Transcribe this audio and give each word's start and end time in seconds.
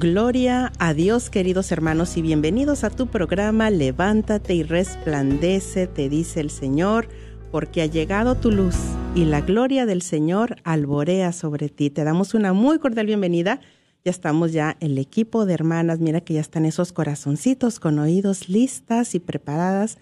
Gloria 0.00 0.70
a 0.78 0.94
Dios, 0.94 1.28
queridos 1.28 1.72
hermanos, 1.72 2.16
y 2.16 2.22
bienvenidos 2.22 2.84
a 2.84 2.90
tu 2.90 3.08
programa 3.08 3.68
Levántate 3.68 4.54
y 4.54 4.62
resplandece, 4.62 5.88
te 5.88 6.08
dice 6.08 6.38
el 6.38 6.50
Señor, 6.50 7.08
porque 7.50 7.82
ha 7.82 7.86
llegado 7.86 8.36
tu 8.36 8.52
luz 8.52 8.76
y 9.16 9.24
la 9.24 9.40
gloria 9.40 9.86
del 9.86 10.02
Señor 10.02 10.54
alborea 10.62 11.32
sobre 11.32 11.68
ti. 11.68 11.90
Te 11.90 12.04
damos 12.04 12.34
una 12.34 12.52
muy 12.52 12.78
cordial 12.78 13.06
bienvenida. 13.06 13.60
Ya 14.04 14.12
estamos 14.12 14.52
ya 14.52 14.76
el 14.78 14.98
equipo 14.98 15.46
de 15.46 15.54
hermanas, 15.54 15.98
mira 15.98 16.20
que 16.20 16.34
ya 16.34 16.42
están 16.42 16.64
esos 16.64 16.92
corazoncitos 16.92 17.80
con 17.80 17.98
oídos 17.98 18.48
listas 18.48 19.16
y 19.16 19.18
preparadas 19.18 19.98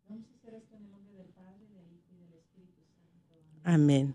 Vamos 0.08 0.26
a 0.30 0.34
hacer 0.34 0.54
esto 0.54 0.76
en 0.76 0.84
el 0.84 0.90
nombre 0.90 1.14
del 1.14 1.28
Padre, 1.28 1.66
del 1.68 1.92
Hijo 1.92 2.08
y 2.12 2.18
del 2.24 2.32
Espíritu 2.34 2.82
Santo. 2.96 3.34
Amén. 3.64 4.14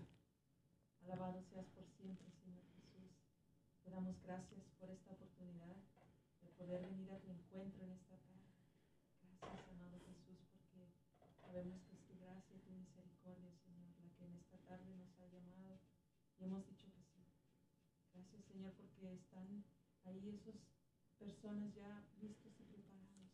Alabado 1.04 1.42
seas 1.52 1.66
por 1.70 1.86
siempre, 1.86 2.26
Señor 2.42 2.64
Jesús. 2.74 3.14
Te 3.84 3.90
damos 3.90 4.20
gracias 4.22 4.66
por 4.80 4.90
esta 4.90 5.12
oportunidad 5.12 5.78
de 6.42 6.48
poder 6.58 6.82
venir 6.90 7.10
a 7.12 7.18
tu 7.20 7.30
encuentro 7.30 7.84
en 7.86 7.92
esta 7.92 8.16
tarde. 8.18 8.50
Gracias, 9.22 9.70
amado 9.70 10.00
Jesús, 10.10 10.42
porque 10.50 10.90
sabemos 11.38 11.86
que 11.86 11.94
es 11.94 12.02
tu 12.02 12.18
gracia 12.18 12.50
y 12.50 12.66
tu 12.66 12.72
misericordia, 12.74 13.54
Señor, 13.62 13.94
la 14.02 14.10
que 14.18 14.24
en 14.26 14.34
esta 14.42 14.58
tarde 14.66 14.90
nos 14.98 15.14
ha 15.22 15.26
llamado 15.30 15.78
y 16.40 16.44
hemos 16.44 16.66
dicho 16.66 16.90
que 16.90 17.02
sí. 17.14 17.22
Gracias, 18.12 18.42
Señor, 18.50 18.74
porque 18.74 19.14
están 19.14 19.62
ahí 20.04 20.34
esas 20.34 20.58
personas 21.44 21.74
ya 21.74 22.02
listos 22.22 22.56
y 22.58 22.64
preparados, 22.72 23.28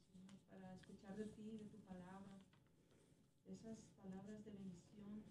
para 0.50 0.74
escuchar 0.74 1.16
de 1.16 1.26
ti, 1.26 1.58
de 1.58 1.66
tu 1.66 1.78
palabra, 1.86 2.42
esas 3.46 3.78
palabras 4.02 4.44
de 4.44 4.50
bendición, 4.50 5.22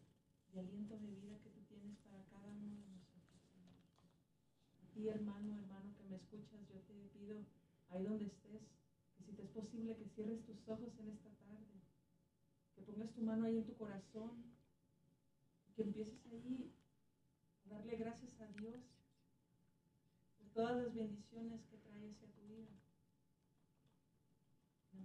de 0.53 0.61
aliento 0.61 0.97
de 0.97 1.11
vida 1.11 1.35
que 1.43 1.49
tú 1.49 1.59
tienes 1.67 1.97
para 2.07 2.23
cada 2.31 2.47
uno 2.47 2.79
de 2.79 2.87
nosotros, 2.87 3.43
Señor. 3.51 3.83
A 4.79 4.93
ti, 4.93 5.09
hermano, 5.09 5.59
hermano 5.59 5.93
que 5.97 6.05
me 6.05 6.15
escuchas, 6.15 6.69
yo 6.69 6.79
te 6.87 6.93
pido, 7.19 7.43
ahí 7.89 8.05
donde 8.05 8.27
estés, 8.27 8.63
que 9.17 9.23
si 9.25 9.33
te 9.33 9.43
es 9.43 9.49
posible 9.49 9.97
que 9.97 10.07
cierres 10.15 10.45
tus 10.45 10.65
ojos 10.69 10.97
en 10.99 11.09
esta 11.09 11.31
tarde, 11.31 11.83
que 12.77 12.81
pongas 12.83 13.11
tu 13.11 13.21
mano 13.21 13.43
ahí 13.43 13.57
en 13.57 13.65
tu 13.65 13.75
corazón, 13.75 14.55
que 15.75 15.81
empieces 15.81 16.25
ahí 16.27 16.71
a 17.65 17.75
darle 17.75 17.97
gracias 17.97 18.39
a 18.39 18.47
Dios 18.53 18.79
todas 20.53 20.75
las 20.75 20.93
bendiciones 20.93 21.61
que 21.71 21.77
trae. 21.77 22.15
Lo 22.21 22.27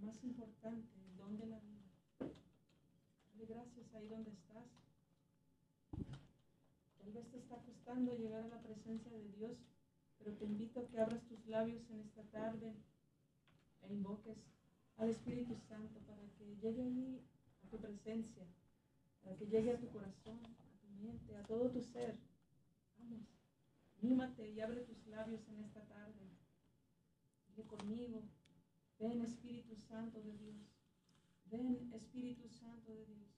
más 0.05 0.23
importante, 0.23 0.87
el 1.03 1.17
don 1.17 1.37
de 1.37 1.47
la 1.47 1.59
vida. 1.59 1.89
darte 2.19 3.53
gracias 3.53 3.93
ahí 3.95 4.07
donde 4.07 4.29
estás. 4.29 4.65
Tal 6.99 7.11
vez 7.11 7.27
te 7.31 7.37
está 7.37 7.57
costando 7.57 8.15
llegar 8.15 8.43
a 8.43 8.47
la 8.47 8.61
presencia 8.61 9.11
de 9.11 9.31
Dios, 9.31 9.57
pero 10.19 10.33
te 10.37 10.45
invito 10.45 10.79
a 10.79 10.87
que 10.87 10.99
abras 10.99 11.23
tus 11.27 11.45
labios 11.47 11.89
en 11.89 12.01
esta 12.01 12.23
tarde 12.23 12.75
e 13.81 13.93
invoques 13.93 14.37
al 14.97 15.09
Espíritu 15.09 15.55
Santo 15.67 15.99
para 16.01 16.21
que 16.37 16.55
llegue 16.61 16.83
allí 16.83 17.21
a 17.63 17.69
tu 17.69 17.77
presencia, 17.77 18.45
para 19.23 19.35
que 19.35 19.47
llegue 19.47 19.71
a 19.71 19.79
tu 19.79 19.87
corazón, 19.89 20.39
a 20.45 20.79
tu 20.81 20.87
mente, 21.03 21.35
a 21.35 21.43
todo 21.43 21.71
tu 21.71 21.81
ser. 21.81 22.15
Vamos, 22.99 23.25
anímate 24.03 24.49
y 24.51 24.61
abre 24.61 24.81
tus 24.81 25.05
labios 25.07 25.47
en 25.47 25.63
esta 25.63 25.81
tarde. 25.87 26.29
Dile 27.49 27.67
conmigo, 27.67 28.21
ven 28.99 29.21
Espíritu 29.21 29.75
Santo 29.75 30.21
de 30.21 30.37
Dios, 30.37 30.67
ven 31.51 31.91
Espíritu 31.93 32.49
Santo 32.49 32.93
de 32.93 33.05
Dios, 33.05 33.29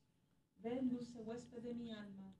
ven 0.59 0.89
dulce 0.89 1.19
huésped 1.21 1.62
de 1.63 1.74
mi 1.74 1.92
alma. 1.92 2.36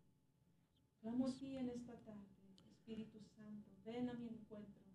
Clamo 1.02 1.28
a 1.28 1.38
ti 1.38 1.58
en 1.58 1.70
esta 1.70 1.96
tarde, 2.00 2.36
Espíritu 2.72 3.20
Santo, 3.36 3.70
ven 3.86 4.10
a 4.10 4.14
mi 4.14 4.28
encuentro. 4.28 4.88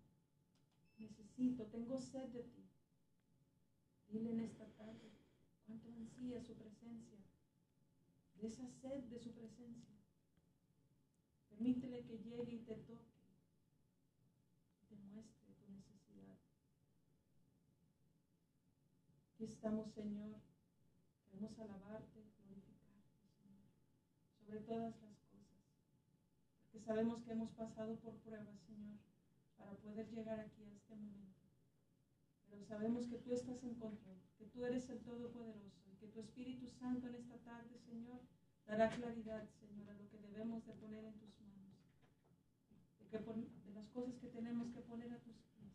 Necesito, 0.97 1.65
tengo 1.67 1.99
sed 1.99 2.29
de 2.29 2.43
ti. 2.43 2.63
Dile 4.09 4.31
en 4.31 4.41
esta 4.41 4.67
tarde 4.75 5.11
cuánto 5.65 5.91
ansía 5.91 6.39
su 6.41 6.53
presencia, 6.55 7.19
de 8.35 8.47
esa 8.47 8.67
sed 8.69 9.03
de 9.05 9.19
su 9.19 9.31
presencia. 9.33 9.95
Permítele 11.49 12.03
que 12.03 12.17
llegue 12.19 12.53
y 12.53 12.59
te 12.59 12.75
toque, 12.75 13.23
y 14.81 14.85
te 14.85 14.95
muestre 14.95 15.53
tu 15.53 15.71
necesidad. 15.71 16.37
Aquí 19.33 19.45
estamos, 19.63 19.93
Señor. 19.93 20.35
Queremos 21.23 21.57
alabarte, 21.57 22.19
glorificarte, 22.43 23.15
sobre 24.37 24.59
todas 24.59 24.99
las 24.99 25.15
cosas. 25.15 25.55
Porque 26.59 26.85
sabemos 26.85 27.23
que 27.23 27.31
hemos 27.31 27.49
pasado 27.51 27.95
por 28.01 28.13
pruebas, 28.17 28.59
Señor, 28.67 28.97
para 29.55 29.71
poder 29.77 30.09
llegar 30.09 30.41
aquí 30.41 30.65
a 30.65 30.73
este 30.73 30.97
momento. 30.97 31.47
Pero 32.49 32.65
sabemos 32.65 33.07
que 33.07 33.19
tú 33.19 33.31
estás 33.31 33.63
en 33.63 33.75
control, 33.75 34.19
que 34.37 34.47
tú 34.47 34.65
eres 34.65 34.89
el 34.89 34.99
Todopoderoso 34.99 35.89
y 35.93 35.95
que 35.95 36.07
tu 36.09 36.19
Espíritu 36.19 36.67
Santo 36.67 37.07
en 37.07 37.15
esta 37.15 37.37
tarde, 37.37 37.79
Señor, 37.79 38.19
dará 38.67 38.89
claridad, 38.89 39.47
Señor, 39.61 39.89
a 39.89 39.93
lo 39.93 40.09
que 40.09 40.19
debemos 40.19 40.65
de 40.65 40.73
poner 40.73 41.05
en 41.05 41.17
tus 41.19 41.39
manos. 41.39 41.77
De, 42.99 43.07
que 43.07 43.17
de 43.17 43.73
las 43.73 43.87
cosas 43.91 44.17
que 44.17 44.27
tenemos 44.27 44.73
que 44.73 44.81
poner 44.81 45.13
a 45.13 45.19
tus 45.19 45.37
pies. 45.55 45.71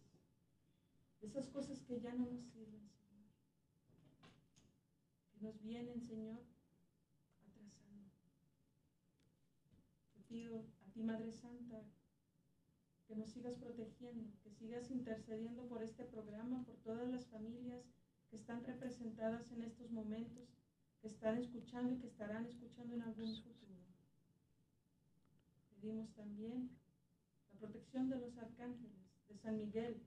De 1.22 1.28
esas 1.28 1.48
cosas 1.48 1.80
que 1.84 1.98
ya 1.98 2.12
no 2.12 2.26
nos 2.26 2.44
sirven. 2.52 2.87
Nos 5.40 5.62
vienen, 5.62 6.00
Señor, 6.00 6.40
atrasando. 7.46 8.10
Te 10.14 10.20
pido 10.22 10.58
a 10.58 10.90
ti, 10.92 11.02
Madre 11.04 11.30
Santa, 11.30 11.84
que 13.06 13.14
nos 13.14 13.30
sigas 13.30 13.54
protegiendo, 13.54 14.32
que 14.42 14.50
sigas 14.50 14.90
intercediendo 14.90 15.68
por 15.68 15.82
este 15.82 16.04
programa, 16.04 16.64
por 16.64 16.74
todas 16.78 17.08
las 17.08 17.26
familias 17.26 17.84
que 18.30 18.36
están 18.36 18.64
representadas 18.64 19.52
en 19.52 19.62
estos 19.62 19.92
momentos, 19.92 20.48
que 21.00 21.06
están 21.06 21.38
escuchando 21.38 21.94
y 21.94 21.98
que 21.98 22.08
estarán 22.08 22.44
escuchando 22.44 22.96
en 22.96 23.02
algún 23.02 23.36
futuro. 23.40 23.80
Pedimos 25.70 26.12
también 26.14 26.70
la 27.52 27.60
protección 27.60 28.08
de 28.10 28.16
los 28.16 28.36
arcángeles, 28.38 29.06
de 29.28 29.36
San 29.36 29.56
Miguel, 29.56 30.02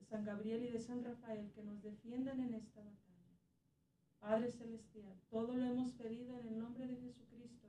de 0.00 0.04
San 0.04 0.24
Gabriel 0.24 0.64
y 0.64 0.72
de 0.72 0.80
San 0.80 1.04
Rafael, 1.04 1.52
que 1.52 1.62
nos 1.62 1.80
defiendan 1.82 2.40
en 2.40 2.54
esta 2.54 2.80
batalla. 2.80 3.11
Padre 4.22 4.52
Celestial, 4.52 5.12
todo 5.30 5.52
lo 5.52 5.64
hemos 5.64 5.90
pedido 5.94 6.38
en 6.38 6.46
el 6.46 6.58
nombre 6.60 6.86
de 6.86 6.94
Jesucristo, 6.94 7.61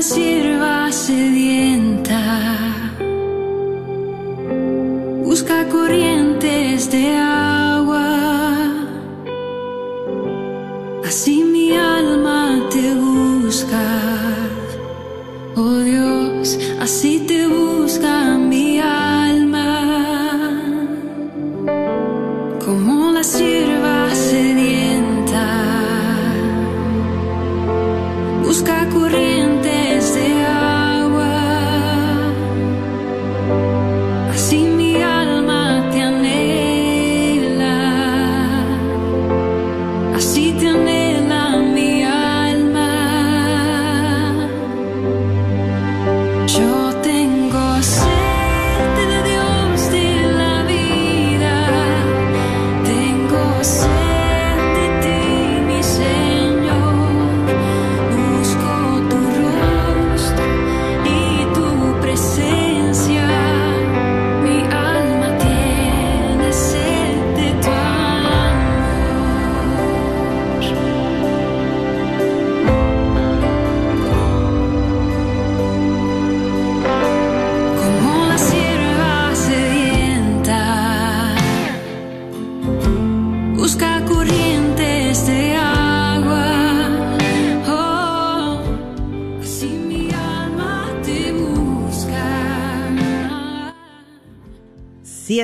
como 0.00 0.16
la 0.16 0.16
sierva 0.16 0.92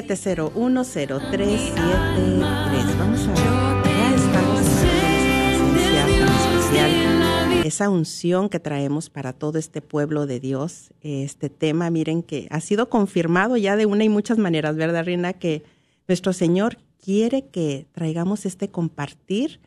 7010373. 0.06 1.74
Vamos 2.98 3.26
a 3.26 3.34
ya 5.92 6.06
estamos 6.06 6.40
especial. 6.60 6.90
Esa 7.64 7.90
unción 7.90 8.48
que 8.48 8.60
traemos 8.60 9.10
para 9.10 9.32
todo 9.32 9.58
este 9.58 9.82
pueblo 9.82 10.26
de 10.26 10.38
Dios, 10.38 10.92
este 11.02 11.50
tema, 11.50 11.90
miren 11.90 12.22
que 12.22 12.46
ha 12.50 12.60
sido 12.60 12.88
confirmado 12.88 13.56
ya 13.56 13.76
de 13.76 13.86
una 13.86 14.04
y 14.04 14.08
muchas 14.08 14.38
maneras, 14.38 14.76
¿verdad, 14.76 15.04
Rina? 15.04 15.32
Que 15.32 15.64
nuestro 16.06 16.32
Señor 16.32 16.78
quiere 17.02 17.46
que 17.48 17.86
traigamos 17.92 18.46
este 18.46 18.68
compartir 18.68 19.60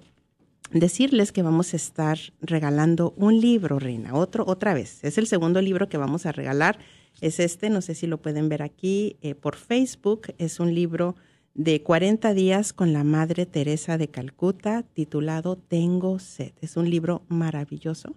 decirles 0.72 1.32
que 1.32 1.42
vamos 1.42 1.74
a 1.74 1.78
estar 1.78 2.20
regalando 2.40 3.16
un 3.18 3.42
libro, 3.42 3.80
Reina, 3.80 4.14
otro, 4.14 4.44
otra 4.46 4.76
vez. 4.76 5.04
Es 5.04 5.18
el 5.18 5.26
segundo 5.26 5.60
libro 5.60 5.90
que 5.90 5.98
vamos 5.98 6.28
a 6.28 6.32
regalar. 6.32 6.78
Es 7.20 7.40
este, 7.40 7.72
no 7.72 7.82
sé 7.82 7.96
si 7.96 8.06
lo 8.06 8.22
pueden 8.22 8.48
ver 8.48 8.62
aquí 8.62 9.18
eh, 9.24 9.34
por 9.34 9.56
Facebook. 9.56 10.28
Es 10.38 10.60
un 10.60 10.76
libro 10.76 11.16
de 11.58 11.82
40 11.82 12.36
días 12.36 12.72
con 12.72 12.94
la 12.94 13.04
Madre 13.04 13.48
Teresa 13.48 13.98
de 13.98 14.10
Calcuta 14.10 14.84
titulado 14.94 15.58
Tengo 15.58 16.20
sed. 16.20 16.54
Es 16.62 16.78
un 16.78 16.88
libro 16.88 17.24
maravilloso 17.30 18.14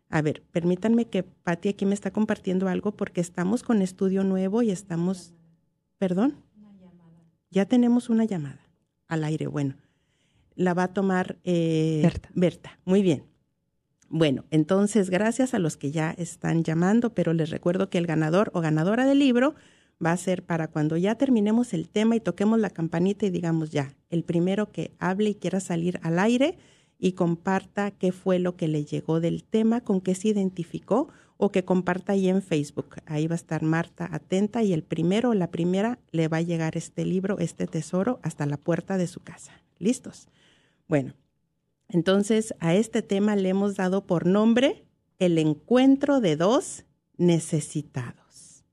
A 0.09 0.23
ver, 0.23 0.43
permítanme 0.53 1.05
que 1.07 1.23
Patti 1.23 1.69
aquí 1.71 1.87
me 1.87 1.95
está 1.95 2.11
compartiendo 2.11 2.69
algo 2.69 2.93
porque 2.93 3.21
estamos 3.21 3.63
con 3.63 3.83
estudio 3.83 4.25
nuevo 4.25 4.63
y 4.63 4.71
estamos, 4.71 5.35
perdón, 6.03 6.35
ya 7.53 7.65
tenemos 7.67 8.11
una 8.11 8.25
llamada 8.25 8.59
al 9.07 9.23
aire. 9.23 9.47
Bueno, 9.47 9.77
la 10.57 10.75
va 10.75 10.83
a 10.83 10.93
tomar 10.93 11.39
eh, 11.45 12.01
Berta. 12.03 12.29
Berta. 12.35 12.81
Muy 12.85 13.03
bien. 13.03 13.23
Bueno, 14.09 14.45
entonces 14.51 15.11
gracias 15.11 15.55
a 15.55 15.61
los 15.61 15.77
que 15.77 15.93
ya 15.93 16.11
están 16.11 16.65
llamando, 16.65 17.15
pero 17.15 17.35
les 17.35 17.51
recuerdo 17.51 17.89
que 17.89 17.99
el 17.99 18.09
ganador 18.09 18.51
o 18.53 18.61
ganadora 18.61 19.07
del 19.07 19.21
libro 19.21 19.55
va 20.05 20.11
a 20.11 20.17
ser 20.17 20.43
para 20.43 20.67
cuando 20.67 20.97
ya 20.97 21.15
terminemos 21.15 21.73
el 21.73 21.89
tema 21.89 22.17
y 22.17 22.21
toquemos 22.21 22.59
la 22.59 22.71
campanita 22.71 23.27
y 23.27 23.31
digamos 23.31 23.71
ya, 23.71 23.95
el 24.11 24.25
primero 24.25 24.73
que 24.73 24.97
hable 24.99 25.31
y 25.31 25.35
quiera 25.37 25.61
salir 25.61 26.01
al 26.03 26.19
aire 26.19 26.59
y 26.99 27.13
comparta 27.13 27.93
qué 27.93 28.11
fue 28.11 28.41
lo 28.41 28.57
que 28.57 28.67
le 28.67 28.85
llegó 28.85 29.21
del 29.21 29.45
tema, 29.45 29.83
con 29.83 30.01
qué 30.01 30.17
se 30.17 30.27
identificó 30.27 31.11
o 31.37 31.51
que 31.51 31.65
comparta 31.65 32.13
ahí 32.13 32.29
en 32.29 32.43
Facebook. 32.43 32.97
Ahí 33.07 33.27
va 33.27 33.35
a 33.35 33.37
estar 33.37 33.63
Marta 33.63 34.09
atenta 34.13 34.63
y 34.63 34.73
el 34.73 34.83
primero 34.83 35.31
o 35.31 35.35
la 35.35 35.51
primera 35.51 35.99
le 36.11 36.29
va 36.29 36.39
a 36.39 36.43
llegar 36.43 36.77
este 36.77 37.05
libro, 37.05 37.39
este 37.39 37.67
tesoro, 37.67 38.21
hasta 38.23 38.47
la 38.47 38.57
puerta 38.57 38.99
de 38.99 39.07
su 39.07 39.21
casa. 39.21 39.53
¿Listos? 39.79 40.29
Bueno, 40.89 41.15
entonces 41.89 42.55
a 42.61 42.75
este 42.75 43.03
tema 43.03 43.37
le 43.37 43.49
hemos 43.49 43.77
dado 43.77 44.07
por 44.07 44.27
nombre 44.27 44.85
el 45.19 45.39
encuentro 45.39 46.21
de 46.21 46.37
dos 46.37 46.85
necesitados. 47.17 48.65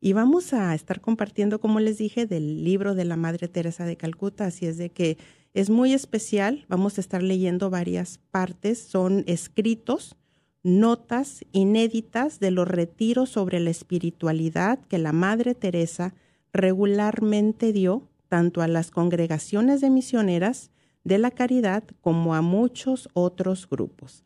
Y 0.00 0.12
vamos 0.12 0.52
a 0.52 0.74
estar 0.74 1.00
compartiendo, 1.00 1.60
como 1.60 1.80
les 1.80 1.98
dije, 1.98 2.26
del 2.26 2.64
libro 2.64 2.94
de 2.94 3.04
la 3.04 3.16
Madre 3.16 3.48
Teresa 3.48 3.84
de 3.84 3.96
Calcuta, 3.96 4.46
así 4.46 4.66
es 4.66 4.76
de 4.76 4.90
que 4.90 5.18
es 5.54 5.70
muy 5.70 5.94
especial. 5.94 6.66
Vamos 6.68 6.98
a 6.98 7.00
estar 7.00 7.22
leyendo 7.22 7.70
varias 7.70 8.18
partes, 8.30 8.78
son 8.78 9.24
escritos, 9.26 10.16
notas 10.66 11.44
inéditas 11.52 12.40
de 12.40 12.50
los 12.50 12.66
retiros 12.66 13.30
sobre 13.30 13.60
la 13.60 13.70
espiritualidad 13.70 14.80
que 14.88 14.98
la 14.98 15.12
Madre 15.12 15.54
Teresa 15.54 16.12
regularmente 16.52 17.72
dio 17.72 18.08
tanto 18.28 18.62
a 18.62 18.68
las 18.68 18.90
congregaciones 18.90 19.80
de 19.80 19.90
misioneras 19.90 20.72
de 21.04 21.18
la 21.18 21.30
caridad 21.30 21.84
como 22.00 22.34
a 22.34 22.42
muchos 22.42 23.08
otros 23.14 23.68
grupos. 23.70 24.24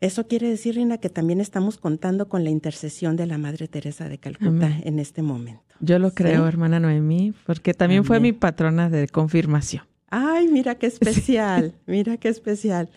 Eso 0.00 0.26
quiere 0.26 0.50
decir, 0.50 0.74
Rina, 0.74 0.98
que 0.98 1.08
también 1.08 1.40
estamos 1.40 1.78
contando 1.78 2.28
con 2.28 2.44
la 2.44 2.50
intercesión 2.50 3.16
de 3.16 3.26
la 3.26 3.38
Madre 3.38 3.68
Teresa 3.68 4.10
de 4.10 4.18
Calcuta 4.18 4.66
Amén. 4.66 4.82
en 4.84 4.98
este 4.98 5.22
momento. 5.22 5.62
Yo 5.80 5.98
lo 5.98 6.12
creo, 6.12 6.42
¿Sí? 6.42 6.48
hermana 6.48 6.78
Noemí, 6.78 7.32
porque 7.46 7.72
también 7.72 8.04
fue 8.04 8.20
mi 8.20 8.32
patrona 8.32 8.90
de 8.90 9.08
confirmación. 9.08 9.84
Ay, 10.10 10.48
mira 10.48 10.74
qué 10.74 10.86
especial, 10.88 11.72
mira 11.86 12.18
qué 12.18 12.28
especial. 12.28 12.90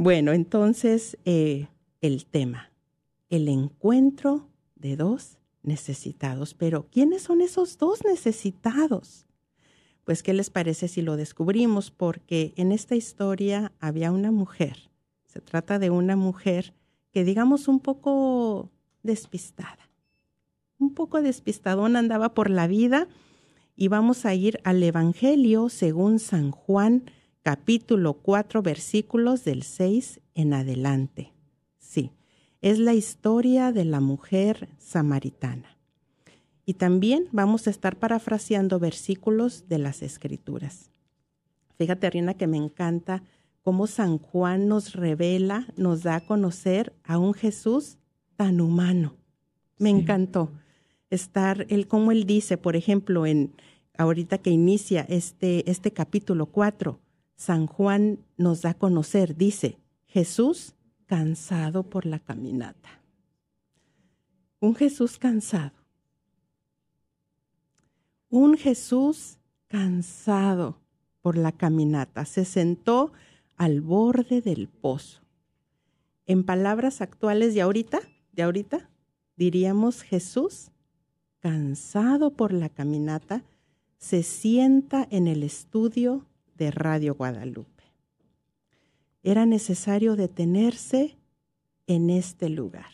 Bueno, 0.00 0.32
entonces 0.32 1.18
eh, 1.24 1.66
el 2.00 2.24
tema, 2.24 2.70
el 3.30 3.48
encuentro 3.48 4.48
de 4.76 4.94
dos 4.94 5.38
necesitados. 5.64 6.54
Pero, 6.54 6.86
¿quiénes 6.88 7.22
son 7.22 7.40
esos 7.40 7.78
dos 7.78 8.04
necesitados? 8.04 9.26
Pues, 10.04 10.22
¿qué 10.22 10.34
les 10.34 10.50
parece 10.50 10.86
si 10.86 11.02
lo 11.02 11.16
descubrimos? 11.16 11.90
Porque 11.90 12.54
en 12.54 12.70
esta 12.70 12.94
historia 12.94 13.72
había 13.80 14.12
una 14.12 14.30
mujer. 14.30 14.88
Se 15.26 15.40
trata 15.40 15.80
de 15.80 15.90
una 15.90 16.14
mujer 16.14 16.74
que, 17.10 17.24
digamos, 17.24 17.66
un 17.66 17.80
poco 17.80 18.70
despistada. 19.02 19.90
Un 20.78 20.94
poco 20.94 21.22
despistadona 21.22 21.98
andaba 21.98 22.34
por 22.34 22.50
la 22.50 22.68
vida 22.68 23.08
y 23.74 23.88
vamos 23.88 24.26
a 24.26 24.34
ir 24.34 24.60
al 24.62 24.80
Evangelio 24.80 25.68
según 25.68 26.20
San 26.20 26.52
Juan, 26.52 27.10
capítulo 27.48 28.12
4, 28.12 28.60
versículos 28.60 29.42
del 29.42 29.62
6 29.62 30.20
en 30.34 30.52
adelante. 30.52 31.32
Sí, 31.78 32.12
es 32.60 32.78
la 32.78 32.92
historia 32.92 33.72
de 33.72 33.86
la 33.86 34.00
mujer 34.00 34.68
samaritana. 34.76 35.78
Y 36.66 36.74
también 36.74 37.26
vamos 37.32 37.66
a 37.66 37.70
estar 37.70 37.96
parafraseando 37.96 38.78
versículos 38.78 39.66
de 39.66 39.78
las 39.78 40.02
Escrituras. 40.02 40.90
Fíjate, 41.78 42.10
Rina, 42.10 42.34
que 42.34 42.46
me 42.46 42.58
encanta 42.58 43.22
cómo 43.62 43.86
San 43.86 44.18
Juan 44.18 44.68
nos 44.68 44.92
revela, 44.92 45.68
nos 45.78 46.02
da 46.02 46.16
a 46.16 46.26
conocer 46.26 46.92
a 47.02 47.16
un 47.16 47.32
Jesús 47.32 47.96
tan 48.36 48.60
humano. 48.60 49.16
Me 49.78 49.88
Sí. 49.88 49.96
encantó 49.96 50.52
estar, 51.08 51.64
él, 51.70 51.88
como 51.88 52.12
él 52.12 52.26
dice, 52.26 52.58
por 52.58 52.76
ejemplo, 52.76 53.24
en 53.24 53.54
ahorita 53.96 54.36
que 54.36 54.50
inicia 54.50 55.06
este, 55.08 55.70
este 55.70 55.92
capítulo 55.92 56.44
4, 56.44 57.00
San 57.38 57.68
Juan 57.68 58.18
nos 58.36 58.62
da 58.62 58.70
a 58.70 58.74
conocer, 58.74 59.36
dice, 59.36 59.78
Jesús 60.06 60.74
cansado 61.06 61.84
por 61.84 62.04
la 62.04 62.18
caminata. 62.18 63.00
Un 64.58 64.74
Jesús 64.74 65.18
cansado. 65.18 65.70
Un 68.28 68.56
Jesús 68.56 69.38
cansado 69.68 70.80
por 71.22 71.38
la 71.38 71.52
caminata. 71.52 72.24
Se 72.24 72.44
sentó 72.44 73.12
al 73.56 73.82
borde 73.82 74.42
del 74.42 74.66
pozo. 74.66 75.20
En 76.26 76.42
palabras 76.42 77.00
actuales 77.00 77.54
de 77.54 77.62
ahorita, 77.62 78.00
de 78.32 78.42
ahorita, 78.42 78.90
diríamos 79.36 80.02
Jesús, 80.02 80.72
cansado 81.38 82.32
por 82.32 82.52
la 82.52 82.68
caminata, 82.68 83.44
se 83.96 84.24
sienta 84.24 85.06
en 85.08 85.28
el 85.28 85.44
estudio 85.44 86.26
de 86.58 86.70
Radio 86.70 87.14
Guadalupe. 87.14 87.84
Era 89.22 89.46
necesario 89.46 90.16
detenerse 90.16 91.16
en 91.86 92.10
este 92.10 92.50
lugar. 92.50 92.90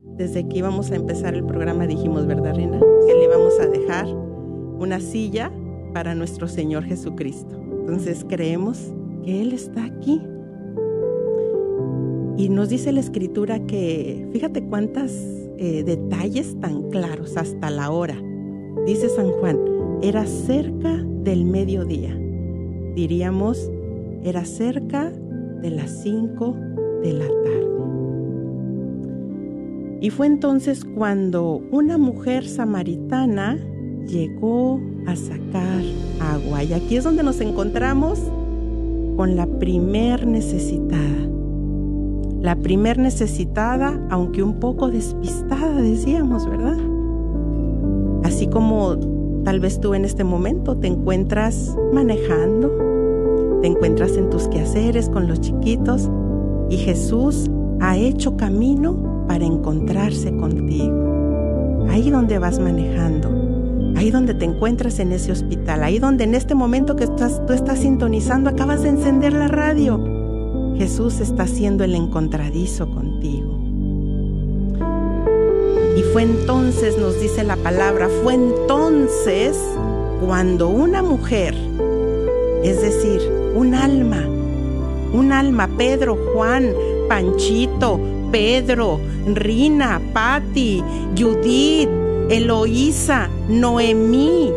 Desde 0.00 0.46
que 0.46 0.58
íbamos 0.58 0.90
a 0.90 0.96
empezar 0.96 1.34
el 1.34 1.44
programa 1.44 1.86
dijimos, 1.86 2.26
¿verdad, 2.26 2.54
Rina? 2.54 2.80
Que 3.06 3.14
le 3.14 3.24
íbamos 3.24 3.58
a 3.60 3.66
dejar 3.66 4.06
una 4.06 5.00
silla 5.00 5.52
para 5.92 6.14
nuestro 6.14 6.46
Señor 6.48 6.84
Jesucristo. 6.84 7.60
Entonces 7.80 8.24
creemos 8.28 8.92
que 9.24 9.40
Él 9.42 9.52
está 9.52 9.84
aquí. 9.84 10.20
Y 12.36 12.48
nos 12.48 12.68
dice 12.68 12.92
la 12.92 13.00
escritura 13.00 13.66
que, 13.66 14.28
fíjate 14.32 14.62
cuántos 14.62 15.12
detalles 15.56 16.58
tan 16.60 16.90
claros 16.90 17.36
hasta 17.36 17.70
la 17.70 17.90
hora. 17.90 18.22
Dice 18.86 19.08
San 19.08 19.30
Juan, 19.32 19.58
era 20.02 20.24
cerca 20.26 21.02
del 21.22 21.44
mediodía. 21.44 22.16
Diríamos, 22.98 23.70
era 24.24 24.44
cerca 24.44 25.12
de 25.62 25.70
las 25.70 26.02
cinco 26.02 26.56
de 27.00 27.12
la 27.12 27.28
tarde. 27.28 27.68
Y 30.00 30.10
fue 30.10 30.26
entonces 30.26 30.84
cuando 30.84 31.62
una 31.70 31.96
mujer 31.96 32.44
samaritana 32.44 33.56
llegó 34.04 34.80
a 35.06 35.14
sacar 35.14 35.80
agua. 36.18 36.64
Y 36.64 36.72
aquí 36.72 36.96
es 36.96 37.04
donde 37.04 37.22
nos 37.22 37.40
encontramos 37.40 38.18
con 39.16 39.36
la 39.36 39.46
primer 39.46 40.26
necesitada. 40.26 41.30
La 42.40 42.56
primer 42.56 42.98
necesitada, 42.98 44.04
aunque 44.10 44.42
un 44.42 44.58
poco 44.58 44.90
despistada, 44.90 45.80
decíamos, 45.80 46.50
¿verdad? 46.50 46.78
Así 48.24 48.48
como 48.48 48.96
tal 49.44 49.60
vez 49.60 49.78
tú 49.80 49.94
en 49.94 50.04
este 50.04 50.24
momento 50.24 50.76
te 50.76 50.88
encuentras 50.88 51.76
manejando, 51.92 52.87
te 53.60 53.66
encuentras 53.66 54.16
en 54.16 54.30
tus 54.30 54.48
quehaceres 54.48 55.08
con 55.08 55.26
los 55.26 55.40
chiquitos 55.40 56.08
y 56.70 56.76
Jesús 56.76 57.50
ha 57.80 57.96
hecho 57.96 58.36
camino 58.36 59.24
para 59.26 59.44
encontrarse 59.44 60.34
contigo. 60.36 61.86
Ahí 61.88 62.10
donde 62.10 62.38
vas 62.38 62.58
manejando, 62.58 63.28
ahí 63.96 64.10
donde 64.10 64.34
te 64.34 64.44
encuentras 64.44 64.98
en 64.98 65.12
ese 65.12 65.32
hospital, 65.32 65.82
ahí 65.82 65.98
donde 65.98 66.24
en 66.24 66.34
este 66.34 66.54
momento 66.54 66.96
que 66.96 67.04
estás, 67.04 67.44
tú 67.46 67.52
estás 67.52 67.80
sintonizando 67.80 68.50
acabas 68.50 68.82
de 68.82 68.90
encender 68.90 69.32
la 69.32 69.48
radio. 69.48 70.02
Jesús 70.76 71.20
está 71.20 71.44
haciendo 71.44 71.84
el 71.84 71.94
encontradizo 71.94 72.88
contigo. 72.90 73.58
Y 75.96 76.02
fue 76.12 76.22
entonces, 76.22 76.96
nos 76.98 77.20
dice 77.20 77.42
la 77.42 77.56
palabra, 77.56 78.08
fue 78.22 78.34
entonces 78.34 79.58
cuando 80.24 80.68
una 80.68 81.02
mujer, 81.02 81.54
es 82.62 82.80
decir, 82.80 83.37
un 83.54 83.74
alma, 83.74 84.24
un 85.12 85.32
alma, 85.32 85.68
Pedro, 85.76 86.16
Juan, 86.32 86.72
Panchito, 87.08 88.00
Pedro, 88.30 89.00
Rina, 89.26 90.00
Patti, 90.12 90.82
Judith, 91.16 91.88
Eloísa, 92.28 93.28
Noemí, 93.48 94.50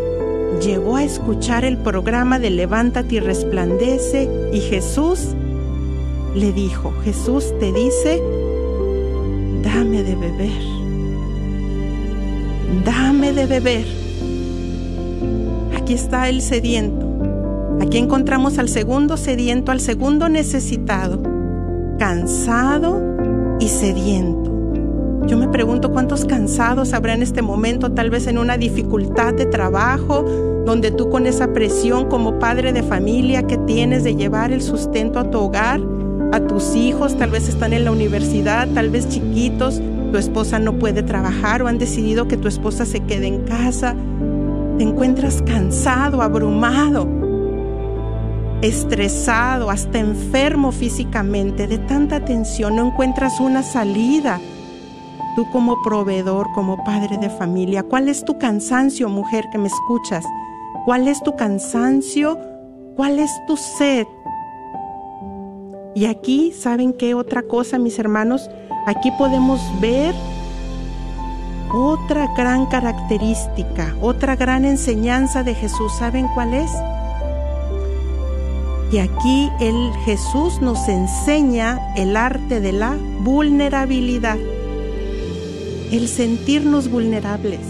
llegó 0.62 0.98
a 0.98 1.04
escuchar 1.04 1.64
el 1.66 1.78
programa 1.78 2.38
de 2.38 2.50
Levántate 2.50 3.16
y 3.16 3.20
resplandece 3.20 4.30
y 4.54 4.60
Jesús 4.60 5.36
le 6.36 6.52
dijo, 6.52 6.94
Jesús 7.04 7.54
te 7.60 7.72
dice, 7.72 8.22
dame 9.64 10.04
de 10.04 10.16
beber, 10.16 10.62
dame 12.86 13.34
de 13.34 13.46
beber. 13.46 13.86
Aquí 15.78 15.94
está 15.94 16.30
el 16.30 16.42
sediento. 16.42 17.01
Aquí 17.82 17.98
encontramos 17.98 18.60
al 18.60 18.70
segundo 18.70 19.18
sediento, 19.18 19.72
al 19.72 19.80
segundo 19.80 20.30
necesitado, 20.30 21.20
cansado 21.98 23.58
y 23.60 23.68
sediento. 23.70 24.52
Yo 25.26 25.36
me 25.36 25.48
pregunto 25.48 25.92
cuántos 25.92 26.26
cansados 26.26 26.94
habrá 26.94 27.16
en 27.16 27.24
este 27.24 27.42
momento, 27.42 27.92
tal 27.92 28.12
vez 28.12 28.28
en 28.28 28.38
una 28.38 28.56
dificultad 28.56 29.34
de 29.34 29.48
trabajo, 29.48 30.24
donde 30.64 30.92
tú 30.92 31.10
con 31.10 31.26
esa 31.26 31.54
presión 31.54 32.08
como 32.08 32.38
padre 32.38 32.72
de 32.72 32.84
familia 32.84 33.48
que 33.48 33.58
tienes 33.58 34.04
de 34.04 34.16
llevar 34.16 34.52
el 34.52 34.62
sustento 34.62 35.18
a 35.18 35.32
tu 35.32 35.40
hogar, 35.40 35.82
a 36.34 36.40
tus 36.40 36.76
hijos, 36.76 37.18
tal 37.18 37.32
vez 37.32 37.50
están 37.50 37.74
en 37.74 37.84
la 37.84 37.92
universidad, 37.92 38.68
tal 38.76 38.92
vez 38.92 39.10
chiquitos, 39.10 39.82
tu 40.12 40.20
esposa 40.20 40.60
no 40.60 40.78
puede 40.78 41.02
trabajar 41.02 41.64
o 41.64 41.68
han 41.68 41.80
decidido 41.80 42.28
que 42.28 42.38
tu 42.38 42.48
esposa 42.48 42.86
se 42.86 43.00
quede 43.00 43.26
en 43.26 43.42
casa, 43.42 43.96
te 44.78 44.84
encuentras 44.84 45.42
cansado, 45.42 46.22
abrumado, 46.22 47.21
estresado, 48.62 49.70
hasta 49.70 50.00
enfermo 50.00 50.72
físicamente, 50.72 51.68
de 51.68 51.78
tanta 51.80 52.24
tensión, 52.24 52.76
no 52.76 52.88
encuentras 52.88 53.40
una 53.40 53.64
salida. 53.64 54.40
Tú 55.36 55.50
como 55.52 55.82
proveedor, 55.82 56.52
como 56.54 56.84
padre 56.84 57.18
de 57.18 57.30
familia, 57.30 57.84
¿cuál 57.84 58.10
es 58.10 58.24
tu 58.26 58.38
cansancio, 58.38 59.10
mujer 59.10 59.46
que 59.52 59.58
me 59.58 59.68
escuchas? 59.68 60.26
¿Cuál 60.86 61.08
es 61.08 61.24
tu 61.24 61.36
cansancio? 61.36 62.38
¿Cuál 62.96 63.20
es 63.20 63.32
tu 63.48 63.56
sed? 63.56 64.06
Y 65.96 66.06
aquí, 66.06 66.52
¿saben 66.52 66.94
qué 66.94 67.14
otra 67.16 67.44
cosa, 67.44 67.78
mis 67.78 67.98
hermanos? 68.00 68.50
Aquí 68.86 69.12
podemos 69.12 69.62
ver 69.80 70.14
otra 71.74 72.28
gran 72.36 72.66
característica, 72.66 73.96
otra 74.02 74.36
gran 74.36 74.66
enseñanza 74.66 75.44
de 75.44 75.56
Jesús. 75.56 75.94
¿Saben 75.98 76.28
cuál 76.34 76.54
es? 76.54 76.72
Y 78.92 78.98
aquí 78.98 79.50
el 79.62 79.94
Jesús 80.04 80.62
nos 80.62 80.90
enseña 80.90 81.80
el 81.96 82.18
arte 82.18 82.60
de 82.60 82.74
la 82.74 82.98
vulnerabilidad, 83.22 84.38
el 85.92 86.10
sentirnos 86.10 86.92
vulnerables. 86.92 87.62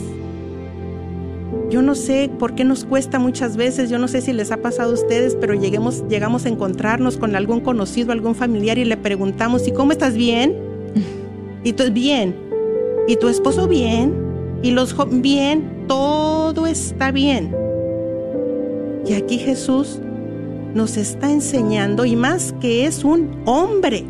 Yo 1.69 1.83
no 1.83 1.93
sé 1.93 2.31
por 2.39 2.55
qué 2.55 2.63
nos 2.63 2.85
cuesta 2.85 3.19
muchas 3.19 3.55
veces, 3.55 3.91
yo 3.91 3.99
no 3.99 4.07
sé 4.07 4.21
si 4.21 4.33
les 4.33 4.51
ha 4.51 4.57
pasado 4.57 4.91
a 4.91 4.93
ustedes, 4.95 5.37
pero 5.39 5.53
lleguemos, 5.53 6.03
llegamos 6.09 6.45
a 6.45 6.49
encontrarnos 6.49 7.17
con 7.17 7.35
algún 7.35 7.59
conocido, 7.59 8.11
algún 8.13 8.33
familiar 8.33 8.79
y 8.79 8.85
le 8.85 8.97
preguntamos, 8.97 9.67
¿y 9.67 9.71
cómo 9.71 9.91
estás 9.91 10.15
bien? 10.15 10.55
Y 11.63 11.73
tú 11.73 11.83
bien. 11.91 12.35
¿Y 13.07 13.17
tu 13.17 13.27
esposo 13.27 13.67
bien? 13.67 14.15
¿Y 14.63 14.71
los 14.71 14.93
jóvenes 14.93 15.21
bien? 15.21 15.85
Todo 15.87 16.65
está 16.65 17.11
bien. 17.11 17.55
Y 19.05 19.13
aquí 19.13 19.37
Jesús 19.37 20.01
nos 20.73 20.97
está 20.97 21.31
enseñando, 21.31 22.05
y 22.05 22.15
más 22.15 22.53
que 22.61 22.85
es 22.85 23.03
un 23.03 23.41
hombre, 23.45 24.05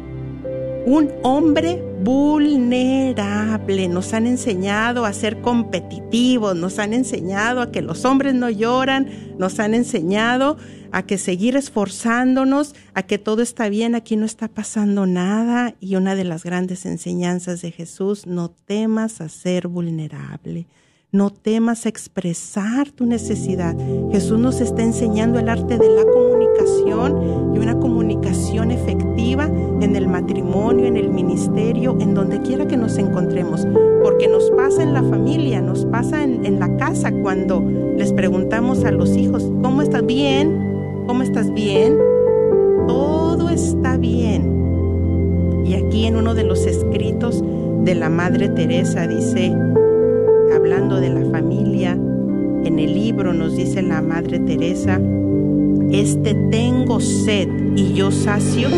un 0.86 1.10
hombre 1.24 1.84
vulnerable. 2.04 3.88
Nos 3.88 4.14
han 4.14 4.28
enseñado 4.28 5.06
a 5.06 5.14
ser 5.14 5.42
competitivos, 5.42 6.56
nos 6.56 6.80
han 6.80 6.94
enseñado 6.94 7.62
a 7.62 7.72
que 7.72 7.82
los 7.82 8.06
hombres 8.06 8.34
no 8.34 8.50
lloran, 8.50 9.08
nos 9.38 9.60
han 9.60 9.74
enseñado 9.74 10.58
a 10.92 11.04
que 11.04 11.18
seguir 11.18 11.56
esforzándonos, 11.56 12.76
a 12.94 13.04
que 13.04 13.18
todo 13.18 13.42
está 13.42 13.70
bien, 13.70 13.96
aquí 13.96 14.18
no 14.18 14.26
está 14.26 14.48
pasando 14.48 15.06
nada. 15.06 15.76
Y 15.80 15.96
una 15.96 16.16
de 16.16 16.26
las 16.26 16.44
grandes 16.44 16.86
enseñanzas 16.86 17.62
de 17.62 17.72
Jesús, 17.72 18.28
no 18.28 18.50
temas 18.50 19.22
a 19.22 19.30
ser 19.30 19.68
vulnerable. 19.68 20.68
No 21.14 21.30
temas 21.30 21.86
a 21.86 21.90
expresar 21.90 22.90
tu 22.90 23.06
necesidad. 23.06 23.76
Jesús 24.12 24.40
nos 24.40 24.62
está 24.62 24.82
enseñando 24.82 25.40
el 25.40 25.50
arte 25.50 25.78
de 25.78 25.90
la 25.90 26.04
comunicación 26.04 26.41
y 27.54 27.58
una 27.58 27.80
comunicación 27.80 28.72
efectiva 28.72 29.50
en 29.82 29.96
el 29.96 30.08
matrimonio, 30.08 30.86
en 30.86 30.98
el 30.98 31.10
ministerio, 31.10 31.98
en 32.00 32.14
donde 32.14 32.42
quiera 32.42 32.68
que 32.68 32.78
nos 32.78 32.98
encontremos. 32.98 33.68
Porque 34.04 34.28
nos 34.28 34.50
pasa 34.52 34.84
en 34.84 34.94
la 34.94 35.04
familia, 35.04 35.62
nos 35.62 35.86
pasa 35.86 36.24
en, 36.24 36.46
en 36.46 36.60
la 36.60 36.76
casa 36.78 37.12
cuando 37.12 37.62
les 37.98 38.14
preguntamos 38.14 38.84
a 38.84 38.92
los 38.92 39.16
hijos, 39.16 39.52
¿cómo 39.62 39.82
estás 39.82 40.06
bien? 40.06 41.04
¿Cómo 41.08 41.24
estás 41.24 41.52
bien? 41.54 41.98
Todo 42.88 43.50
está 43.50 43.98
bien. 43.98 45.62
Y 45.66 45.76
aquí 45.76 46.06
en 46.06 46.16
uno 46.16 46.34
de 46.34 46.44
los 46.44 46.66
escritos 46.66 47.44
de 47.84 47.96
la 47.96 48.10
Madre 48.10 48.50
Teresa 48.50 49.08
dice, 49.08 49.56
hablando 50.56 51.00
de 51.00 51.10
la 51.10 51.26
familia, 51.32 51.98
en 52.64 52.78
el 52.78 52.94
libro 52.94 53.34
nos 53.34 53.56
dice 53.56 53.82
la 53.82 54.02
Madre 54.02 54.40
Teresa, 54.40 55.00
este 55.92 56.34
tengo 56.34 57.00
sed 57.00 57.50
y 57.76 57.94
yo 57.94 58.12
sacio 58.12 58.70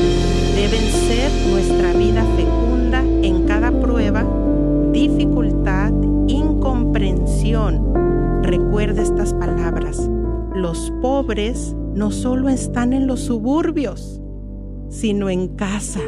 deben 0.55 0.81
ser 0.81 1.31
nuestra 1.51 1.93
vida 1.93 2.25
fecunda 2.35 3.03
en 3.21 3.45
cada 3.45 3.71
prueba, 3.71 4.25
dificultad, 4.91 5.91
incomprensión. 6.27 7.93
Recuerda 8.43 9.01
estas 9.01 9.33
palabras. 9.33 10.09
Los 10.55 10.91
pobres 11.01 11.75
no 11.93 12.11
solo 12.11 12.49
están 12.49 12.93
en 12.93 13.07
los 13.07 13.21
suburbios, 13.21 14.21
sino 14.89 15.29
en 15.29 15.49
casa 15.49 16.01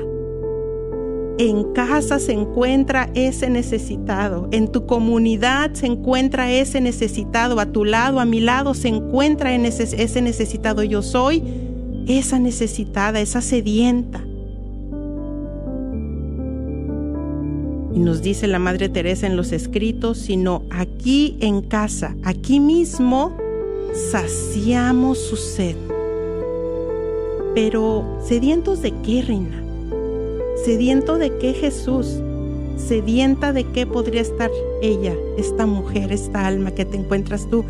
en 1.38 1.74
casa 1.74 2.20
se 2.20 2.32
encuentra 2.32 3.10
ese 3.14 3.50
necesitado, 3.50 4.48
en 4.52 4.72
tu 4.72 4.86
comunidad 4.86 5.74
se 5.74 5.88
encuentra 5.88 6.52
ese 6.52 6.80
necesitado, 6.80 7.60
a 7.60 7.66
tu 7.66 7.84
lado, 7.84 8.20
a 8.20 8.26
mi 8.26 8.40
lado 8.40 8.74
se 8.74 8.88
encuentra 8.88 9.54
ese 9.54 10.22
necesitado. 10.22 10.84
Yo 10.84 11.02
soy 11.02 11.44
esa 12.08 12.40
necesitada, 12.40 13.20
esa 13.20 13.42
sedienta. 13.42 14.24
Y 17.94 18.00
nos 18.00 18.22
dice 18.22 18.48
la 18.48 18.60
Madre 18.60 18.90
Teresa 18.90 19.26
en 19.28 19.36
los 19.36 19.52
escritos, 19.52 20.18
sino 20.18 20.64
aquí 20.70 21.38
en 21.40 21.62
casa, 21.62 22.16
aquí 22.24 22.60
mismo, 22.60 23.36
saciamos 24.12 25.18
su 25.18 25.38
sed. 25.38 25.76
Pero, 27.54 28.20
¿sedientos 28.22 28.82
de 28.82 28.92
qué, 29.02 29.22
reina? 29.22 29.65
¿Sediento 30.66 31.20
de 31.20 31.38
qué 31.38 31.54
Jesús? 31.54 32.08
¿Sedienta 32.76 33.54
de 33.54 33.66
qué 33.66 33.86
podría 33.86 34.22
estar 34.22 34.50
ella, 34.82 35.14
esta 35.38 35.68
mujer, 35.68 36.12
esta 36.12 36.48
alma 36.48 36.72
que 36.72 36.86
te 36.86 36.98
encuentras 36.98 37.48
tú? 37.52 37.64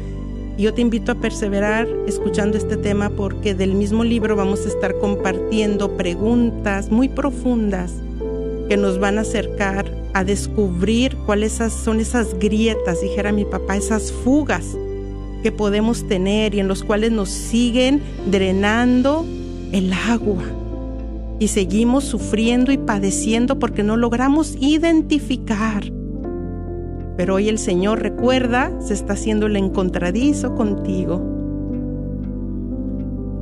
Yo 0.58 0.74
te 0.74 0.80
invito 0.80 1.12
a 1.12 1.16
perseverar 1.16 1.90
escuchando 2.08 2.58
este 2.58 2.78
tema 2.78 3.10
porque 3.10 3.54
del 3.54 3.74
mismo 3.74 4.06
libro 4.06 4.38
vamos 4.38 4.66
a 4.66 4.70
estar 4.70 4.98
compartiendo 4.98 5.98
preguntas 5.98 6.90
muy 6.90 7.10
profundas 7.10 7.92
que 8.70 8.78
nos 8.78 8.98
van 8.98 9.18
a 9.18 9.24
acercar 9.24 9.92
a 10.14 10.24
descubrir 10.24 11.18
cuáles 11.26 11.60
son 11.84 12.00
esas 12.00 12.40
grietas, 12.40 13.02
dijera 13.02 13.34
mi 13.34 13.44
papá, 13.44 13.76
esas 13.76 14.14
fugas 14.14 14.78
que 15.44 15.52
podemos 15.52 16.08
tener 16.08 16.56
y 16.56 16.62
en 16.62 16.70
los 16.70 16.82
cuales 16.86 17.12
nos 17.12 17.28
siguen 17.28 18.02
drenando 18.26 19.26
el 19.74 19.92
agua 19.92 20.46
y 21.40 21.50
seguimos 21.50 22.04
sufriendo 22.06 22.72
y 22.72 22.78
padeciendo 22.78 23.60
porque 23.60 23.84
no 23.84 23.98
logramos 23.98 24.56
identificar. 24.60 25.84
Pero 27.18 27.36
hoy 27.36 27.50
el 27.50 27.60
Señor 27.60 28.02
recuerda, 28.02 28.72
se 28.82 28.94
está 28.94 29.14
haciendo 29.14 29.46
el 29.46 29.56
encontradizo 29.56 30.56
contigo. 30.56 31.22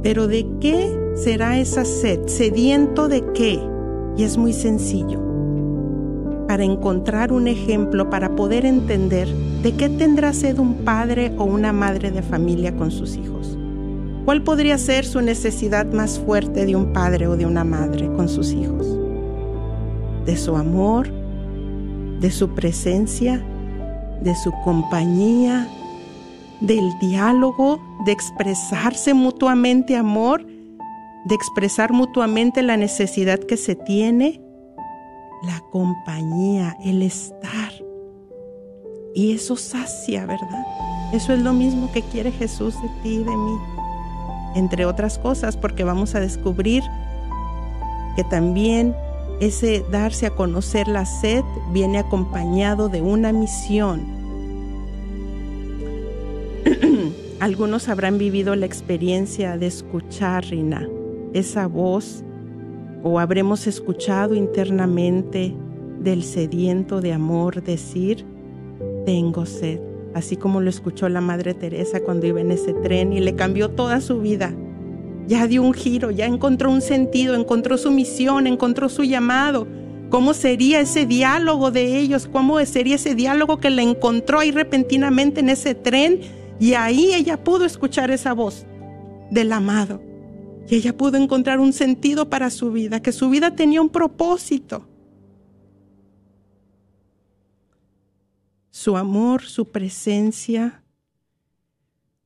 Pero 0.03 0.27
¿de 0.27 0.45
qué 0.59 1.13
será 1.15 1.57
esa 1.57 1.85
sed? 1.85 2.27
¿Sediento 2.27 3.07
de 3.07 3.23
qué? 3.33 3.59
Y 4.17 4.23
es 4.23 4.37
muy 4.37 4.53
sencillo. 4.53 5.21
Para 6.47 6.63
encontrar 6.63 7.31
un 7.31 7.47
ejemplo, 7.47 8.09
para 8.09 8.35
poder 8.35 8.65
entender 8.65 9.27
de 9.63 9.71
qué 9.71 9.89
tendrá 9.89 10.33
sed 10.33 10.59
un 10.59 10.83
padre 10.83 11.33
o 11.37 11.45
una 11.45 11.73
madre 11.73 12.11
de 12.11 12.21
familia 12.21 12.75
con 12.75 12.91
sus 12.91 13.15
hijos. 13.15 13.57
¿Cuál 14.25 14.41
podría 14.41 14.77
ser 14.77 15.05
su 15.05 15.19
necesidad 15.19 15.85
más 15.87 16.17
fuerte 16.17 16.65
de 16.65 16.77
un 16.77 16.93
padre 16.93 17.27
o 17.27 17.35
de 17.35 17.45
una 17.45 17.65
madre 17.65 18.07
con 18.13 18.29
sus 18.29 18.53
hijos? 18.53 18.87
¿De 20.25 20.37
su 20.37 20.55
amor? 20.55 21.11
¿De 22.21 22.31
su 22.31 22.55
presencia? 22.55 23.45
¿De 24.21 24.33
su 24.35 24.53
compañía? 24.63 25.67
¿Del 26.61 26.97
diálogo? 27.01 27.81
¿De 28.05 28.13
expresarse 28.13 29.13
mutuamente 29.13 29.97
amor? 29.97 30.45
¿De 31.25 31.35
expresar 31.35 31.91
mutuamente 31.91 32.61
la 32.61 32.77
necesidad 32.77 33.39
que 33.39 33.57
se 33.57 33.75
tiene? 33.75 34.41
La 35.45 35.59
compañía, 35.69 36.77
el 36.81 37.01
estar. 37.01 37.73
Y 39.13 39.33
eso 39.33 39.57
sacia, 39.57 40.25
¿verdad? 40.25 40.65
Eso 41.11 41.33
es 41.33 41.41
lo 41.41 41.51
mismo 41.51 41.91
que 41.91 42.01
quiere 42.03 42.31
Jesús 42.31 42.81
de 42.81 42.87
ti 43.03 43.15
y 43.15 43.23
de 43.25 43.35
mí 43.35 43.82
entre 44.55 44.85
otras 44.85 45.17
cosas, 45.17 45.57
porque 45.57 45.83
vamos 45.83 46.15
a 46.15 46.19
descubrir 46.19 46.83
que 48.15 48.23
también 48.23 48.95
ese 49.39 49.83
darse 49.91 50.27
a 50.27 50.31
conocer 50.31 50.87
la 50.87 51.05
sed 51.05 51.43
viene 51.71 51.99
acompañado 51.99 52.89
de 52.89 53.01
una 53.01 53.31
misión. 53.33 54.01
Algunos 57.39 57.89
habrán 57.89 58.17
vivido 58.17 58.55
la 58.55 58.65
experiencia 58.65 59.57
de 59.57 59.67
escuchar, 59.67 60.45
Rina, 60.45 60.87
esa 61.33 61.67
voz, 61.67 62.23
o 63.03 63.19
habremos 63.19 63.67
escuchado 63.67 64.35
internamente 64.35 65.53
del 65.99 66.23
sediento 66.23 67.01
de 67.01 67.13
amor 67.13 67.61
decir, 67.63 68.25
tengo 69.05 69.45
sed 69.45 69.92
así 70.13 70.37
como 70.37 70.61
lo 70.61 70.69
escuchó 70.69 71.09
la 71.09 71.21
Madre 71.21 71.53
Teresa 71.53 72.01
cuando 72.01 72.27
iba 72.27 72.41
en 72.41 72.51
ese 72.51 72.73
tren 72.73 73.13
y 73.13 73.19
le 73.19 73.35
cambió 73.35 73.69
toda 73.69 74.01
su 74.01 74.19
vida. 74.21 74.53
Ya 75.27 75.47
dio 75.47 75.63
un 75.63 75.73
giro, 75.73 76.11
ya 76.11 76.25
encontró 76.25 76.69
un 76.71 76.81
sentido, 76.81 77.35
encontró 77.35 77.77
su 77.77 77.91
misión, 77.91 78.45
encontró 78.45 78.89
su 78.89 79.03
llamado. 79.03 79.67
¿Cómo 80.09 80.33
sería 80.33 80.79
ese 80.81 81.05
diálogo 81.05 81.71
de 81.71 81.97
ellos? 81.97 82.27
¿Cómo 82.31 82.63
sería 82.65 82.95
ese 82.95 83.15
diálogo 83.15 83.57
que 83.57 83.69
la 83.69 83.81
encontró 83.81 84.39
ahí 84.39 84.51
repentinamente 84.51 85.39
en 85.39 85.49
ese 85.49 85.75
tren? 85.75 86.19
Y 86.59 86.73
ahí 86.73 87.13
ella 87.13 87.43
pudo 87.43 87.65
escuchar 87.65 88.11
esa 88.11 88.33
voz 88.33 88.65
del 89.31 89.51
amado. 89.51 90.01
Y 90.69 90.75
ella 90.75 90.95
pudo 90.95 91.17
encontrar 91.17 91.59
un 91.59 91.73
sentido 91.73 92.29
para 92.29 92.49
su 92.49 92.71
vida, 92.71 93.01
que 93.01 93.11
su 93.11 93.29
vida 93.29 93.55
tenía 93.55 93.81
un 93.81 93.89
propósito. 93.89 94.87
Su 98.73 98.97
amor, 98.97 99.43
su 99.43 99.65
presencia, 99.65 100.83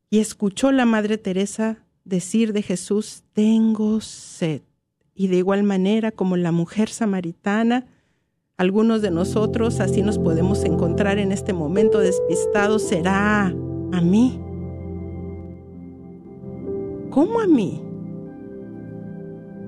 y 0.10 0.20
escuchó 0.20 0.72
la 0.72 0.86
Madre 0.86 1.18
Teresa 1.18 1.86
decir 2.06 2.54
de 2.54 2.62
Jesús, 2.62 3.24
tengo 3.34 4.00
sed. 4.00 4.62
Y 5.14 5.28
de 5.28 5.36
igual 5.36 5.64
manera 5.64 6.14
como 6.14 6.38
la 6.38 6.54
mujer 6.54 6.88
samaritana, 6.88 7.86
algunos 8.56 9.02
de 9.02 9.12
nosotros 9.12 9.82
así 9.82 10.02
nos 10.02 10.18
podemos 10.18 10.64
encontrar 10.64 11.18
en 11.18 11.34
este 11.34 11.52
momento 11.52 12.00
despistados, 12.00 12.82
será 12.82 13.48
a 13.48 14.02
mí. 14.02 14.40
¿Cómo 17.10 17.42
a 17.42 17.48
mí? 17.48 17.84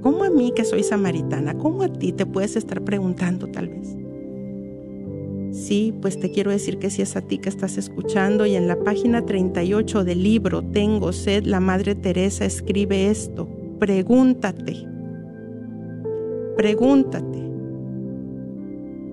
¿Cómo 0.01 0.23
a 0.23 0.29
mí 0.29 0.53
que 0.55 0.63
soy 0.63 0.83
samaritana? 0.83 1.57
¿Cómo 1.57 1.83
a 1.83 1.91
ti 1.91 2.13
te 2.13 2.25
puedes 2.25 2.55
estar 2.55 2.81
preguntando 2.85 3.47
tal 3.47 3.67
vez? 3.67 3.97
Sí, 5.51 5.93
pues 6.01 6.19
te 6.19 6.31
quiero 6.31 6.51
decir 6.51 6.77
que 6.77 6.89
si 6.89 7.01
es 7.01 7.15
a 7.15 7.21
ti 7.21 7.39
que 7.39 7.49
estás 7.49 7.77
escuchando 7.77 8.45
y 8.45 8.55
en 8.55 8.67
la 8.67 8.79
página 8.83 9.25
38 9.25 10.03
del 10.03 10.21
libro 10.21 10.61
Tengo 10.61 11.11
sed, 11.11 11.45
la 11.45 11.59
Madre 11.59 11.95
Teresa 11.95 12.45
escribe 12.45 13.09
esto. 13.09 13.47
Pregúntate. 13.79 14.85
Pregúntate. 16.55 17.39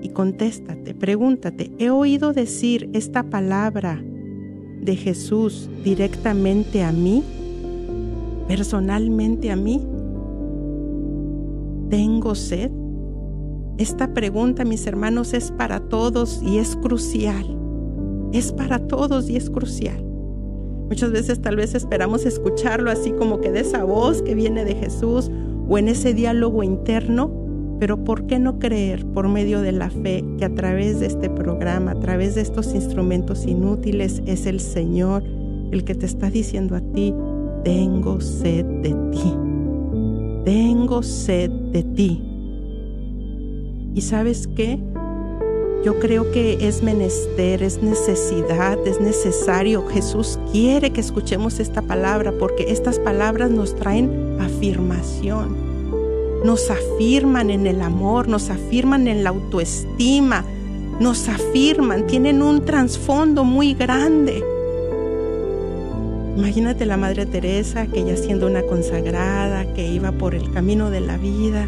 Y 0.02 0.10
contéstate, 0.10 0.94
pregúntate, 0.94 1.72
¿he 1.78 1.90
oído 1.90 2.32
decir 2.32 2.90
esta 2.92 3.24
palabra 3.24 4.04
de 4.80 4.94
Jesús 4.94 5.70
directamente 5.82 6.82
a 6.82 6.92
mí? 6.92 7.24
¿Personalmente 8.46 9.50
a 9.50 9.56
mí? 9.56 9.80
¿Tengo 11.88 12.34
sed? 12.34 12.70
Esta 13.78 14.14
pregunta, 14.14 14.64
mis 14.64 14.86
hermanos, 14.86 15.34
es 15.34 15.50
para 15.50 15.80
todos 15.80 16.40
y 16.42 16.58
es 16.58 16.76
crucial. 16.76 17.46
Es 18.32 18.50
para 18.52 18.78
todos 18.78 19.28
y 19.28 19.36
es 19.36 19.50
crucial. 19.50 20.02
Muchas 20.88 21.12
veces 21.12 21.42
tal 21.42 21.56
vez 21.56 21.74
esperamos 21.74 22.24
escucharlo 22.24 22.90
así 22.90 23.10
como 23.12 23.40
que 23.40 23.50
de 23.50 23.60
esa 23.60 23.84
voz 23.84 24.22
que 24.22 24.34
viene 24.34 24.64
de 24.64 24.76
Jesús 24.76 25.30
o 25.68 25.76
en 25.76 25.88
ese 25.88 26.14
diálogo 26.14 26.62
interno, 26.62 27.30
pero 27.78 28.02
¿por 28.02 28.26
qué 28.26 28.38
no 28.38 28.58
creer 28.58 29.04
por 29.04 29.28
medio 29.28 29.60
de 29.60 29.72
la 29.72 29.90
fe 29.90 30.24
que 30.38 30.46
a 30.46 30.54
través 30.54 31.00
de 31.00 31.06
este 31.06 31.28
programa, 31.28 31.90
a 31.90 32.00
través 32.00 32.34
de 32.34 32.40
estos 32.40 32.74
instrumentos 32.74 33.46
inútiles, 33.46 34.22
es 34.26 34.46
el 34.46 34.60
Señor 34.60 35.22
el 35.70 35.84
que 35.84 35.94
te 35.94 36.06
está 36.06 36.30
diciendo 36.30 36.76
a 36.76 36.80
ti, 36.80 37.12
tengo 37.62 38.20
sed 38.20 38.64
de 38.64 38.94
ti, 39.10 39.34
tengo 40.44 41.02
sed 41.02 41.50
de 41.50 41.82
ti. 41.82 42.35
¿Y 43.96 44.02
sabes 44.02 44.46
qué? 44.54 44.78
Yo 45.82 45.98
creo 45.98 46.30
que 46.30 46.68
es 46.68 46.82
menester, 46.82 47.62
es 47.62 47.82
necesidad, 47.82 48.76
es 48.86 49.00
necesario. 49.00 49.86
Jesús 49.86 50.38
quiere 50.52 50.90
que 50.90 51.00
escuchemos 51.00 51.60
esta 51.60 51.80
palabra 51.80 52.34
porque 52.38 52.70
estas 52.70 52.98
palabras 52.98 53.50
nos 53.50 53.74
traen 53.74 54.36
afirmación. 54.38 55.56
Nos 56.44 56.70
afirman 56.70 57.48
en 57.48 57.66
el 57.66 57.80
amor, 57.80 58.28
nos 58.28 58.50
afirman 58.50 59.08
en 59.08 59.24
la 59.24 59.30
autoestima, 59.30 60.44
nos 61.00 61.26
afirman, 61.30 62.06
tienen 62.06 62.42
un 62.42 62.66
trasfondo 62.66 63.44
muy 63.44 63.72
grande. 63.72 64.44
Imagínate 66.36 66.84
la 66.84 66.98
Madre 66.98 67.24
Teresa, 67.24 67.86
que 67.86 68.00
ella 68.00 68.18
siendo 68.18 68.46
una 68.46 68.60
consagrada, 68.60 69.72
que 69.72 69.88
iba 69.88 70.12
por 70.12 70.34
el 70.34 70.52
camino 70.52 70.90
de 70.90 71.00
la 71.00 71.16
vida, 71.16 71.66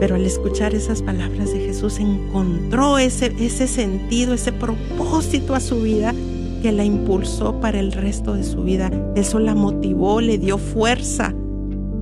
pero 0.00 0.14
al 0.16 0.24
escuchar 0.24 0.74
esas 0.74 1.02
palabras 1.02 1.52
de 1.52 1.60
Jesús 1.60 1.98
encontró 1.98 2.98
ese, 2.98 3.32
ese 3.38 3.66
sentido, 3.66 4.34
ese 4.34 4.52
propósito 4.52 5.54
a 5.54 5.60
su 5.60 5.80
vida 5.80 6.14
que 6.62 6.72
la 6.72 6.84
impulsó 6.84 7.60
para 7.60 7.80
el 7.80 7.92
resto 7.92 8.34
de 8.34 8.44
su 8.44 8.62
vida. 8.62 8.90
Eso 9.14 9.38
la 9.38 9.54
motivó, 9.54 10.20
le 10.20 10.38
dio 10.38 10.58
fuerza 10.58 11.34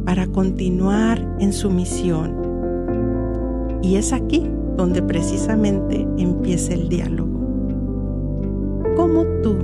para 0.04 0.26
continuar 0.26 1.36
en 1.40 1.52
su 1.52 1.70
misión. 1.70 2.34
Y 3.82 3.96
es 3.96 4.12
aquí 4.12 4.46
donde 4.76 5.02
precisamente 5.02 6.06
empieza 6.16 6.74
el 6.74 6.88
diálogo. 6.88 7.30
¿Cómo 8.96 9.24
tú, 9.42 9.56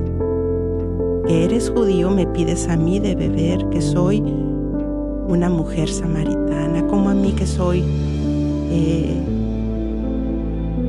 que 1.27 1.45
eres 1.45 1.71
judío, 1.71 2.11
me 2.11 2.27
pides 2.27 2.69
a 2.69 2.77
mí 2.77 3.01
de 3.01 3.15
beber 3.15 3.69
que 3.71 3.81
soy 3.81 4.21
una 4.21 5.49
mujer 5.49 5.89
samaritana, 5.89 6.87
como 6.89 7.11
a 7.11 7.15
mí 7.15 7.33
que 7.33 7.47
soy 7.47 7.85
eh, 8.71 9.21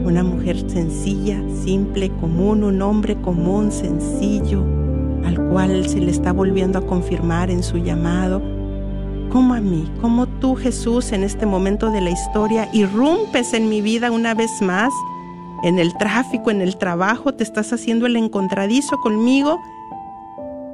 una 0.05 0.23
mujer 0.23 0.69
sencilla, 0.69 1.41
simple, 1.63 2.09
común, 2.19 2.63
un 2.63 2.81
hombre 2.81 3.15
común, 3.21 3.71
sencillo, 3.71 4.63
al 5.25 5.49
cual 5.49 5.87
se 5.87 5.99
le 5.99 6.11
está 6.11 6.31
volviendo 6.31 6.79
a 6.79 6.85
confirmar 6.85 7.49
en 7.49 7.63
su 7.63 7.77
llamado, 7.77 8.41
como 9.31 9.53
a 9.53 9.61
mí, 9.61 9.89
como 10.01 10.27
tú 10.27 10.55
Jesús 10.55 11.11
en 11.11 11.23
este 11.23 11.45
momento 11.45 11.89
de 11.89 12.01
la 12.01 12.11
historia 12.11 12.69
irrumpes 12.73 13.53
en 13.53 13.69
mi 13.69 13.81
vida 13.81 14.11
una 14.11 14.33
vez 14.33 14.61
más, 14.61 14.93
en 15.63 15.79
el 15.79 15.95
tráfico, 15.97 16.51
en 16.51 16.61
el 16.61 16.77
trabajo, 16.77 17.33
te 17.33 17.43
estás 17.43 17.73
haciendo 17.73 18.05
el 18.05 18.15
encontradizo 18.15 18.99
conmigo 18.99 19.59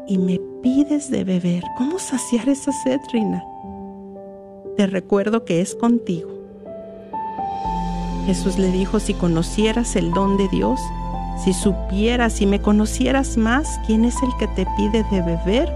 y 0.07 0.17
me 0.17 0.39
pides 0.61 1.11
de 1.11 1.23
beber. 1.23 1.63
¿Cómo 1.77 1.99
saciar 1.99 2.49
esa 2.49 2.71
sed, 2.71 2.99
Rina? 3.13 3.43
Te 4.75 4.87
recuerdo 4.87 5.45
que 5.45 5.61
es 5.61 5.75
contigo 5.75 6.36
Jesús 8.27 8.59
le 8.59 8.69
dijo, 8.73 8.99
si 8.99 9.13
conocieras 9.13 9.95
el 9.95 10.11
don 10.11 10.35
de 10.35 10.49
Dios, 10.49 10.81
si 11.41 11.53
supieras, 11.53 12.33
si 12.33 12.45
me 12.45 12.59
conocieras 12.59 13.37
más 13.37 13.79
quién 13.87 14.03
es 14.03 14.15
el 14.21 14.29
que 14.37 14.47
te 14.49 14.67
pide 14.75 15.05
de 15.09 15.21
beber, 15.21 15.73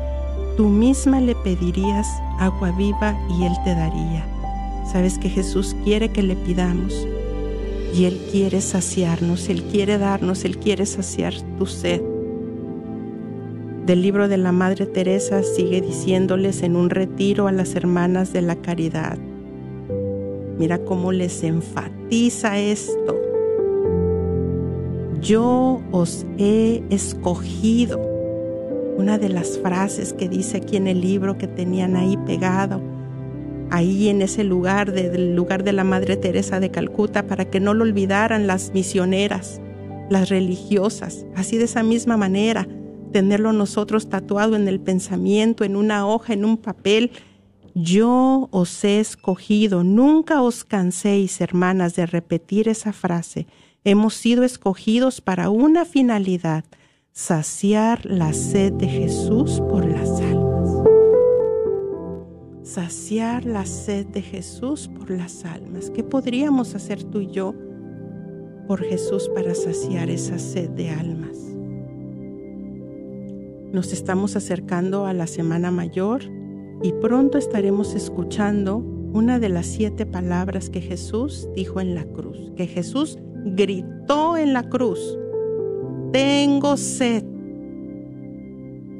tú 0.57 0.67
misma 0.67 1.21
le 1.21 1.33
pedirías 1.33 2.07
agua 2.39 2.71
viva 2.71 3.17
y 3.29 3.45
Él 3.45 3.53
te 3.63 3.73
daría. 3.73 4.25
Sabes 4.91 5.17
que 5.17 5.29
Jesús 5.29 5.77
quiere 5.85 6.09
que 6.09 6.23
le 6.23 6.35
pidamos 6.35 7.07
y 7.95 8.03
Él 8.03 8.19
quiere 8.33 8.59
saciarnos, 8.59 9.47
Él 9.47 9.63
quiere 9.63 9.97
darnos, 9.97 10.43
Él 10.43 10.57
quiere 10.57 10.85
saciar 10.85 11.33
tu 11.57 11.65
sed. 11.65 12.01
del 13.85 14.01
libro 14.01 14.27
de 14.27 14.37
la 14.37 14.51
Madre 14.51 14.85
Teresa 14.85 15.41
sigue 15.41 15.79
diciéndoles 15.79 16.63
en 16.63 16.75
un 16.75 16.89
retiro 16.89 17.47
a 17.47 17.53
las 17.53 17.75
hermanas 17.75 18.33
de 18.33 18.41
la 18.41 18.57
caridad. 18.57 19.17
Mira 20.61 20.77
cómo 20.77 21.11
les 21.11 21.43
enfatiza 21.43 22.59
esto. 22.59 23.19
Yo 25.19 25.81
os 25.91 26.23
he 26.37 26.83
escogido. 26.91 27.99
Una 28.95 29.17
de 29.17 29.29
las 29.29 29.57
frases 29.57 30.13
que 30.13 30.29
dice 30.29 30.57
aquí 30.57 30.77
en 30.77 30.85
el 30.85 31.01
libro 31.01 31.39
que 31.39 31.47
tenían 31.47 31.95
ahí 31.95 32.15
pegado, 32.27 32.79
ahí 33.71 34.09
en 34.09 34.21
ese 34.21 34.43
lugar, 34.43 34.91
del 34.91 35.35
lugar 35.35 35.63
de 35.63 35.73
la 35.73 35.83
Madre 35.83 36.15
Teresa 36.15 36.59
de 36.59 36.69
Calcuta, 36.69 37.25
para 37.25 37.45
que 37.45 37.59
no 37.59 37.73
lo 37.73 37.83
olvidaran 37.83 38.45
las 38.45 38.71
misioneras, 38.71 39.59
las 40.11 40.29
religiosas, 40.29 41.25
así 41.35 41.57
de 41.57 41.63
esa 41.63 41.81
misma 41.81 42.17
manera 42.17 42.67
tenerlo 43.11 43.51
nosotros 43.51 44.09
tatuado 44.09 44.55
en 44.55 44.67
el 44.67 44.79
pensamiento, 44.79 45.63
en 45.63 45.75
una 45.75 46.07
hoja, 46.07 46.33
en 46.33 46.45
un 46.45 46.57
papel. 46.57 47.11
Yo 47.73 48.49
os 48.51 48.83
he 48.83 48.99
escogido, 48.99 49.83
nunca 49.83 50.41
os 50.41 50.63
canséis, 50.63 51.39
hermanas, 51.39 51.95
de 51.95 52.05
repetir 52.05 52.67
esa 52.67 52.91
frase. 52.91 53.47
Hemos 53.85 54.13
sido 54.13 54.43
escogidos 54.43 55.21
para 55.21 55.49
una 55.49 55.85
finalidad, 55.85 56.65
saciar 57.13 58.05
la 58.05 58.33
sed 58.33 58.73
de 58.73 58.87
Jesús 58.87 59.61
por 59.69 59.85
las 59.85 60.09
almas. 60.19 60.69
Saciar 62.63 63.45
la 63.45 63.65
sed 63.65 64.05
de 64.07 64.21
Jesús 64.21 64.89
por 64.89 65.09
las 65.09 65.45
almas. 65.45 65.89
¿Qué 65.91 66.03
podríamos 66.03 66.75
hacer 66.75 67.03
tú 67.03 67.21
y 67.21 67.31
yo 67.31 67.55
por 68.67 68.83
Jesús 68.83 69.29
para 69.33 69.55
saciar 69.55 70.09
esa 70.09 70.37
sed 70.39 70.69
de 70.71 70.89
almas? 70.89 71.37
Nos 73.71 73.93
estamos 73.93 74.35
acercando 74.35 75.05
a 75.05 75.13
la 75.13 75.27
Semana 75.27 75.71
Mayor 75.71 76.40
y 76.83 76.93
pronto 76.93 77.37
estaremos 77.37 77.93
escuchando 77.95 78.77
una 78.77 79.39
de 79.39 79.49
las 79.49 79.65
siete 79.65 80.05
palabras 80.05 80.69
que 80.69 80.81
Jesús 80.81 81.47
dijo 81.55 81.79
en 81.81 81.95
la 81.95 82.05
cruz, 82.05 82.51
que 82.55 82.67
Jesús 82.67 83.19
gritó 83.45 84.37
en 84.37 84.53
la 84.53 84.69
cruz, 84.69 85.17
tengo 86.11 86.77
sed. 86.77 87.23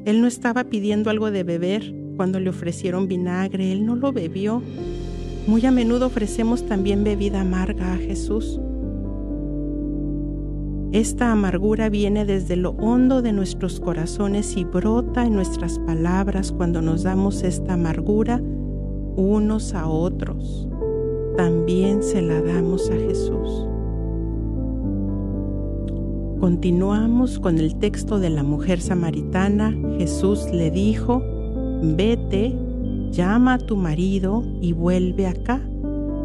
Él 0.06 0.22
no 0.22 0.28
estaba 0.28 0.66
pidiendo 0.66 1.10
algo 1.10 1.32
de 1.32 1.44
beber 1.44 1.94
cuando 2.18 2.40
le 2.40 2.50
ofrecieron 2.50 3.08
vinagre, 3.08 3.72
él 3.72 3.86
no 3.86 3.96
lo 3.96 4.12
bebió. 4.12 4.62
Muy 5.48 5.66
a 5.66 5.72
menudo 5.72 6.08
ofrecemos 6.08 6.66
también 6.66 7.04
bebida 7.04 7.42
amarga 7.42 7.94
a 7.94 7.98
Jesús. 7.98 8.60
Esta 10.92 11.32
amargura 11.32 11.88
viene 11.88 12.26
desde 12.26 12.58
lo 12.58 12.72
hondo 12.72 13.22
de 13.22 13.32
nuestros 13.32 13.80
corazones 13.80 14.58
y 14.58 14.66
brota 14.66 15.26
en 15.26 15.36
nuestras 15.36 15.80
palabras 15.80 16.52
cuando 16.52 16.82
nos 16.82 17.04
damos 17.04 17.44
esta 17.44 17.76
amargura 17.76 18.42
unos 19.16 19.74
a 19.74 19.88
otros. 19.88 20.68
También 21.38 22.04
se 22.04 22.22
la 22.22 22.42
damos 22.42 22.90
a 22.90 22.96
Jesús. 22.96 23.68
Continuamos 26.42 27.40
con 27.40 27.58
el 27.58 27.76
texto 27.76 28.20
de 28.20 28.30
la 28.30 28.44
mujer 28.44 28.82
samaritana. 28.82 29.74
Jesús 29.98 30.46
le 30.52 30.72
dijo, 30.72 31.24
vete, 31.84 32.54
llama 33.12 33.54
a 33.54 33.60
tu 33.60 33.78
marido 33.78 34.44
y 34.60 34.74
vuelve 34.74 35.28
acá. 35.28 35.62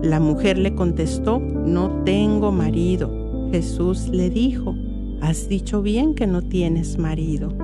La 0.02 0.18
mujer 0.18 0.58
le 0.58 0.74
contestó, 0.74 1.38
no 1.38 2.02
tengo 2.04 2.50
marido. 2.50 3.25
Jesús 3.56 4.08
le 4.08 4.28
dijo, 4.28 4.74
has 5.22 5.48
dicho 5.48 5.80
bien 5.80 6.12
que 6.12 6.26
no 6.26 6.42
tienes 6.42 6.98
marido, 6.98 7.54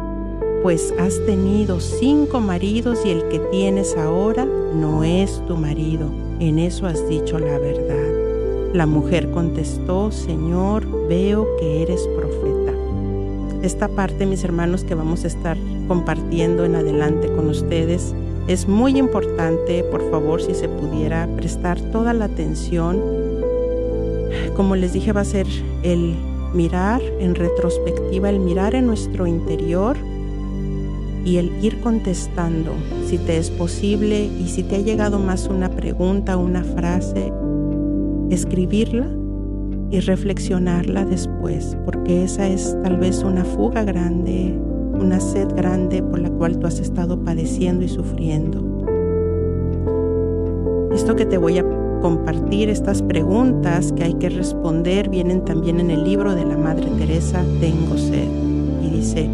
pues 0.62 0.90
has 0.98 1.22
tenido 1.26 1.80
cinco 1.80 2.40
maridos 2.40 3.00
y 3.04 3.10
el 3.10 3.28
que 3.28 3.38
tienes 3.50 3.94
ahora 3.98 4.46
no 4.46 5.04
es 5.04 5.46
tu 5.46 5.54
marido. 5.54 6.10
En 6.40 6.58
eso 6.58 6.86
has 6.86 7.06
dicho 7.10 7.38
la 7.38 7.58
verdad. 7.58 8.72
La 8.72 8.86
mujer 8.86 9.30
contestó, 9.32 10.10
Señor, 10.10 10.86
veo 11.08 11.46
que 11.60 11.82
eres 11.82 12.08
profeta. 12.16 12.72
Esta 13.62 13.88
parte, 13.88 14.24
mis 14.24 14.44
hermanos, 14.44 14.84
que 14.84 14.94
vamos 14.94 15.24
a 15.24 15.26
estar 15.26 15.58
compartiendo 15.88 16.64
en 16.64 16.76
adelante 16.76 17.30
con 17.30 17.50
ustedes, 17.50 18.14
es 18.48 18.66
muy 18.66 18.96
importante, 18.96 19.84
por 19.84 20.10
favor, 20.10 20.40
si 20.40 20.54
se 20.54 20.70
pudiera 20.70 21.28
prestar 21.36 21.78
toda 21.92 22.14
la 22.14 22.24
atención 22.24 23.21
como 24.54 24.76
les 24.76 24.92
dije, 24.92 25.12
va 25.12 25.22
a 25.22 25.24
ser 25.24 25.46
el 25.82 26.14
mirar 26.54 27.00
en 27.18 27.34
retrospectiva, 27.34 28.30
el 28.30 28.40
mirar 28.40 28.74
en 28.74 28.86
nuestro 28.86 29.26
interior 29.26 29.96
y 31.24 31.36
el 31.36 31.64
ir 31.64 31.80
contestando 31.80 32.72
si 33.06 33.16
te 33.18 33.38
es 33.38 33.50
posible 33.50 34.24
y 34.24 34.48
si 34.48 34.62
te 34.62 34.76
ha 34.76 34.80
llegado 34.80 35.18
más 35.18 35.46
una 35.46 35.70
pregunta, 35.70 36.36
una 36.36 36.64
frase, 36.64 37.32
escribirla 38.30 39.08
y 39.90 40.00
reflexionarla 40.00 41.04
después, 41.04 41.76
porque 41.84 42.24
esa 42.24 42.48
es 42.48 42.76
tal 42.82 42.96
vez 42.96 43.22
una 43.22 43.44
fuga 43.44 43.84
grande, 43.84 44.58
una 44.94 45.20
sed 45.20 45.48
grande 45.54 46.02
por 46.02 46.18
la 46.18 46.30
cual 46.30 46.58
tú 46.58 46.66
has 46.66 46.80
estado 46.80 47.22
padeciendo 47.22 47.84
y 47.84 47.88
sufriendo. 47.88 48.68
Esto 50.92 51.14
que 51.14 51.26
te 51.26 51.38
voy 51.38 51.58
a 51.58 51.81
compartir 52.02 52.68
estas 52.68 53.00
preguntas 53.00 53.92
que 53.92 54.02
hay 54.02 54.14
que 54.14 54.28
responder 54.28 55.08
vienen 55.08 55.44
también 55.44 55.78
en 55.78 55.90
el 55.90 56.02
libro 56.02 56.34
de 56.34 56.44
la 56.44 56.58
Madre 56.58 56.88
Teresa, 56.98 57.44
Tengo 57.60 57.96
sed. 57.96 58.28
Y 58.82 58.90
dice, 58.90 59.30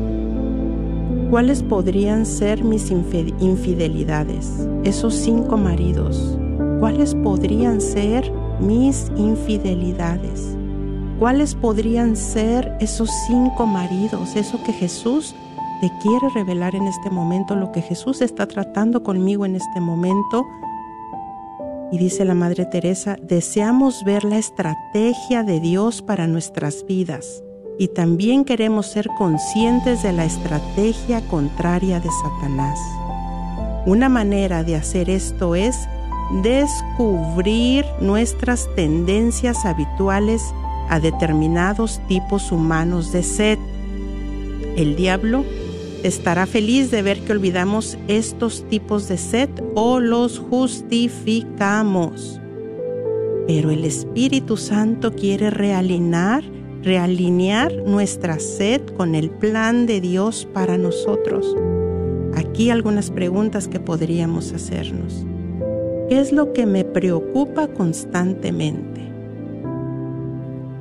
¿cuáles 1.30 1.62
podrían 1.62 2.26
ser 2.26 2.62
mis 2.62 2.90
infidelidades? 2.90 4.68
Esos 4.84 5.14
cinco 5.14 5.56
maridos, 5.56 6.38
¿cuáles 6.78 7.14
podrían 7.14 7.80
ser 7.80 8.30
mis 8.60 9.10
infidelidades? 9.16 10.54
¿Cuáles 11.18 11.54
podrían 11.54 12.14
ser 12.16 12.76
esos 12.80 13.10
cinco 13.26 13.66
maridos? 13.66 14.36
Eso 14.36 14.62
que 14.62 14.72
Jesús 14.72 15.34
te 15.80 15.90
quiere 16.02 16.28
revelar 16.34 16.74
en 16.74 16.86
este 16.86 17.10
momento, 17.10 17.56
lo 17.56 17.72
que 17.72 17.80
Jesús 17.80 18.20
está 18.20 18.46
tratando 18.46 19.02
conmigo 19.02 19.46
en 19.46 19.56
este 19.56 19.80
momento 19.80 20.44
y 21.90 21.98
dice 21.98 22.24
la 22.24 22.34
Madre 22.34 22.66
Teresa, 22.66 23.16
deseamos 23.22 24.04
ver 24.04 24.24
la 24.24 24.38
estrategia 24.38 25.42
de 25.42 25.60
Dios 25.60 26.02
para 26.02 26.26
nuestras 26.26 26.84
vidas 26.86 27.42
y 27.78 27.88
también 27.88 28.44
queremos 28.44 28.86
ser 28.86 29.08
conscientes 29.16 30.02
de 30.02 30.12
la 30.12 30.24
estrategia 30.24 31.20
contraria 31.28 32.00
de 32.00 32.08
Satanás. 32.22 32.78
Una 33.86 34.08
manera 34.08 34.64
de 34.64 34.74
hacer 34.76 35.08
esto 35.08 35.54
es 35.54 35.88
descubrir 36.42 37.86
nuestras 38.00 38.68
tendencias 38.74 39.64
habituales 39.64 40.42
a 40.90 41.00
determinados 41.00 42.00
tipos 42.08 42.50
humanos 42.52 43.12
de 43.12 43.22
sed. 43.22 43.58
El 44.76 44.96
diablo 44.96 45.44
estará 46.02 46.46
feliz 46.46 46.90
de 46.90 47.02
ver 47.02 47.20
que 47.20 47.32
olvidamos 47.32 47.98
estos 48.08 48.64
tipos 48.68 49.08
de 49.08 49.18
sed 49.18 49.50
o 49.74 50.00
los 50.00 50.38
justificamos. 50.38 52.40
Pero 53.46 53.70
el 53.70 53.84
Espíritu 53.84 54.56
Santo 54.56 55.12
quiere 55.12 55.50
realinear, 55.50 56.44
realinear 56.82 57.74
nuestra 57.86 58.38
sed 58.38 58.82
con 58.96 59.14
el 59.14 59.30
plan 59.30 59.86
de 59.86 60.00
Dios 60.00 60.46
para 60.52 60.78
nosotros. 60.78 61.56
Aquí 62.34 62.70
algunas 62.70 63.10
preguntas 63.10 63.68
que 63.68 63.80
podríamos 63.80 64.52
hacernos. 64.52 65.26
¿Qué 66.08 66.20
es 66.20 66.32
lo 66.32 66.52
que 66.52 66.66
me 66.66 66.84
preocupa 66.84 67.68
constantemente? 67.68 69.00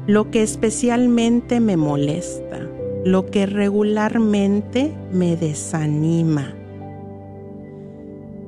Lo 0.06 0.32
que 0.32 0.41
especialmente 0.41 1.60
me 1.60 1.75
molesta 1.75 2.67
lo 3.08 3.28
que 3.28 3.46
regularmente 3.46 4.93
me 5.13 5.38
desanima, 5.38 6.54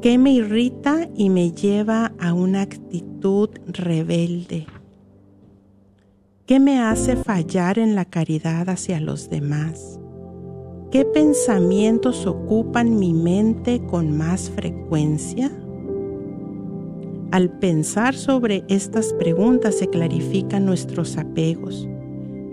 que 0.02 0.18
me 0.18 0.34
irrita 0.34 1.08
y 1.16 1.30
me 1.30 1.54
lleva 1.54 2.12
a 2.20 2.34
una 2.34 2.64
actitud 2.64 3.50
rebelde, 3.68 4.68
¿Qué 6.46 6.60
me 6.60 6.82
hace 6.82 7.16
fallar 7.16 7.80
en 7.80 7.96
la 7.96 8.04
caridad 8.06 8.70
hacia 8.70 9.00
los 9.00 9.30
demás, 9.30 10.00
qué 10.92 11.06
pensamientos 11.06 12.26
ocupan 12.26 12.98
mi 12.98 13.14
mente 13.14 13.80
con 13.86 14.18
más 14.18 14.50
frecuencia. 14.50 15.52
Al 17.32 17.52
pensar 17.60 18.16
sobre 18.16 18.66
estas 18.68 19.14
preguntas 19.14 19.76
se 19.76 19.88
clarifican 19.88 20.66
nuestros 20.66 21.18
apegos 21.18 21.88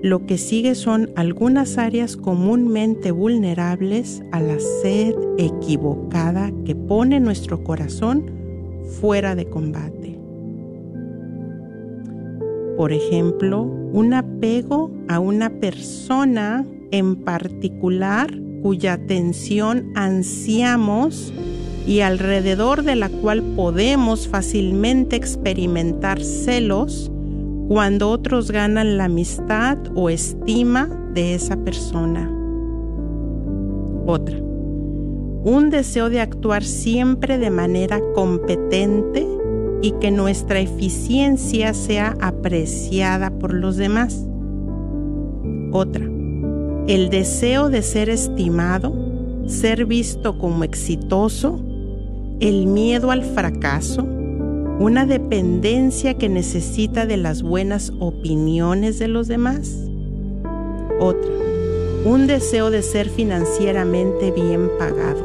lo 0.03 0.27
que 0.27 0.39
sigue 0.39 0.75
son 0.75 1.11
algunas 1.17 1.79
áreas 1.79 2.17
comúnmente 2.17 3.11
vulnerables 3.11 4.23
a 4.33 4.41
la 4.41 4.59
sed 4.83 5.15
equivocada 5.39 6.53
que 6.65 6.75
pone 6.75 7.19
nuestro 7.21 7.65
corazón 7.65 8.31
fuera 9.01 9.35
de 9.35 9.47
combate. 9.47 10.19
Por 12.77 12.93
ejemplo, 12.93 13.63
un 13.63 14.13
apego 14.13 14.91
a 15.09 15.19
una 15.19 15.49
persona 15.49 16.67
en 16.91 17.17
particular 17.17 18.31
cuya 18.63 18.95
atención 18.95 19.93
ansiamos 19.95 21.33
y 21.87 22.01
alrededor 22.01 22.83
de 22.83 22.97
la 22.97 23.09
cual 23.09 23.43
podemos 23.55 24.29
fácilmente 24.29 25.17
experimentar 25.17 26.23
celos 26.23 27.11
cuando 27.69 28.11
otros 28.11 28.51
ganan 28.51 28.97
la 28.97 29.05
amistad 29.07 29.79
o 29.95 30.09
estima 30.09 30.89
de 31.15 31.35
esa 31.35 31.57
persona. 31.57 32.31
Otra. 34.07 34.39
Un 34.39 35.71
deseo 35.71 36.09
de 36.11 36.21
actuar 36.21 36.63
siempre 36.63 37.39
de 37.39 37.51
manera 37.51 38.01
competente 38.15 39.27
y 39.83 39.93
que 39.93 40.11
nuestra 40.11 40.61
eficiencia 40.61 41.75
sea 41.75 42.17
apreciada 42.21 43.31
por 43.31 43.53
los 43.53 43.77
demás. 43.77 44.27
Otra. 45.73 46.05
El 46.87 47.11
deseo 47.11 47.69
de 47.69 47.83
ser 47.83 48.09
estimado, 48.09 48.95
ser 49.47 49.87
visto 49.87 50.39
como 50.39 50.63
exitoso, 50.63 51.61
el 52.39 52.67
miedo 52.67 53.11
al 53.11 53.23
fracaso, 53.23 54.07
una 54.79 55.07
dependencia 55.07 56.19
que 56.19 56.29
necesita 56.29 57.07
de 57.07 57.17
las 57.17 57.43
buenas 57.43 57.93
opiniones 57.99 58.99
de 58.99 59.09
los 59.09 59.27
demás. 59.27 59.75
Otra, 61.01 61.31
un 62.05 62.27
deseo 62.27 62.71
de 62.71 62.83
ser 62.83 63.09
financieramente 63.09 64.31
bien 64.33 64.71
pagado 64.79 65.25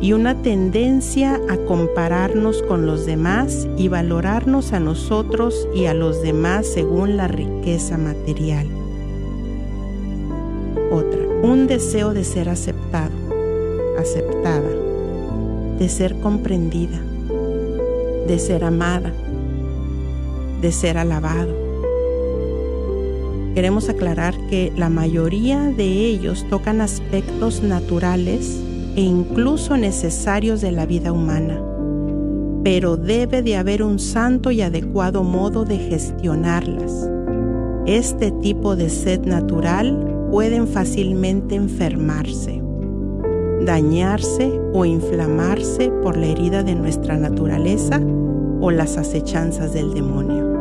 y 0.00 0.14
una 0.14 0.40
tendencia 0.40 1.38
a 1.50 1.56
compararnos 1.66 2.62
con 2.62 2.86
los 2.86 3.04
demás 3.04 3.68
y 3.76 3.88
valorarnos 3.88 4.72
a 4.72 4.80
nosotros 4.80 5.68
y 5.74 5.84
a 5.84 5.94
los 5.94 6.22
demás 6.22 6.66
según 6.66 7.18
la 7.18 7.28
riqueza 7.28 7.98
material. 7.98 8.66
Otra, 10.90 11.20
un 11.42 11.66
deseo 11.66 12.14
de 12.14 12.24
ser 12.24 12.48
aceptado, 12.48 13.14
aceptada, 13.98 14.70
de 15.78 15.88
ser 15.88 16.14
comprendida 16.16 16.98
de 18.26 18.38
ser 18.38 18.64
amada, 18.64 19.12
de 20.60 20.72
ser 20.72 20.98
alabado. 20.98 21.54
Queremos 23.54 23.88
aclarar 23.88 24.34
que 24.48 24.72
la 24.76 24.88
mayoría 24.88 25.68
de 25.68 25.84
ellos 25.84 26.44
tocan 26.50 26.80
aspectos 26.80 27.62
naturales 27.62 28.60
e 28.96 29.02
incluso 29.02 29.76
necesarios 29.76 30.60
de 30.60 30.72
la 30.72 30.86
vida 30.86 31.12
humana, 31.12 31.60
pero 32.64 32.96
debe 32.96 33.42
de 33.42 33.56
haber 33.56 33.82
un 33.82 33.98
santo 33.98 34.50
y 34.50 34.62
adecuado 34.62 35.22
modo 35.22 35.64
de 35.64 35.78
gestionarlas. 35.78 37.08
Este 37.86 38.30
tipo 38.30 38.74
de 38.74 38.88
sed 38.88 39.20
natural 39.26 40.26
pueden 40.30 40.66
fácilmente 40.66 41.54
enfermarse 41.54 42.64
dañarse 43.64 44.60
o 44.72 44.84
inflamarse 44.84 45.90
por 46.02 46.16
la 46.16 46.26
herida 46.26 46.62
de 46.62 46.74
nuestra 46.74 47.16
naturaleza 47.16 48.00
o 48.64 48.70
las 48.70 48.96
acechanzas 48.96 49.74
del 49.74 49.92
demonio. 49.92 50.54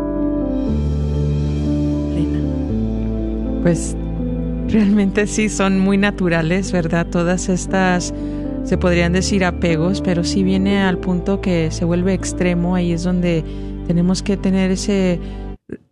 Pues 3.62 3.96
realmente 4.68 5.26
sí 5.26 5.48
son 5.48 5.80
muy 5.80 5.98
naturales, 5.98 6.74
¿verdad? 6.74 7.08
Todas 7.08 7.48
estas, 7.48 8.14
se 8.66 8.78
podrían 8.78 9.14
decir 9.14 9.46
apegos, 9.46 10.02
pero 10.02 10.26
sí 10.26 10.44
viene 10.44 10.84
al 10.84 10.98
punto 10.98 11.40
que 11.40 11.72
se 11.72 11.86
vuelve 11.86 12.14
extremo, 12.14 12.76
ahí 12.76 12.92
es 12.92 13.04
donde 13.04 13.42
tenemos 13.88 14.22
que 14.22 14.36
tener 14.36 14.72
ese 14.72 15.22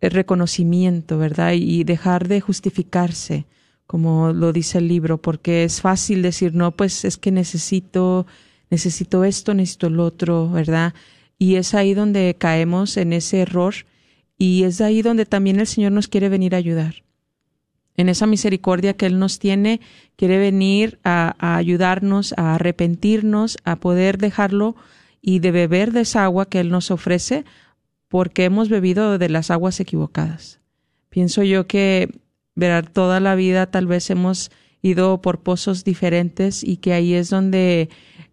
reconocimiento, 0.02 1.16
¿verdad? 1.16 1.54
Y 1.54 1.84
dejar 1.84 2.28
de 2.28 2.42
justificarse 2.42 3.46
como 3.86 4.34
lo 4.34 4.52
dice 4.52 4.78
el 4.78 4.88
libro, 4.88 5.16
porque 5.16 5.64
es 5.64 5.80
fácil 5.80 6.20
decir, 6.20 6.54
no, 6.54 6.72
pues 6.72 7.06
es 7.06 7.16
que 7.16 7.30
necesito, 7.30 8.26
necesito 8.70 9.24
esto, 9.24 9.54
necesito 9.54 9.88
lo 9.90 10.04
otro, 10.04 10.50
¿verdad? 10.50 10.94
Y 11.42 11.56
es 11.56 11.74
ahí 11.74 11.92
donde 11.92 12.36
caemos 12.38 12.96
en 12.96 13.12
ese 13.12 13.40
error 13.40 13.74
y 14.38 14.62
es 14.62 14.80
ahí 14.80 15.02
donde 15.02 15.26
también 15.26 15.58
el 15.58 15.66
Señor 15.66 15.90
nos 15.90 16.06
quiere 16.06 16.28
venir 16.28 16.54
a 16.54 16.58
ayudar. 16.58 17.02
En 17.96 18.08
esa 18.08 18.28
misericordia 18.28 18.92
que 18.92 19.06
Él 19.06 19.18
nos 19.18 19.40
tiene, 19.40 19.80
quiere 20.14 20.38
venir 20.38 21.00
a, 21.02 21.34
ayudarnos, 21.56 22.32
a 22.36 22.54
arrepentirnos, 22.54 23.58
a 23.64 23.74
poder 23.74 24.18
dejarlo 24.18 24.76
y 25.20 25.40
de 25.40 25.50
beber 25.50 25.90
de 25.90 26.02
esa 26.02 26.22
agua 26.22 26.48
que 26.48 26.60
Él 26.60 26.70
nos 26.70 26.92
ofrece, 26.92 27.44
porque 28.06 28.44
hemos 28.44 28.68
bebido 28.68 29.18
de 29.18 29.28
las 29.28 29.50
aguas 29.50 29.80
equivocadas. 29.80 30.60
Pienso 31.08 31.42
yo 31.42 31.66
que 31.66 32.20
ver 32.54 32.88
toda 32.88 33.18
la 33.18 33.34
vida 33.34 33.68
tal 33.68 33.88
vez 33.88 34.10
hemos 34.10 34.52
ido 34.80 35.20
por 35.20 35.40
pozos 35.40 35.82
diferentes 35.82 36.62
y 36.62 36.76
que 36.76 36.92
ahí 36.92 37.14
es 37.14 37.30
donde, 37.30 37.88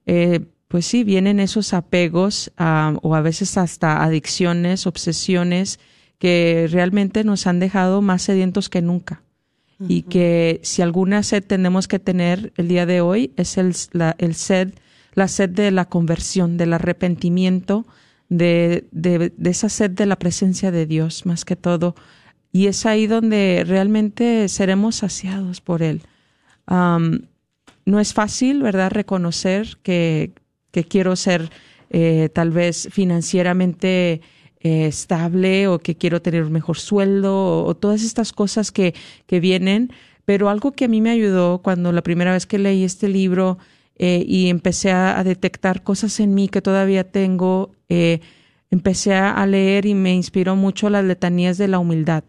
eh, 0.05 0.41
pues 0.69 0.85
sí, 0.85 1.03
vienen 1.03 1.39
esos 1.39 1.73
apegos 1.73 2.51
o 2.57 3.15
a 3.15 3.21
veces 3.21 3.57
hasta 3.57 4.03
adicciones, 4.03 4.85
obsesiones 4.85 5.79
que 6.19 6.67
realmente 6.69 7.23
nos 7.23 7.47
han 7.47 7.59
dejado 7.59 8.01
más 8.01 8.21
sedientos 8.21 8.69
que 8.69 8.81
nunca. 8.81 9.23
Y 9.87 10.03
que 10.03 10.59
si 10.63 10.81
alguna 10.81 11.23
sed 11.23 11.43
tenemos 11.43 11.87
que 11.87 11.99
tener 11.99 12.51
el 12.57 12.67
día 12.67 12.85
de 12.85 12.99
hoy 12.99 13.31
es 13.37 13.57
el, 13.57 13.73
la, 13.93 14.13
el 14.19 14.35
sed, 14.35 14.73
la 15.13 15.29
sed 15.29 15.49
de 15.49 15.71
la 15.71 15.85
conversión, 15.85 16.57
del 16.57 16.73
arrepentimiento, 16.73 17.85
de, 18.27 18.87
de, 18.91 19.31
de 19.35 19.49
esa 19.49 19.69
sed 19.69 19.91
de 19.91 20.05
la 20.05 20.19
presencia 20.19 20.69
de 20.71 20.85
Dios, 20.85 21.25
más 21.25 21.45
que 21.45 21.55
todo, 21.55 21.95
y 22.51 22.67
es 22.67 22.85
ahí 22.85 23.07
donde 23.07 23.63
realmente 23.65 24.49
seremos 24.49 24.97
saciados 24.97 25.61
por 25.61 25.81
Él. 25.81 26.01
no 26.67 27.99
es 27.99 28.13
fácil, 28.13 28.61
¿verdad?, 28.61 28.91
reconocer 28.91 29.77
que, 29.81 30.33
que 30.71 30.83
quiero 30.83 31.15
ser 31.15 31.49
eh, 31.89 32.29
tal 32.33 32.51
vez 32.51 32.87
financieramente 32.91 34.21
eh, 34.59 34.85
estable 34.85 35.67
o 35.67 35.79
que 35.79 35.95
quiero 35.95 36.21
tener 36.21 36.43
un 36.43 36.51
mejor 36.51 36.77
sueldo 36.77 37.63
o, 37.65 37.75
todas 37.75 38.03
estas 38.03 38.31
cosas 38.31 38.71
que, 38.71 38.93
que, 39.25 39.39
vienen. 39.39 39.91
Pero 40.25 40.49
algo 40.49 40.71
que 40.73 40.85
a 40.85 40.87
mí 40.87 41.01
me 41.01 41.09
ayudó 41.09 41.61
cuando 41.63 41.91
la 41.91 42.03
primera 42.03 42.33
vez 42.33 42.45
que 42.45 42.59
leí 42.59 42.83
este 42.83 43.07
libro 43.07 43.57
eh, 43.95 44.23
y 44.27 44.49
empecé 44.49 44.91
a, 44.91 45.23
detectar 45.23 45.83
cosas 45.83 46.19
en 46.19 46.35
mí 46.35 46.47
que 46.47 46.61
todavía 46.61 47.09
tengo, 47.09 47.71
empecé 48.69 49.15
a 49.15 49.43
leer 49.47 49.87
y 49.87 49.95
me 49.95 50.13
inspiró 50.13 50.55
mucho 50.55 50.89
las 50.91 51.03
letanías 51.03 51.57
de 51.57 51.67
la 51.67 51.79
humildad. 51.79 52.23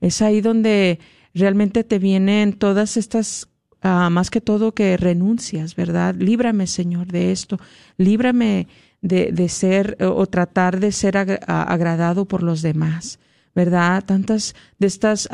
Es 0.00 0.20
ahí 0.20 0.40
donde 0.40 0.98
realmente 1.32 1.84
te 1.84 2.00
vienen 2.00 2.52
todas 2.54 2.96
estas, 2.96 3.48
ah, 3.82 4.10
más 4.10 4.30
que 4.30 4.40
todo 4.40 4.72
que 4.72 4.96
renuncias, 4.96 5.76
¿verdad? 5.76 6.14
Líbrame, 6.14 6.66
Señor, 6.66 7.08
de 7.08 7.32
esto. 7.32 7.58
Líbrame 7.96 8.68
de, 9.00 9.32
de 9.32 9.48
ser 9.48 9.98
o 10.00 10.26
tratar 10.26 10.80
de 10.80 10.92
ser 10.92 11.16
agradado 11.16 12.24
por 12.24 12.42
los 12.42 12.62
demás, 12.62 13.18
¿verdad? 13.54 14.04
Tantas 14.04 14.54
de 14.78 14.86
estas... 14.86 15.28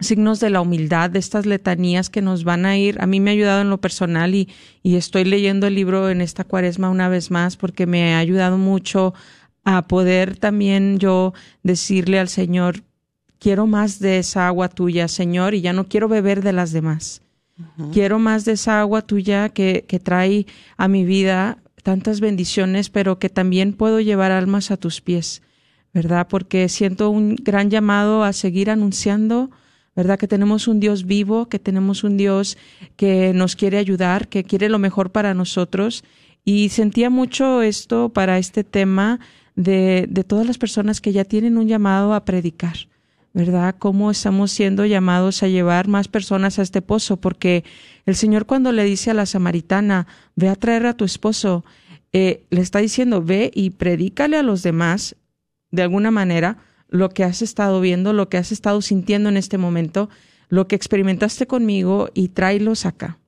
signos 0.00 0.40
de 0.40 0.48
la 0.48 0.62
humildad, 0.62 1.10
de 1.10 1.18
estas 1.18 1.44
letanías 1.44 2.08
que 2.08 2.22
nos 2.22 2.42
van 2.42 2.64
a 2.64 2.78
ir. 2.78 2.96
A 3.02 3.06
mí 3.06 3.20
me 3.20 3.30
ha 3.30 3.34
ayudado 3.34 3.60
en 3.60 3.68
lo 3.68 3.82
personal 3.82 4.34
y, 4.34 4.48
y, 4.82 4.96
estoy 4.96 5.24
leyendo 5.24 5.66
el 5.66 5.74
libro 5.74 6.08
en 6.08 6.22
esta 6.22 6.42
cuaresma 6.44 6.88
una 6.88 7.10
vez 7.10 7.30
más 7.30 7.58
porque 7.58 7.84
me 7.84 8.14
ha 8.14 8.18
ayudado 8.18 8.56
mucho 8.56 9.12
a 9.64 9.86
poder 9.86 10.36
también 10.36 10.98
yo 10.98 11.34
decirle 11.62 12.18
al 12.18 12.28
Señor, 12.28 12.82
quiero 13.38 13.66
más 13.66 13.98
de 13.98 14.18
esa 14.18 14.46
agua 14.46 14.68
tuya, 14.68 15.08
Señor, 15.08 15.54
y 15.54 15.60
ya 15.60 15.72
no 15.72 15.88
quiero 15.88 16.08
beber 16.08 16.42
de 16.42 16.52
las 16.52 16.72
demás. 16.72 17.22
Quiero 17.92 18.18
más 18.18 18.44
de 18.44 18.52
esa 18.52 18.80
agua 18.80 19.02
tuya 19.02 19.48
que, 19.48 19.84
que 19.88 19.98
trae 19.98 20.46
a 20.76 20.88
mi 20.88 21.04
vida 21.04 21.58
tantas 21.82 22.20
bendiciones, 22.20 22.90
pero 22.90 23.18
que 23.18 23.28
también 23.28 23.72
puedo 23.72 24.00
llevar 24.00 24.30
almas 24.30 24.70
a 24.70 24.76
tus 24.76 25.00
pies, 25.00 25.42
¿verdad? 25.92 26.28
Porque 26.28 26.68
siento 26.68 27.10
un 27.10 27.36
gran 27.36 27.70
llamado 27.70 28.22
a 28.22 28.32
seguir 28.32 28.70
anunciando, 28.70 29.50
¿verdad? 29.96 30.18
Que 30.18 30.28
tenemos 30.28 30.68
un 30.68 30.80
Dios 30.80 31.04
vivo, 31.04 31.48
que 31.48 31.58
tenemos 31.58 32.04
un 32.04 32.16
Dios 32.16 32.56
que 32.96 33.32
nos 33.34 33.56
quiere 33.56 33.78
ayudar, 33.78 34.28
que 34.28 34.44
quiere 34.44 34.68
lo 34.68 34.78
mejor 34.78 35.10
para 35.10 35.34
nosotros. 35.34 36.04
Y 36.44 36.68
sentía 36.70 37.10
mucho 37.10 37.62
esto 37.62 38.10
para 38.10 38.38
este 38.38 38.64
tema 38.64 39.20
de, 39.56 40.06
de 40.08 40.24
todas 40.24 40.46
las 40.46 40.58
personas 40.58 41.00
que 41.00 41.12
ya 41.12 41.24
tienen 41.24 41.58
un 41.58 41.68
llamado 41.68 42.14
a 42.14 42.24
predicar 42.24 42.88
¿verdad? 43.32 43.76
Cómo 43.78 44.10
estamos 44.10 44.50
siendo 44.50 44.84
llamados 44.84 45.42
a 45.42 45.48
llevar 45.48 45.88
más 45.88 46.08
personas 46.08 46.58
a 46.58 46.62
este 46.62 46.82
pozo, 46.82 47.18
porque 47.18 47.64
el 48.06 48.16
Señor 48.16 48.46
cuando 48.46 48.72
le 48.72 48.84
dice 48.84 49.10
a 49.10 49.14
la 49.14 49.26
samaritana, 49.26 50.06
ve 50.34 50.48
a 50.48 50.56
traer 50.56 50.86
a 50.86 50.94
tu 50.94 51.04
esposo, 51.04 51.64
eh, 52.12 52.44
le 52.50 52.60
está 52.60 52.80
diciendo, 52.80 53.22
ve 53.22 53.50
y 53.54 53.70
predícale 53.70 54.36
a 54.36 54.42
los 54.42 54.62
demás, 54.62 55.16
de 55.70 55.82
alguna 55.82 56.10
manera, 56.10 56.58
lo 56.88 57.10
que 57.10 57.22
has 57.22 57.40
estado 57.40 57.80
viendo, 57.80 58.12
lo 58.12 58.28
que 58.28 58.36
has 58.36 58.50
estado 58.50 58.82
sintiendo 58.82 59.28
en 59.28 59.36
este 59.36 59.58
momento, 59.58 60.10
lo 60.48 60.66
que 60.66 60.74
experimentaste 60.74 61.46
conmigo 61.46 62.08
y 62.14 62.28
tráelos 62.28 62.84
acá. 62.84 63.18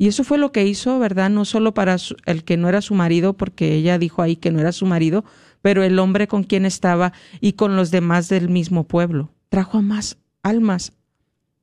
Y 0.00 0.06
eso 0.06 0.22
fue 0.22 0.38
lo 0.38 0.52
que 0.52 0.64
hizo, 0.64 1.00
¿verdad? 1.00 1.28
No 1.28 1.44
solo 1.44 1.74
para 1.74 1.96
el 2.26 2.44
que 2.44 2.56
no 2.56 2.68
era 2.68 2.80
su 2.80 2.94
marido, 2.94 3.32
porque 3.32 3.74
ella 3.74 3.98
dijo 3.98 4.22
ahí 4.22 4.36
que 4.36 4.52
no 4.52 4.60
era 4.60 4.70
su 4.70 4.86
marido, 4.86 5.24
pero 5.60 5.82
el 5.82 5.98
hombre 5.98 6.28
con 6.28 6.44
quien 6.44 6.64
estaba 6.64 7.12
y 7.40 7.54
con 7.54 7.74
los 7.74 7.90
demás 7.90 8.28
del 8.28 8.48
mismo 8.48 8.84
pueblo 8.84 9.32
trajo 9.48 9.78
a 9.78 9.82
más 9.82 10.18
almas 10.42 10.92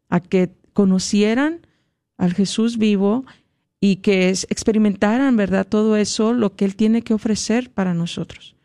a 0.10 0.20
que 0.20 0.52
conocieran 0.74 1.66
al 2.18 2.34
Jesús 2.34 2.78
vivo 2.78 3.26
y 3.80 3.98
que 3.98 4.30
experimentaran, 4.30 5.36
¿verdad? 5.36 5.68
Todo 5.68 5.96
eso, 5.98 6.34
lo 6.34 6.56
que 6.56 6.66
Él 6.66 6.76
tiene 6.76 7.02
que 7.02 7.14
ofrecer 7.14 7.72
para 7.72 7.94
nosotros. 7.94 8.56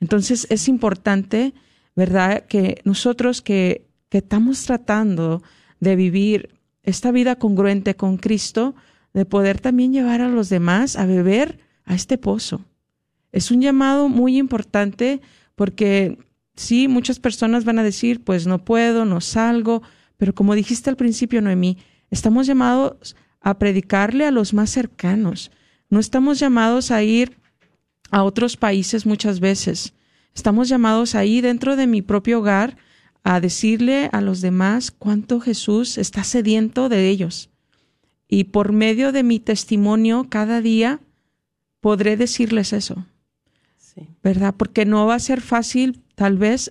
Entonces 0.00 0.46
es 0.50 0.68
importante, 0.68 1.54
¿verdad? 1.96 2.46
Que 2.46 2.80
nosotros 2.84 3.42
que, 3.42 3.86
que 4.08 4.18
estamos 4.18 4.62
tratando 4.64 5.42
de 5.80 5.96
vivir 5.96 6.50
esta 6.82 7.10
vida 7.10 7.36
congruente 7.36 7.96
con 7.96 8.16
Cristo, 8.16 8.74
de 9.14 9.24
poder 9.24 9.60
también 9.60 9.92
llevar 9.92 10.20
a 10.20 10.28
los 10.28 10.48
demás 10.48 10.96
a 10.96 11.06
beber 11.06 11.58
a 11.84 11.94
este 11.94 12.18
pozo. 12.18 12.64
Es 13.32 13.50
un 13.50 13.60
llamado 13.60 14.08
muy 14.08 14.38
importante 14.38 15.20
porque 15.54 16.18
sí, 16.58 16.88
muchas 16.88 17.18
personas 17.18 17.64
van 17.64 17.78
a 17.78 17.84
decir, 17.84 18.22
pues 18.22 18.46
no 18.46 18.64
puedo, 18.64 19.04
no 19.04 19.20
salgo, 19.20 19.82
pero 20.16 20.34
como 20.34 20.54
dijiste 20.54 20.90
al 20.90 20.96
principio, 20.96 21.40
Noemí, 21.40 21.78
estamos 22.10 22.46
llamados 22.46 23.16
a 23.40 23.58
predicarle 23.58 24.26
a 24.26 24.30
los 24.30 24.52
más 24.52 24.70
cercanos. 24.70 25.50
No 25.88 26.00
estamos 26.00 26.38
llamados 26.38 26.90
a 26.90 27.02
ir 27.02 27.38
a 28.10 28.24
otros 28.24 28.56
países 28.56 29.06
muchas 29.06 29.40
veces. 29.40 29.94
Estamos 30.34 30.68
llamados 30.68 31.14
ahí 31.14 31.40
dentro 31.40 31.76
de 31.76 31.86
mi 31.86 32.02
propio 32.02 32.40
hogar 32.40 32.76
a 33.22 33.40
decirle 33.40 34.08
a 34.12 34.20
los 34.20 34.40
demás 34.40 34.90
cuánto 34.90 35.40
Jesús 35.40 35.98
está 35.98 36.24
sediento 36.24 36.88
de 36.88 37.08
ellos. 37.08 37.50
Y 38.28 38.44
por 38.44 38.72
medio 38.72 39.12
de 39.12 39.22
mi 39.22 39.40
testimonio 39.40 40.26
cada 40.28 40.60
día 40.60 41.00
podré 41.80 42.16
decirles 42.16 42.72
eso. 42.72 43.06
¿Verdad? 44.22 44.54
Porque 44.56 44.84
no 44.84 45.06
va 45.06 45.16
a 45.16 45.20
ser 45.20 45.40
fácil 45.40 46.02
tal 46.18 46.36
vez 46.36 46.68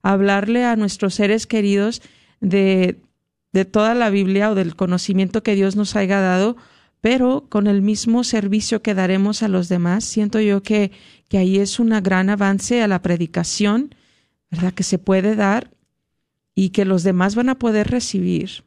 hablarle 0.00 0.64
a 0.64 0.74
nuestros 0.74 1.14
seres 1.14 1.46
queridos 1.46 2.00
de, 2.40 2.98
de 3.52 3.66
toda 3.66 3.94
la 3.94 4.08
Biblia 4.08 4.50
o 4.50 4.54
del 4.54 4.74
conocimiento 4.74 5.42
que 5.42 5.54
Dios 5.54 5.76
nos 5.76 5.96
haya 5.96 6.18
dado, 6.18 6.56
pero 7.02 7.44
con 7.50 7.66
el 7.66 7.82
mismo 7.82 8.24
servicio 8.24 8.80
que 8.80 8.94
daremos 8.94 9.42
a 9.42 9.48
los 9.48 9.68
demás, 9.68 10.02
siento 10.02 10.40
yo 10.40 10.62
que, 10.62 10.92
que 11.28 11.36
ahí 11.36 11.58
es 11.58 11.78
un 11.78 11.90
gran 12.02 12.30
avance 12.30 12.82
a 12.82 12.88
la 12.88 13.02
predicación, 13.02 13.94
¿verdad? 14.50 14.72
Que 14.72 14.82
se 14.82 14.98
puede 14.98 15.36
dar 15.36 15.70
y 16.54 16.70
que 16.70 16.86
los 16.86 17.02
demás 17.02 17.34
van 17.34 17.50
a 17.50 17.58
poder 17.58 17.88
recibir. 17.90 18.64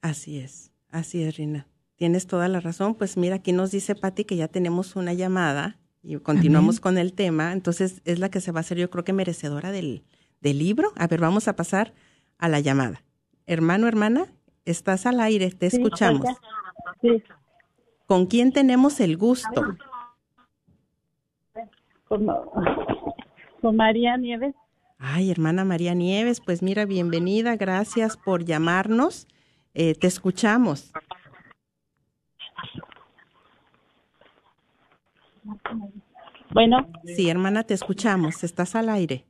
Así 0.00 0.38
es, 0.38 0.70
así 0.90 1.22
es, 1.22 1.36
Rina. 1.36 1.66
Tienes 1.96 2.26
toda 2.26 2.48
la 2.48 2.60
razón. 2.60 2.94
Pues 2.94 3.18
mira, 3.18 3.36
aquí 3.36 3.52
nos 3.52 3.72
dice 3.72 3.94
Patti 3.94 4.24
que 4.24 4.36
ya 4.36 4.48
tenemos 4.48 4.96
una 4.96 5.12
llamada 5.12 5.81
y 6.02 6.16
continuamos 6.18 6.80
con 6.80 6.98
el 6.98 7.12
tema. 7.12 7.52
Entonces 7.52 8.02
es 8.04 8.18
la 8.18 8.30
que 8.30 8.40
se 8.40 8.52
va 8.52 8.60
a 8.60 8.62
hacer, 8.62 8.78
yo 8.78 8.90
creo 8.90 9.04
que 9.04 9.12
merecedora 9.12 9.70
del, 9.70 10.04
del 10.40 10.58
libro. 10.58 10.92
A 10.96 11.06
ver, 11.06 11.20
vamos 11.20 11.48
a 11.48 11.56
pasar 11.56 11.94
a 12.38 12.48
la 12.48 12.60
llamada. 12.60 13.02
Hermano, 13.46 13.86
hermana, 13.86 14.26
estás 14.64 15.06
al 15.06 15.20
aire, 15.20 15.50
te 15.50 15.66
escuchamos. 15.66 16.26
¿Con 18.06 18.26
quién 18.26 18.52
tenemos 18.52 19.00
el 19.00 19.16
gusto? 19.16 19.76
Con, 22.08 22.26
María 23.76 24.16
Nieves. 24.16 24.54
Ay, 24.98 25.30
hermana 25.30 25.64
María 25.64 25.94
Nieves, 25.94 26.40
pues 26.40 26.62
mira, 26.62 26.84
bienvenida, 26.84 27.56
gracias 27.56 28.16
por 28.16 28.44
llamarnos. 28.44 29.26
Eh, 29.74 29.94
te 29.94 30.06
escuchamos. 30.06 30.92
Bueno. 36.50 36.86
Sí, 37.04 37.28
hermana, 37.28 37.64
te 37.64 37.74
escuchamos. 37.74 38.44
Estás 38.44 38.74
al 38.74 38.88
aire. 38.88 39.24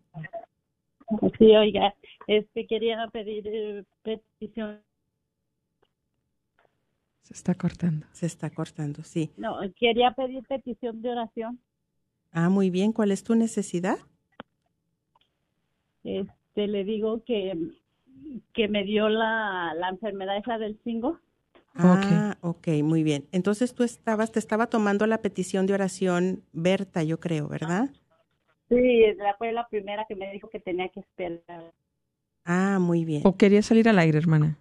Sí, 1.38 1.54
oiga, 1.56 1.94
este 2.26 2.66
quería 2.66 3.06
pedir 3.12 3.46
eh, 3.46 3.84
petición. 4.02 4.80
Se 7.20 7.34
está 7.34 7.54
cortando. 7.54 8.06
Se 8.12 8.26
está 8.26 8.50
cortando, 8.50 9.02
sí. 9.04 9.30
No, 9.36 9.56
quería 9.76 10.12
pedir 10.12 10.42
petición 10.44 11.02
de 11.02 11.10
oración. 11.10 11.60
Ah, 12.32 12.48
muy 12.48 12.70
bien. 12.70 12.92
¿Cuál 12.92 13.12
es 13.12 13.22
tu 13.22 13.34
necesidad? 13.34 13.98
Este, 16.02 16.66
le 16.66 16.84
digo 16.84 17.22
que, 17.24 17.56
que 18.52 18.68
me 18.68 18.84
dio 18.84 19.08
la, 19.08 19.72
la 19.76 19.88
enfermedad 19.90 20.36
esa 20.36 20.58
del 20.58 20.78
cingo. 20.82 21.20
Ah, 21.74 22.36
ok, 22.42 22.68
muy 22.82 23.02
bien. 23.02 23.26
Entonces 23.32 23.74
tú 23.74 23.82
estabas, 23.82 24.30
te 24.32 24.38
estaba 24.38 24.66
tomando 24.66 25.06
la 25.06 25.22
petición 25.22 25.66
de 25.66 25.74
oración 25.74 26.42
Berta, 26.52 27.02
yo 27.02 27.18
creo, 27.18 27.48
¿verdad? 27.48 27.90
Sí, 28.68 29.04
fue 29.38 29.52
la 29.52 29.66
primera 29.68 30.06
que 30.08 30.14
me 30.14 30.30
dijo 30.32 30.48
que 30.48 30.60
tenía 30.60 30.88
que 30.88 31.00
esperar. 31.00 31.72
Ah, 32.44 32.78
muy 32.80 33.04
bien. 33.04 33.22
¿O 33.24 33.36
quería 33.36 33.62
salir 33.62 33.88
al 33.88 33.98
aire, 33.98 34.18
hermana? 34.18 34.58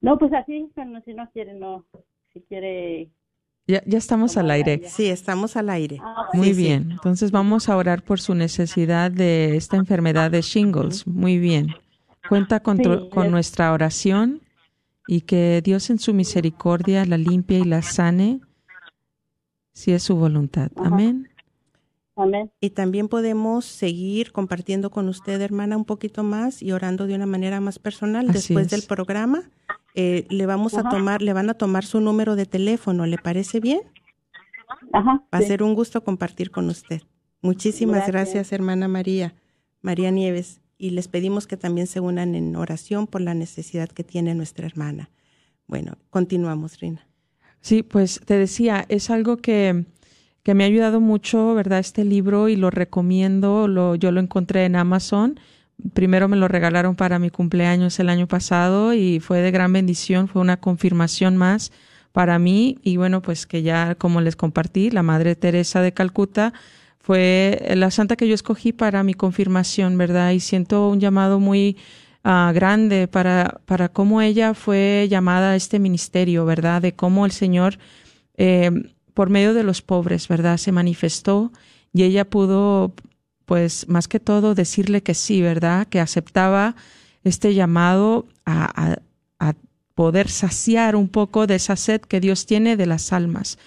No, 0.00 0.18
pues 0.18 0.32
así, 0.32 0.68
si 1.04 1.14
no 1.14 1.30
quiere, 1.30 1.54
no. 1.54 1.86
Si 2.32 2.40
quiere. 2.42 3.10
Ya, 3.68 3.82
ya 3.86 3.98
estamos 3.98 4.36
al 4.36 4.50
aire. 4.50 4.82
Sí, 4.88 5.08
estamos 5.08 5.56
al 5.56 5.70
aire. 5.70 5.98
Ah, 6.02 6.28
Muy 6.34 6.52
bien. 6.52 6.90
Entonces 6.90 7.30
vamos 7.30 7.68
a 7.68 7.76
orar 7.76 8.02
por 8.02 8.20
su 8.20 8.34
necesidad 8.34 9.12
de 9.12 9.56
esta 9.56 9.76
enfermedad 9.76 10.32
de 10.32 10.42
shingles. 10.42 11.06
Muy 11.06 11.38
bien. 11.38 11.68
Cuenta 12.28 12.60
con, 12.60 12.78
con 13.10 13.30
nuestra 13.30 13.72
oración 13.72 14.40
y 15.06 15.22
que 15.22 15.60
Dios 15.62 15.90
en 15.90 15.98
su 15.98 16.14
misericordia 16.14 17.04
la 17.04 17.18
limpie 17.18 17.58
y 17.58 17.64
la 17.64 17.82
sane 17.82 18.40
si 19.72 19.92
es 19.92 20.02
su 20.02 20.16
voluntad. 20.16 20.70
Amén. 20.76 21.28
Y 22.60 22.70
también 22.70 23.08
podemos 23.08 23.64
seguir 23.64 24.32
compartiendo 24.32 24.90
con 24.90 25.08
usted, 25.08 25.40
hermana, 25.40 25.76
un 25.76 25.84
poquito 25.84 26.22
más 26.22 26.62
y 26.62 26.72
orando 26.72 27.06
de 27.06 27.14
una 27.14 27.26
manera 27.26 27.60
más 27.60 27.78
personal. 27.78 28.28
Después 28.28 28.68
del 28.70 28.82
programa, 28.82 29.50
eh, 29.94 30.26
le 30.28 30.46
vamos 30.46 30.74
a 30.74 30.88
tomar, 30.88 31.22
le 31.22 31.32
van 31.32 31.50
a 31.50 31.54
tomar 31.54 31.84
su 31.84 32.00
número 32.00 32.36
de 32.36 32.46
teléfono. 32.46 33.06
¿Le 33.06 33.18
parece 33.18 33.60
bien? 33.60 33.80
Ajá, 34.92 35.24
Va 35.34 35.38
a 35.38 35.42
ser 35.42 35.62
un 35.62 35.74
gusto 35.74 36.04
compartir 36.04 36.50
con 36.50 36.68
usted. 36.68 37.02
Muchísimas 37.40 38.06
gracias. 38.06 38.52
hermana 38.52 38.88
María, 38.88 39.34
María 39.80 40.10
Nieves. 40.10 40.61
Y 40.82 40.90
les 40.90 41.06
pedimos 41.06 41.46
que 41.46 41.56
también 41.56 41.86
se 41.86 42.00
unan 42.00 42.34
en 42.34 42.56
oración 42.56 43.06
por 43.06 43.20
la 43.20 43.34
necesidad 43.34 43.88
que 43.88 44.02
tiene 44.02 44.34
nuestra 44.34 44.66
hermana. 44.66 45.10
Bueno, 45.68 45.96
continuamos, 46.10 46.80
Rina. 46.80 47.06
Sí, 47.60 47.84
pues 47.84 48.20
te 48.24 48.36
decía, 48.36 48.84
es 48.88 49.08
algo 49.08 49.36
que 49.36 49.86
que 50.42 50.54
me 50.54 50.64
ha 50.64 50.66
ayudado 50.66 51.00
mucho, 51.00 51.54
¿verdad? 51.54 51.78
Este 51.78 52.04
libro 52.04 52.48
y 52.48 52.56
lo 52.56 52.70
recomiendo, 52.70 53.68
lo, 53.68 53.94
yo 53.94 54.10
lo 54.10 54.20
encontré 54.20 54.64
en 54.64 54.76
Amazon. 54.76 55.38
Primero 55.94 56.28
me 56.28 56.36
lo 56.36 56.48
regalaron 56.48 56.96
para 56.96 57.18
mi 57.18 57.30
cumpleaños 57.30 57.98
el 58.00 58.08
año 58.08 58.26
pasado 58.26 58.92
y 58.92 59.20
fue 59.20 59.40
de 59.40 59.50
gran 59.50 59.72
bendición, 59.72 60.28
fue 60.28 60.42
una 60.42 60.58
confirmación 60.58 61.36
más 61.36 61.72
para 62.12 62.38
mí 62.38 62.78
y 62.82 62.96
bueno, 62.96 63.22
pues 63.22 63.46
que 63.46 63.62
ya 63.62 63.94
como 63.94 64.20
les 64.20 64.36
compartí, 64.36 64.90
la 64.90 65.02
Madre 65.02 65.34
Teresa 65.34 65.80
de 65.80 65.92
Calcuta 65.92 66.52
fue 67.02 67.60
la 67.74 67.90
santa 67.90 68.16
que 68.16 68.28
yo 68.28 68.34
escogí 68.34 68.72
para 68.72 69.02
mi 69.02 69.12
confirmación, 69.12 69.98
¿verdad? 69.98 70.30
Y 70.30 70.40
siento 70.40 70.88
un 70.88 71.00
llamado 71.00 71.40
muy 71.40 71.76
uh, 72.24 72.52
grande 72.54 73.08
para, 73.08 73.60
para 73.66 73.88
cómo 73.88 74.22
ella 74.22 74.54
fue 74.54 75.08
llamada 75.10 75.50
a 75.50 75.56
este 75.56 75.80
ministerio, 75.80 76.44
¿verdad? 76.46 76.80
De 76.80 76.94
cómo 76.94 77.26
el 77.26 77.32
Señor 77.32 77.78
eh, 78.36 78.70
por 79.14 79.30
medio 79.30 79.52
de 79.52 79.64
los 79.64 79.82
pobres, 79.82 80.28
¿verdad? 80.28 80.56
Se 80.58 80.70
manifestó 80.70 81.52
y 81.92 82.04
ella 82.04 82.24
pudo, 82.24 82.94
pues, 83.46 83.88
más 83.88 84.06
que 84.06 84.20
todo, 84.20 84.54
decirle 84.54 85.02
que 85.02 85.14
sí, 85.14 85.42
¿verdad? 85.42 85.88
Que 85.88 85.98
aceptaba 85.98 86.76
este 87.24 87.52
llamado 87.52 88.26
a, 88.46 88.92
a, 89.38 89.54
poder 89.94 90.30
saciar 90.30 90.96
un 90.96 91.08
poco 91.08 91.46
de 91.46 91.56
esa 91.56 91.76
sed 91.76 92.00
que 92.00 92.18
Dios 92.18 92.46
tiene 92.46 92.78
de 92.78 92.86
las 92.86 93.12
almas, 93.12 93.58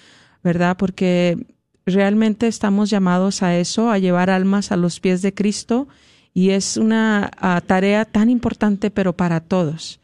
¿verdad? 0.43 0.75
Porque 0.75 1.37
realmente 1.85 2.47
estamos 2.47 2.89
llamados 2.89 3.43
a 3.43 3.57
eso, 3.57 3.91
a 3.91 3.97
llevar 3.99 4.29
almas 4.29 4.71
a 4.71 4.77
los 4.77 4.99
pies 4.99 5.21
de 5.21 5.33
Cristo 5.33 5.87
y 6.33 6.49
es 6.51 6.77
una 6.77 7.31
tarea 7.67 8.05
tan 8.05 8.29
importante, 8.29 8.91
pero 8.91 9.13
para 9.13 9.39
todos. 9.39 9.99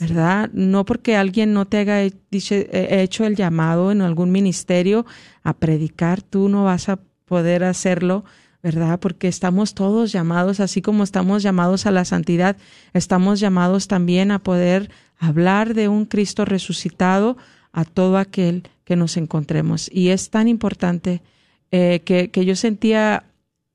¿verdad? 0.00 0.50
No 0.52 0.84
porque 0.84 1.16
alguien 1.16 1.52
no 1.52 1.66
te 1.66 1.78
haya 1.78 2.02
hecho 2.02 3.24
el 3.24 3.36
llamado 3.36 3.92
en 3.92 4.02
algún 4.02 4.32
ministerio 4.32 5.06
a 5.44 5.52
predicar, 5.52 6.22
tú 6.22 6.48
no 6.48 6.64
vas 6.64 6.88
a 6.88 6.98
poder 7.24 7.62
hacerlo, 7.62 8.24
¿verdad? 8.64 8.98
Porque 8.98 9.28
estamos 9.28 9.74
todos 9.74 10.10
llamados, 10.10 10.58
así 10.58 10.82
como 10.82 11.04
estamos 11.04 11.42
llamados 11.44 11.86
a 11.86 11.92
la 11.92 12.04
santidad, 12.04 12.56
estamos 12.94 13.38
llamados 13.38 13.86
también 13.86 14.32
a 14.32 14.40
poder 14.40 14.90
hablar 15.18 15.74
de 15.74 15.86
un 15.88 16.04
Cristo 16.04 16.44
resucitado 16.44 17.36
a 17.72 17.84
todo 17.84 18.18
aquel 18.18 18.64
que 18.84 18.96
nos 18.96 19.16
encontremos. 19.16 19.90
Y 19.92 20.08
es 20.08 20.30
tan 20.30 20.48
importante 20.48 21.22
eh, 21.70 22.02
que, 22.04 22.30
que, 22.30 22.44
yo 22.44 22.54
sentía, 22.54 23.24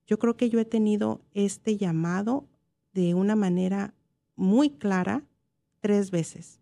yo 0.05 0.19
creo 0.19 0.37
que 0.37 0.49
yo 0.49 0.59
he 0.59 0.65
tenido 0.65 1.21
este 1.33 1.77
llamado 1.77 2.47
de 2.93 3.13
una 3.13 3.35
manera 3.35 3.93
muy 4.35 4.69
clara 4.69 5.23
tres 5.81 6.11
veces. 6.11 6.59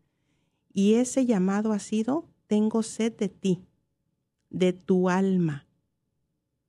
Y 0.74 0.96
ese 0.96 1.26
llamado 1.26 1.72
ha 1.72 1.80
sido, 1.80 2.28
tengo 2.48 2.84
sed 2.84 3.14
de 3.14 3.30
ti, 3.30 3.66
de 4.50 4.74
tu 4.74 5.10
alma, 5.10 5.66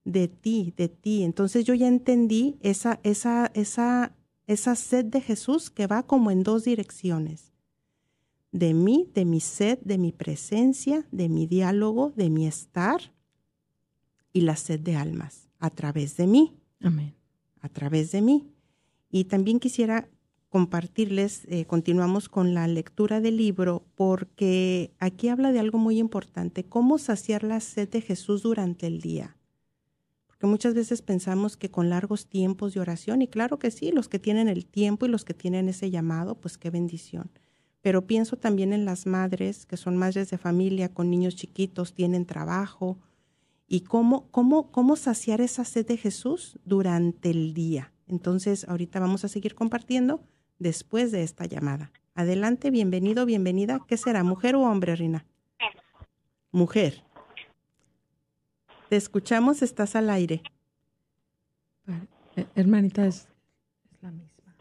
de 0.05 0.29
ti, 0.29 0.73
de 0.77 0.89
ti. 0.89 1.23
Entonces 1.25 1.65
yo 1.65 1.75
ya 1.75 1.89
entendí 1.89 2.57
esa, 2.61 3.01
esa, 3.03 3.51
esa, 3.55 4.16
esa 4.47 4.75
sed 4.77 5.07
de 5.07 5.21
Jesús 5.21 5.71
que 5.71 5.87
va 5.87 6.05
como 6.05 6.31
en 6.31 6.43
dos 6.43 6.65
direcciones 6.65 7.53
de 8.53 8.75
mí, 8.75 9.11
de 9.15 9.25
mi 9.25 9.41
sed, 9.41 9.79
de 9.83 9.99
mi 9.99 10.13
presencia, 10.13 11.07
de 11.11 11.29
mi 11.29 11.47
diálogo, 11.47 12.13
de 12.17 12.31
mi 12.31 12.47
estar 12.47 13.13
y 14.33 14.43
la 14.43 14.57
sed 14.57 14.81
de 14.81 14.97
almas 14.97 15.49
a 15.59 15.71
través 15.71 16.17
de 16.17 16.27
mí. 16.27 16.57
Amén. 16.81 17.15
A 17.61 17.69
través 17.69 18.13
de 18.13 18.23
mí. 18.23 18.49
Y 19.11 19.25
también 19.25 19.61
quisiera 19.61 20.09
compartirles, 20.49 21.45
eh, 21.49 21.67
continuamos 21.67 22.29
con 22.29 22.55
la 22.55 22.67
lectura 22.67 23.21
del 23.21 23.37
libro, 23.37 23.85
porque 23.95 24.95
aquí 24.99 25.29
habla 25.29 25.53
de 25.53 25.59
algo 25.59 25.79
muy 25.79 25.99
importante, 25.99 26.65
cómo 26.65 26.99
saciar 26.99 27.43
la 27.43 27.61
sed 27.61 27.89
de 27.91 28.01
Jesús 28.01 28.43
durante 28.43 28.87
el 28.87 29.01
día. 29.01 29.36
Porque 30.39 30.47
muchas 30.47 30.75
veces 30.75 31.03
pensamos 31.03 31.57
que 31.57 31.71
con 31.71 31.91
largos 31.91 32.27
tiempos 32.27 32.75
de 32.75 32.81
oración, 32.81 33.23
y 33.23 33.29
claro 33.29 33.59
que 33.59 33.71
sí, 33.71 33.91
los 33.91 34.09
que 34.09 34.19
tienen 34.19 34.49
el 34.49 34.67
tiempo 34.67 35.07
y 35.07 35.09
los 35.09 35.25
que 35.25 35.35
tienen 35.35 35.69
ese 35.69 35.91
llamado, 35.91 36.37
pues 36.37 36.59
qué 36.59 36.71
bendición 36.71 37.31
pero 37.87 38.05
pienso 38.05 38.37
también 38.37 38.73
en 38.73 38.85
las 38.85 39.07
madres 39.07 39.65
que 39.65 39.77
son 39.77 39.97
madres 39.97 40.29
de 40.29 40.39
familia 40.39 40.93
con 40.93 41.09
niños 41.09 41.37
chiquitos, 41.37 41.95
tienen 41.95 42.27
trabajo, 42.27 42.99
y 43.69 43.83
cómo, 43.83 44.29
cómo, 44.33 44.73
cómo 44.73 44.97
saciar 44.97 45.41
esa 45.41 45.65
sed 45.65 45.87
de 45.87 45.97
Jesús 45.97 46.59
durante 46.65 47.31
el 47.31 47.55
día. 47.55 47.93
Entonces, 48.09 48.69
ahorita 48.69 48.99
vamos 48.99 49.25
a 49.25 49.29
seguir 49.29 49.55
compartiendo 49.55 50.21
después 50.59 51.13
de 51.13 51.23
esta 51.23 51.47
llamada. 51.47 51.93
Adelante, 52.17 52.73
bienvenido, 52.73 53.25
bienvenida. 53.25 53.79
¿Qué 53.87 53.97
será, 53.97 54.25
mujer 54.25 54.57
o 54.57 54.63
hombre, 54.63 54.97
Rina? 54.97 55.25
Mujer. 56.51 57.06
Te 58.89 58.97
escuchamos, 58.97 59.63
estás 59.63 59.97
al 59.97 60.11
aire. 60.11 60.43
Eh, 62.37 62.47
hermanita, 62.55 63.07
es, 63.07 63.29
es 63.93 64.03
la 64.03 64.13
misma. 64.13 64.55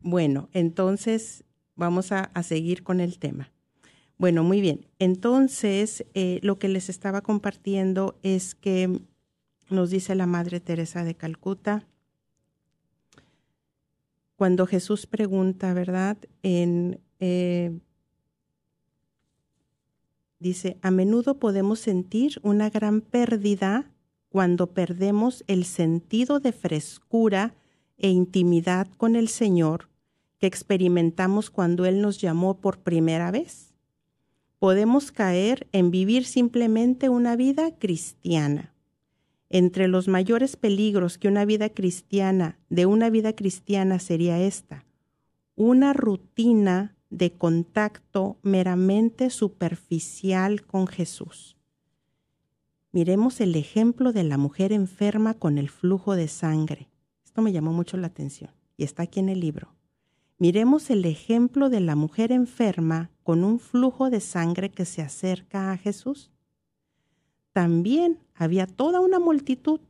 Bueno, 0.00 0.48
entonces 0.52 1.44
vamos 1.76 2.10
a, 2.12 2.30
seguir 2.42 2.82
con 2.82 3.00
el 3.00 3.18
tema. 3.18 3.52
Bueno, 4.18 4.42
muy 4.42 4.60
bien. 4.60 4.86
Entonces, 4.98 6.04
eh, 6.14 6.40
lo 6.42 6.58
que 6.58 6.68
les 6.68 6.88
estaba 6.88 7.20
compartiendo 7.20 8.18
es 8.22 8.54
que 8.54 9.00
nos 9.70 9.90
dice 9.90 10.14
la 10.16 10.26
Madre 10.26 10.58
Teresa 10.60 11.04
de 11.04 11.14
Calcuta, 11.14 11.86
cuando 14.34 14.66
Jesús 14.66 15.06
pregunta, 15.06 15.72
¿verdad? 15.72 16.16
En, 16.42 17.00
eh, 17.20 17.78
dice, 20.38 20.78
a 20.82 20.90
menudo 20.90 21.38
podemos 21.38 21.80
sentir 21.80 22.40
una 22.42 22.70
gran 22.70 23.00
pérdida 23.00 23.90
cuando 24.28 24.68
perdemos 24.68 25.44
el 25.46 25.64
sentido 25.64 26.40
de 26.40 26.52
frescura 26.52 27.54
e 27.96 28.10
intimidad 28.10 28.88
con 28.96 29.16
el 29.16 29.28
Señor 29.28 29.88
que 30.38 30.46
experimentamos 30.46 31.50
cuando 31.50 31.84
Él 31.84 32.00
nos 32.00 32.20
llamó 32.20 32.60
por 32.60 32.78
primera 32.78 33.30
vez. 33.30 33.74
Podemos 34.58 35.12
caer 35.12 35.68
en 35.72 35.90
vivir 35.90 36.24
simplemente 36.24 37.08
una 37.08 37.36
vida 37.36 37.76
cristiana. 37.76 38.74
Entre 39.50 39.88
los 39.88 40.08
mayores 40.08 40.56
peligros 40.56 41.16
que 41.16 41.28
una 41.28 41.44
vida 41.44 41.70
cristiana, 41.70 42.58
de 42.68 42.86
una 42.86 43.08
vida 43.10 43.32
cristiana 43.32 43.98
sería 43.98 44.40
esta, 44.40 44.84
una 45.54 45.92
rutina 45.92 46.97
de 47.10 47.32
contacto 47.32 48.38
meramente 48.42 49.30
superficial 49.30 50.66
con 50.66 50.86
Jesús. 50.86 51.56
Miremos 52.92 53.40
el 53.40 53.54
ejemplo 53.54 54.12
de 54.12 54.24
la 54.24 54.38
mujer 54.38 54.72
enferma 54.72 55.34
con 55.34 55.58
el 55.58 55.68
flujo 55.68 56.16
de 56.16 56.28
sangre. 56.28 56.88
Esto 57.24 57.42
me 57.42 57.52
llamó 57.52 57.72
mucho 57.72 57.96
la 57.96 58.08
atención 58.08 58.50
y 58.76 58.84
está 58.84 59.04
aquí 59.04 59.20
en 59.20 59.28
el 59.28 59.40
libro. 59.40 59.74
Miremos 60.38 60.88
el 60.90 61.04
ejemplo 61.04 61.68
de 61.68 61.80
la 61.80 61.96
mujer 61.96 62.32
enferma 62.32 63.10
con 63.22 63.44
un 63.44 63.58
flujo 63.58 64.08
de 64.08 64.20
sangre 64.20 64.70
que 64.70 64.84
se 64.84 65.02
acerca 65.02 65.72
a 65.72 65.76
Jesús. 65.76 66.30
También 67.52 68.20
había 68.34 68.66
toda 68.66 69.00
una 69.00 69.18
multitud 69.18 69.80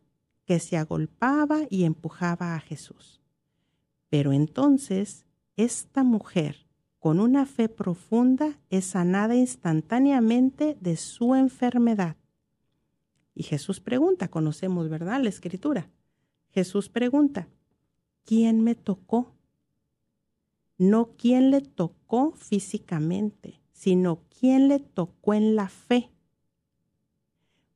que 0.47 0.59
se 0.59 0.79
agolpaba 0.79 1.61
y 1.69 1.85
empujaba 1.85 2.55
a 2.55 2.61
Jesús. 2.61 3.21
Pero 4.09 4.33
entonces 4.33 5.27
esta 5.57 6.03
mujer, 6.03 6.68
con 6.99 7.21
una 7.21 7.47
fe 7.47 7.69
profunda, 7.69 8.59
es 8.71 8.87
sanada 8.87 9.35
instantáneamente 9.35 10.77
de 10.81 10.97
su 10.97 11.35
enfermedad. 11.35 12.17
Y 13.35 13.45
Jesús 13.45 13.81
pregunta, 13.81 14.29
conocemos, 14.29 14.89
¿verdad? 14.89 15.23
La 15.23 15.29
escritura. 15.29 15.91
Jesús 16.51 16.89
pregunta, 16.89 17.49
¿quién 18.25 18.63
me 18.63 18.75
tocó? 18.75 19.39
no 20.79 21.17
quién 21.17 21.51
le 21.51 21.61
tocó 21.61 22.33
físicamente, 22.37 23.61
sino 23.73 24.23
quién 24.39 24.69
le 24.69 24.79
tocó 24.79 25.35
en 25.35 25.57
la 25.57 25.69
fe, 25.69 26.11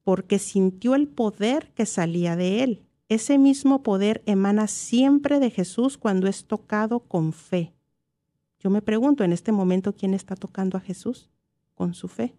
porque 0.05 0.39
sintió 0.39 0.95
el 0.95 1.09
poder 1.09 1.73
que 1.75 1.85
salía 1.85 2.37
de 2.37 2.63
él. 2.63 2.87
Ese 3.09 3.39
mismo 3.39 3.83
poder 3.83 4.23
emana 4.25 4.69
siempre 4.69 5.39
de 5.39 5.51
Jesús 5.51 5.99
cuando 5.99 6.29
es 6.29 6.47
tocado 6.47 7.01
con 7.01 7.33
fe. 7.33 7.75
Yo 8.63 8.71
me 8.71 8.81
pregunto 8.81 9.25
en 9.25 9.33
este 9.33 9.51
momento 9.51 9.97
quién 9.97 10.15
está 10.15 10.37
tocando 10.37 10.79
a 10.79 10.81
Jesús 10.81 11.29
con 11.75 11.95
su 11.95 12.07
fe. 12.07 12.33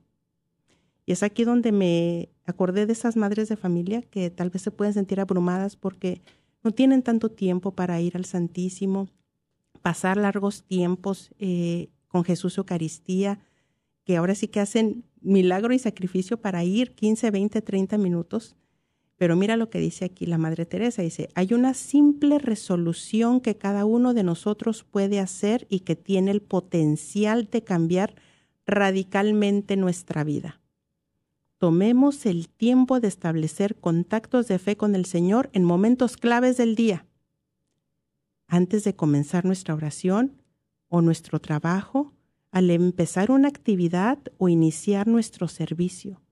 Y 1.05 1.11
es 1.11 1.21
aquí 1.21 1.43
donde 1.43 1.73
me 1.73 2.29
acordé 2.45 2.85
de 2.85 2.93
esas 2.93 3.17
madres 3.17 3.49
de 3.49 3.57
familia 3.57 4.01
que 4.01 4.29
tal 4.29 4.49
vez 4.49 4.61
se 4.61 4.71
pueden 4.71 4.93
sentir 4.93 5.19
abrumadas 5.19 5.75
porque 5.75 6.21
no 6.63 6.71
tienen 6.71 7.03
tanto 7.03 7.29
tiempo 7.29 7.71
para 7.71 7.99
ir 7.99 8.15
al 8.15 8.23
Santísimo, 8.23 9.09
pasar 9.81 10.15
largos 10.15 10.63
tiempos 10.63 11.31
eh, 11.39 11.89
con 12.07 12.23
Jesús 12.23 12.57
Eucaristía, 12.57 13.39
que 14.05 14.15
ahora 14.15 14.33
sí 14.33 14.47
que 14.47 14.61
hacen 14.61 15.03
milagro 15.19 15.73
y 15.73 15.79
sacrificio 15.79 16.37
para 16.39 16.63
ir 16.63 16.95
15, 16.95 17.31
20, 17.31 17.61
30 17.61 17.97
minutos. 17.97 18.55
Pero 19.17 19.35
mira 19.35 19.57
lo 19.57 19.69
que 19.69 19.79
dice 19.79 20.05
aquí 20.05 20.25
la 20.25 20.37
Madre 20.37 20.65
Teresa, 20.65 21.01
dice, 21.01 21.29
hay 21.35 21.53
una 21.53 21.73
simple 21.73 22.39
resolución 22.39 23.41
que 23.41 23.57
cada 23.57 23.85
uno 23.85 24.13
de 24.13 24.23
nosotros 24.23 24.83
puede 24.83 25.19
hacer 25.19 25.67
y 25.69 25.81
que 25.81 25.95
tiene 25.95 26.31
el 26.31 26.41
potencial 26.41 27.47
de 27.51 27.63
cambiar 27.63 28.15
radicalmente 28.65 29.77
nuestra 29.77 30.23
vida. 30.23 30.61
Tomemos 31.57 32.25
el 32.25 32.49
tiempo 32.49 32.99
de 32.99 33.07
establecer 33.07 33.75
contactos 33.75 34.47
de 34.47 34.59
fe 34.59 34.75
con 34.75 34.95
el 34.95 35.05
Señor 35.05 35.49
en 35.53 35.63
momentos 35.63 36.17
claves 36.17 36.57
del 36.57 36.75
día. 36.75 37.05
Antes 38.47 38.83
de 38.83 38.95
comenzar 38.95 39.45
nuestra 39.45 39.73
oración 39.73 40.41
o 40.89 41.01
nuestro 41.01 41.39
trabajo, 41.39 42.13
al 42.51 42.69
empezar 42.69 43.31
una 43.31 43.47
actividad 43.47 44.19
o 44.37 44.49
iniciar 44.49 45.07
nuestro 45.07 45.47
servicio. 45.47 46.22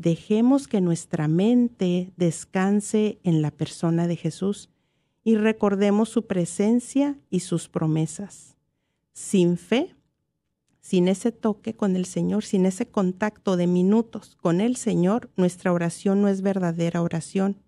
Dejemos 0.00 0.66
que 0.66 0.80
nuestra 0.80 1.28
mente 1.28 2.14
descanse 2.16 3.18
en 3.22 3.42
la 3.42 3.50
persona 3.50 4.06
de 4.06 4.16
Jesús 4.16 4.70
y 5.24 5.36
recordemos 5.36 6.08
su 6.08 6.26
presencia 6.26 7.18
y 7.28 7.40
sus 7.40 7.68
promesas. 7.68 8.56
Sin 9.12 9.58
fe, 9.58 9.94
sin 10.80 11.06
ese 11.06 11.32
toque 11.32 11.74
con 11.74 11.96
el 11.96 12.06
Señor, 12.06 12.44
sin 12.44 12.64
ese 12.64 12.86
contacto 12.86 13.58
de 13.58 13.66
minutos 13.66 14.38
con 14.40 14.62
el 14.62 14.76
Señor, 14.76 15.28
nuestra 15.36 15.70
oración 15.70 16.22
no 16.22 16.28
es 16.28 16.40
verdadera 16.40 17.02
oración. 17.02 17.58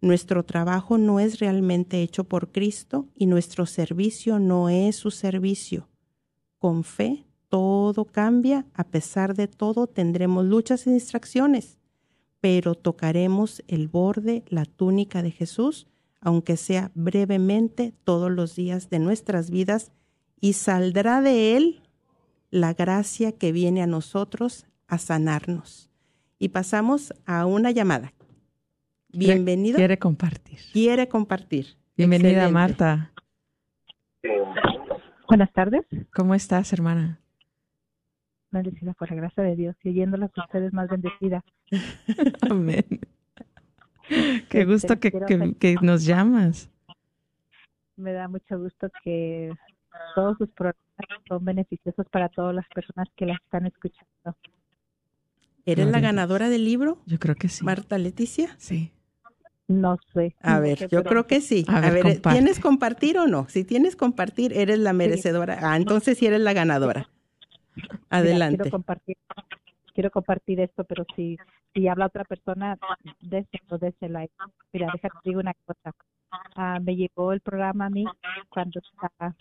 Nuestro 0.00 0.44
trabajo 0.44 0.98
no 0.98 1.20
es 1.20 1.38
realmente 1.38 2.02
hecho 2.02 2.24
por 2.24 2.50
Cristo 2.50 3.06
y 3.14 3.26
nuestro 3.26 3.64
servicio 3.66 4.40
no 4.40 4.70
es 4.70 4.96
su 4.96 5.12
servicio. 5.12 5.88
Con 6.58 6.82
fe 6.82 7.26
todo 7.50 8.06
cambia, 8.06 8.64
a 8.74 8.84
pesar 8.84 9.34
de 9.34 9.48
todo 9.48 9.86
tendremos 9.86 10.46
luchas 10.46 10.86
y 10.86 10.92
distracciones, 10.92 11.78
pero 12.40 12.74
tocaremos 12.74 13.62
el 13.68 13.88
borde, 13.88 14.44
la 14.48 14.64
túnica 14.64 15.22
de 15.22 15.32
Jesús, 15.32 15.86
aunque 16.20 16.56
sea 16.56 16.90
brevemente 16.94 17.92
todos 18.04 18.30
los 18.30 18.56
días 18.56 18.88
de 18.88 19.00
nuestras 19.00 19.50
vidas, 19.50 19.92
y 20.40 20.54
saldrá 20.54 21.20
de 21.20 21.56
él 21.56 21.82
la 22.50 22.72
gracia 22.72 23.32
que 23.32 23.52
viene 23.52 23.82
a 23.82 23.86
nosotros 23.86 24.66
a 24.86 24.98
sanarnos. 24.98 25.90
Y 26.38 26.48
pasamos 26.48 27.12
a 27.26 27.44
una 27.44 27.70
llamada. 27.72 28.14
Bienvenido. 29.12 29.76
Quiere 29.76 29.98
compartir. 29.98 30.60
Quiere 30.72 31.08
compartir. 31.08 31.76
Bienvenida, 31.96 32.48
Marta. 32.48 33.12
Buenas 35.28 35.52
tardes. 35.52 35.84
¿Cómo 36.14 36.34
estás, 36.34 36.72
hermana? 36.72 37.19
Bendecida 38.52 38.94
por 38.94 39.08
la 39.10 39.16
gracia 39.16 39.42
de 39.44 39.54
Dios, 39.56 39.76
y 39.84 39.90
oyéndolas 39.90 40.30
a 40.36 40.44
ustedes 40.44 40.72
más 40.72 40.88
bendecida. 40.88 41.44
Amén. 42.50 42.84
Qué 44.48 44.64
gusto 44.64 44.98
que, 44.98 45.12
nos 45.82 46.04
llamas. 46.04 46.68
Me 47.96 48.12
da 48.12 48.26
mucho 48.28 48.58
gusto 48.58 48.88
que 49.04 49.52
todos 50.14 50.36
sus 50.38 50.48
programas 50.50 50.82
son 51.28 51.44
beneficiosos 51.44 52.06
para 52.10 52.28
todas 52.28 52.54
las 52.54 52.66
personas 52.68 53.08
que 53.16 53.26
las 53.26 53.40
están 53.40 53.66
escuchando. 53.66 54.36
¿Eres 55.64 55.86
la 55.86 55.92
Gloria 55.92 56.08
ganadora 56.08 56.48
del 56.48 56.64
libro, 56.64 56.98
Yo 57.06 57.18
creo 57.18 57.36
que 57.36 57.48
sí. 57.48 57.64
Marta 57.64 57.98
Leticia? 57.98 58.54
Sí. 58.58 58.92
No 59.68 59.96
sé. 60.12 60.34
A 60.42 60.56
no 60.56 60.62
ver, 60.62 60.78
sé, 60.78 60.88
yo 60.88 61.04
pero 61.04 61.10
creo 61.10 61.26
que 61.28 61.40
sí. 61.40 61.64
A 61.68 61.76
A, 61.78 61.90
ver. 61.90 62.20
¿tienes 62.20 62.58
compartir 62.58 63.18
o 63.18 63.28
no? 63.28 63.46
Si 63.48 63.62
tienes 63.64 63.94
compartir, 63.94 64.52
eres 64.54 64.80
la 64.80 64.92
merecedora. 64.92 65.58
Ah, 65.62 65.76
entonces 65.76 66.18
sí 66.18 66.26
eres 66.26 66.40
la 66.40 66.52
ganadora. 66.52 67.08
Mira, 67.76 67.98
Adelante. 68.10 68.56
quiero 68.56 68.70
compartir, 68.70 69.16
quiero 69.94 70.10
compartir 70.10 70.60
esto, 70.60 70.84
pero 70.84 71.04
si, 71.16 71.36
si 71.74 71.88
habla 71.88 72.06
otra 72.06 72.24
persona, 72.24 72.78
déselo, 73.20 73.78
désela. 73.78 74.26
Mira, 74.72 74.88
déjate 74.92 75.18
digo 75.24 75.40
una 75.40 75.54
cosa. 75.54 75.92
Ah, 76.54 76.78
me 76.80 76.94
llegó 76.96 77.32
el 77.32 77.40
programa 77.40 77.86
a 77.86 77.90
mí 77.90 78.04
cuando 78.48 78.80
estaba 78.80 79.34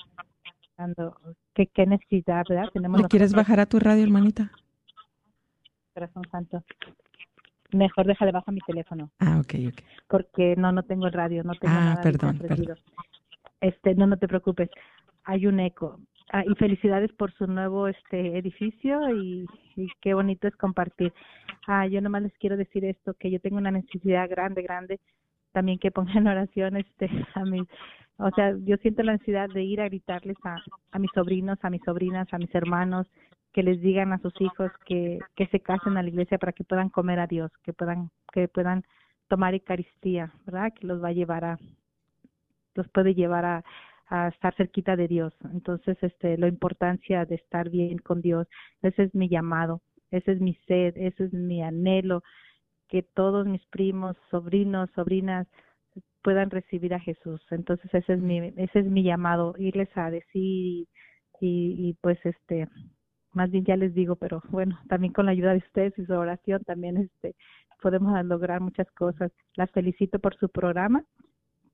cuando 0.75 1.15
qué, 1.53 1.67
qué 1.67 1.85
necesidad, 1.85 2.43
¿verdad? 2.49 2.69
Tenemos 2.73 3.01
¿Le 3.01 3.07
quieres 3.07 3.31
nosotros, 3.31 3.47
bajar 3.47 3.59
a 3.59 3.65
tu 3.65 3.79
radio, 3.79 4.03
hermanita? 4.03 4.51
corazón 5.93 6.23
santo. 6.31 6.63
Mejor 7.71 8.07
déjale 8.07 8.31
baja 8.31 8.51
mi 8.51 8.61
teléfono. 8.61 9.11
Ah, 9.19 9.39
ok, 9.39 9.53
ok. 9.67 9.81
porque 10.07 10.55
no 10.57 10.71
no 10.71 10.83
tengo 10.83 11.05
el 11.07 11.13
radio, 11.13 11.43
no 11.43 11.53
tengo 11.55 11.73
Ah, 11.75 11.79
nada 11.91 12.01
perdón, 12.01 12.37
prendido. 12.39 12.75
Este, 13.61 13.93
no 13.95 14.07
no 14.07 14.17
te 14.17 14.27
preocupes. 14.27 14.69
Hay 15.25 15.45
un 15.45 15.59
eco. 15.59 15.99
Ah, 16.31 16.43
y 16.45 16.53
felicidades 16.55 17.11
por 17.13 17.31
su 17.33 17.47
nuevo 17.47 17.87
este 17.87 18.37
edificio 18.37 18.99
y, 19.15 19.47
qué 20.01 20.13
bonito 20.13 20.47
es 20.47 20.55
compartir. 20.55 21.11
Ah, 21.67 21.87
yo 21.87 22.01
nomás 22.01 22.21
les 22.21 22.37
quiero 22.37 22.55
decir 22.55 22.85
esto 22.85 23.15
que 23.15 23.31
yo 23.31 23.39
tengo 23.39 23.57
una 23.57 23.71
necesidad 23.71 24.29
grande, 24.29 24.61
grande 24.61 24.99
también 25.51 25.79
que 25.79 25.89
pongan 25.89 26.27
oración 26.27 26.77
este 26.77 27.09
a 27.35 27.43
mis 27.45 27.67
o 28.17 28.29
sea, 28.31 28.53
yo 28.65 28.75
siento 28.77 29.01
la 29.01 29.13
necesidad 29.13 29.47
de 29.49 29.63
ir 29.63 29.79
a 29.79 29.85
gritarles 29.85 30.35
a, 30.43 30.57
a 30.91 30.99
mis 30.99 31.09
sobrinos, 31.15 31.57
a 31.61 31.69
mis 31.69 31.81
sobrinas, 31.83 32.27
a 32.33 32.37
mis 32.37 32.53
hermanos, 32.53 33.07
que 33.53 33.63
les 33.63 33.81
digan 33.81 34.11
a 34.11 34.19
sus 34.19 34.33
hijos 34.41 34.71
que, 34.85 35.19
que 35.35 35.47
se 35.47 35.61
casen 35.61 35.95
a 35.95 36.03
la 36.03 36.09
iglesia 36.09 36.37
para 36.37 36.51
que 36.51 36.65
puedan 36.65 36.89
comer 36.89 37.19
a 37.19 37.27
Dios, 37.27 37.49
que 37.63 37.71
puedan, 37.71 38.11
que 38.33 38.49
puedan 38.49 38.83
tomar 39.29 39.53
Eucaristía, 39.53 40.33
¿verdad? 40.45 40.73
Que 40.73 40.85
los 40.85 41.01
va 41.01 41.07
a 41.07 41.13
llevar 41.13 41.45
a, 41.45 41.59
los 42.75 42.89
puede 42.89 43.15
llevar 43.15 43.45
a, 43.45 43.63
a 44.09 44.29
estar 44.29 44.55
cerquita 44.55 44.95
de 44.95 45.07
Dios. 45.07 45.33
Entonces, 45.53 45.97
este, 46.01 46.37
la 46.37 46.47
importancia 46.47 47.25
de 47.25 47.35
estar 47.35 47.69
bien 47.69 47.99
con 47.99 48.21
Dios, 48.21 48.47
ese 48.81 49.03
es 49.03 49.15
mi 49.15 49.29
llamado, 49.29 49.81
ese 50.11 50.33
es 50.33 50.41
mi 50.41 50.55
sed, 50.67 50.97
ese 50.97 51.25
es 51.25 51.33
mi 51.33 51.61
anhelo, 51.61 52.23
que 52.87 53.03
todos 53.03 53.45
mis 53.45 53.65
primos, 53.67 54.17
sobrinos, 54.31 54.89
sobrinas 54.95 55.47
puedan 56.23 56.49
recibir 56.49 56.93
a 56.93 56.99
Jesús. 56.99 57.41
Entonces, 57.51 57.93
ese 57.93 58.13
es 58.13 58.19
mi, 58.19 58.39
ese 58.57 58.79
es 58.79 58.85
mi 58.85 59.03
llamado, 59.03 59.55
irles 59.57 59.89
a 59.95 60.09
decir 60.09 60.29
y, 60.33 60.87
y, 61.39 61.89
y 61.89 61.93
pues 62.01 62.17
este, 62.25 62.67
más 63.33 63.51
bien 63.51 63.63
ya 63.65 63.77
les 63.77 63.93
digo, 63.93 64.15
pero 64.15 64.41
bueno, 64.49 64.79
también 64.89 65.13
con 65.13 65.25
la 65.25 65.31
ayuda 65.31 65.51
de 65.51 65.59
ustedes 65.59 65.97
y 65.97 66.05
su 66.05 66.13
oración 66.13 66.63
también 66.63 66.97
este 66.97 67.35
podemos 67.81 68.23
lograr 68.25 68.61
muchas 68.61 68.89
cosas. 68.91 69.31
Las 69.55 69.71
felicito 69.71 70.19
por 70.19 70.37
su 70.37 70.49
programa, 70.49 71.03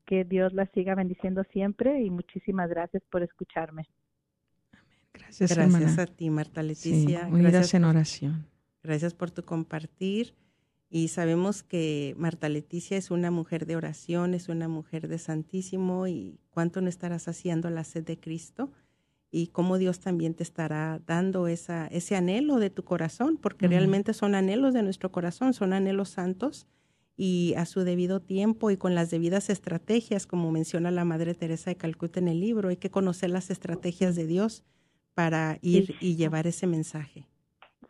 que 0.06 0.24
Dios 0.24 0.54
las 0.54 0.70
siga 0.72 0.96
bendiciendo 0.96 1.44
siempre 1.52 2.02
y 2.02 2.10
muchísimas 2.10 2.70
gracias 2.70 3.04
por 3.12 3.24
escucharme. 3.24 3.88
Gracias, 5.14 5.52
Gracias 5.56 5.76
hermana. 5.76 6.04
a 6.04 6.06
ti, 6.08 6.30
Marta 6.30 6.62
Sí, 6.62 6.68
Leticia. 6.68 7.28
unidas 7.28 7.52
gracias, 7.54 7.74
en 7.76 7.84
oración. 7.86 8.46
gracias 8.84 9.14
por 9.14 9.32
tu 9.32 9.44
compartir. 9.44 10.36
Y 10.90 11.08
sabemos 11.10 11.64
que 11.64 12.14
Marta 12.18 12.48
Leticia 12.48 12.98
es 12.98 13.12
una 13.12 13.32
mujer 13.32 13.66
de 13.66 13.76
oración, 13.76 14.34
es 14.34 14.50
una 14.50 14.68
mujer 14.68 15.08
de 15.08 15.18
Santísimo 15.18 16.08
y 16.08 16.40
cuánto 16.52 16.80
no 16.82 16.90
estarás 16.90 17.28
haciendo 17.28 17.70
la 17.70 17.84
sed 17.84 18.04
de 18.06 18.20
Cristo 18.20 18.72
y 19.32 19.48
cómo 19.48 19.78
Dios 19.78 20.00
también 20.00 20.36
te 20.36 20.44
estará 20.44 21.02
dando 21.06 21.48
esa, 21.48 21.88
ese 21.88 22.16
anhelo 22.16 22.58
de 22.60 22.70
tu 22.70 22.84
corazón, 22.86 23.38
porque 23.38 23.68
realmente 23.68 24.14
son 24.14 24.36
anhelos 24.36 24.74
de 24.74 24.84
nuestro 24.84 25.12
corazón, 25.12 25.54
son 25.54 25.74
anhelos 25.74 26.10
santos 26.10 26.68
y 27.18 27.54
a 27.56 27.66
su 27.66 27.82
debido 27.82 28.20
tiempo 28.20 28.72
y 28.72 28.78
con 28.78 28.96
las 28.96 29.10
debidas 29.10 29.50
estrategias, 29.50 30.28
como 30.28 30.52
menciona 30.52 30.92
la 30.92 31.06
Madre 31.06 31.34
Teresa 31.34 31.70
de 31.70 31.78
Calcuta 31.78 32.20
en 32.20 32.28
el 32.28 32.40
libro, 32.40 32.70
hay 32.70 32.78
que 32.78 32.92
conocer 32.92 33.30
las 33.30 33.50
estrategias 33.50 34.16
de 34.16 34.28
Dios 34.28 34.64
para 35.14 35.58
ir 35.62 35.96
y 36.02 36.16
llevar 36.18 36.46
ese 36.46 36.68
mensaje. 36.68 37.28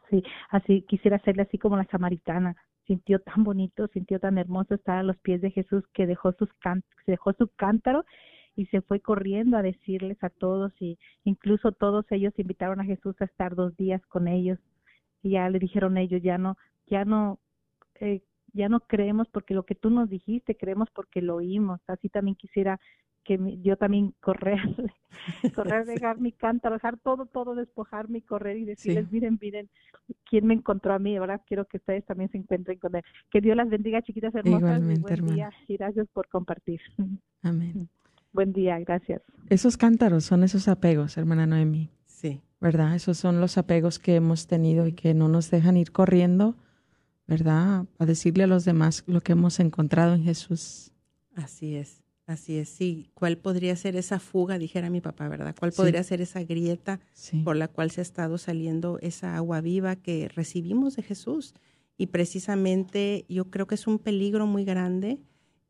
Sí, 0.09 0.23
así 0.49 0.83
quisiera 0.83 1.17
hacerle 1.17 1.43
así 1.43 1.57
como 1.57 1.77
la 1.77 1.85
samaritana. 1.85 2.55
Sintió 2.85 3.19
tan 3.19 3.43
bonito, 3.43 3.87
sintió 3.87 4.19
tan 4.19 4.37
hermoso 4.37 4.75
estar 4.75 4.99
a 4.99 5.03
los 5.03 5.17
pies 5.17 5.41
de 5.41 5.49
Jesús 5.49 5.83
que 5.93 6.05
dejó 6.05 6.33
sus 6.33 6.49
can 6.59 6.83
dejó 7.07 7.33
su 7.33 7.47
cántaro 7.55 8.05
y 8.55 8.67
se 8.67 8.81
fue 8.81 8.99
corriendo 8.99 9.57
a 9.57 9.63
decirles 9.63 10.17
a 10.23 10.29
todos 10.29 10.71
y 10.79 10.99
incluso 11.23 11.71
todos 11.71 12.05
ellos 12.11 12.33
invitaron 12.37 12.79
a 12.79 12.85
Jesús 12.85 13.15
a 13.19 13.25
estar 13.25 13.55
dos 13.55 13.75
días 13.75 14.05
con 14.05 14.27
ellos 14.27 14.59
y 15.23 15.31
ya 15.31 15.49
le 15.49 15.59
dijeron 15.59 15.97
ellos 15.97 16.21
ya 16.21 16.37
no 16.37 16.57
ya 16.87 17.05
no 17.05 17.39
eh, 17.99 18.21
ya 18.55 18.69
no 18.69 18.79
creemos 18.79 19.27
porque 19.29 19.53
lo 19.53 19.63
que 19.63 19.75
tú 19.75 19.89
nos 19.89 20.09
dijiste 20.09 20.55
creemos 20.57 20.89
porque 20.93 21.21
lo 21.21 21.35
oímos. 21.35 21.79
Así 21.87 22.09
también 22.09 22.35
quisiera 22.35 22.79
que 23.23 23.37
mi- 23.37 23.61
yo 23.61 23.75
también 23.77 24.13
correr 24.21 24.59
correr 25.55 25.85
dejar 25.85 26.19
mi 26.19 26.31
cántaro 26.31 26.75
dejar 26.75 26.97
todo 26.99 27.25
todo 27.25 27.55
despojarme 27.55 28.19
y 28.19 28.21
correr 28.21 28.57
y 28.57 28.65
decirles 28.65 29.11
miren 29.11 29.37
miren 29.41 29.69
quién 30.29 30.45
me 30.45 30.53
encontró 30.53 30.93
a 30.93 30.99
mí 30.99 31.17
ahora 31.17 31.39
quiero 31.39 31.65
que 31.65 31.77
ustedes 31.77 32.05
también 32.05 32.29
se 32.31 32.37
encuentren 32.37 32.77
con 32.79 32.95
él. 32.95 33.03
Que 33.31 33.41
Dios 33.41 33.55
las 33.57 33.69
bendiga 33.69 34.01
chiquitas 34.01 34.33
hermosas 34.35 34.61
y 34.61 34.65
Igualmente, 34.65 35.01
buen 35.01 35.13
hermana. 35.13 35.33
día 35.35 35.49
y 35.67 35.77
gracias 35.77 36.07
por 36.13 36.27
compartir. 36.27 36.79
Amén. 37.41 37.89
buen 38.33 38.53
día 38.53 38.79
gracias. 38.79 39.21
Esos 39.49 39.77
cántaros 39.77 40.23
son 40.25 40.43
esos 40.43 40.67
apegos, 40.67 41.17
hermana 41.17 41.47
Noemi, 41.47 41.89
Sí, 42.05 42.41
¿verdad? 42.61 42.95
Esos 42.95 43.17
son 43.17 43.41
los 43.41 43.57
apegos 43.57 43.97
que 43.99 44.15
hemos 44.15 44.47
tenido 44.47 44.85
y 44.87 44.93
que 44.93 45.13
no 45.13 45.27
nos 45.29 45.49
dejan 45.51 45.77
ir 45.77 45.91
corriendo 45.91 46.55
¿verdad? 47.27 47.85
A 47.97 48.05
decirle 48.05 48.43
a 48.43 48.47
los 48.47 48.65
demás 48.65 49.03
lo 49.07 49.21
que 49.21 49.31
hemos 49.33 49.59
encontrado 49.59 50.13
en 50.13 50.23
Jesús. 50.23 50.91
Así 51.35 51.75
es, 51.75 52.03
así 52.27 52.57
es. 52.57 52.69
Sí, 52.69 53.09
¿cuál 53.13 53.37
podría 53.37 53.75
ser 53.75 53.95
esa 53.95 54.19
fuga, 54.19 54.57
dijera 54.57 54.89
mi 54.89 55.01
papá, 55.01 55.27
¿verdad? 55.27 55.55
¿Cuál 55.57 55.71
Sí. 55.71 55.77
podría 55.77 56.03
ser 56.03 56.21
esa 56.21 56.43
grieta 56.43 56.99
Sí. 57.13 57.41
por 57.43 57.55
la 57.55 57.67
cual 57.67 57.91
se 57.91 58.01
ha 58.01 58.03
estado 58.03 58.37
saliendo 58.37 58.99
esa 59.01 59.35
agua 59.35 59.61
viva 59.61 59.95
que 59.95 60.27
recibimos 60.29 60.95
de 60.95 61.03
Jesús? 61.03 61.53
Y 61.97 62.07
precisamente 62.07 63.25
yo 63.29 63.49
creo 63.49 63.67
que 63.67 63.75
es 63.75 63.87
un 63.87 63.99
peligro 63.99 64.47
muy 64.47 64.65
grande 64.65 65.19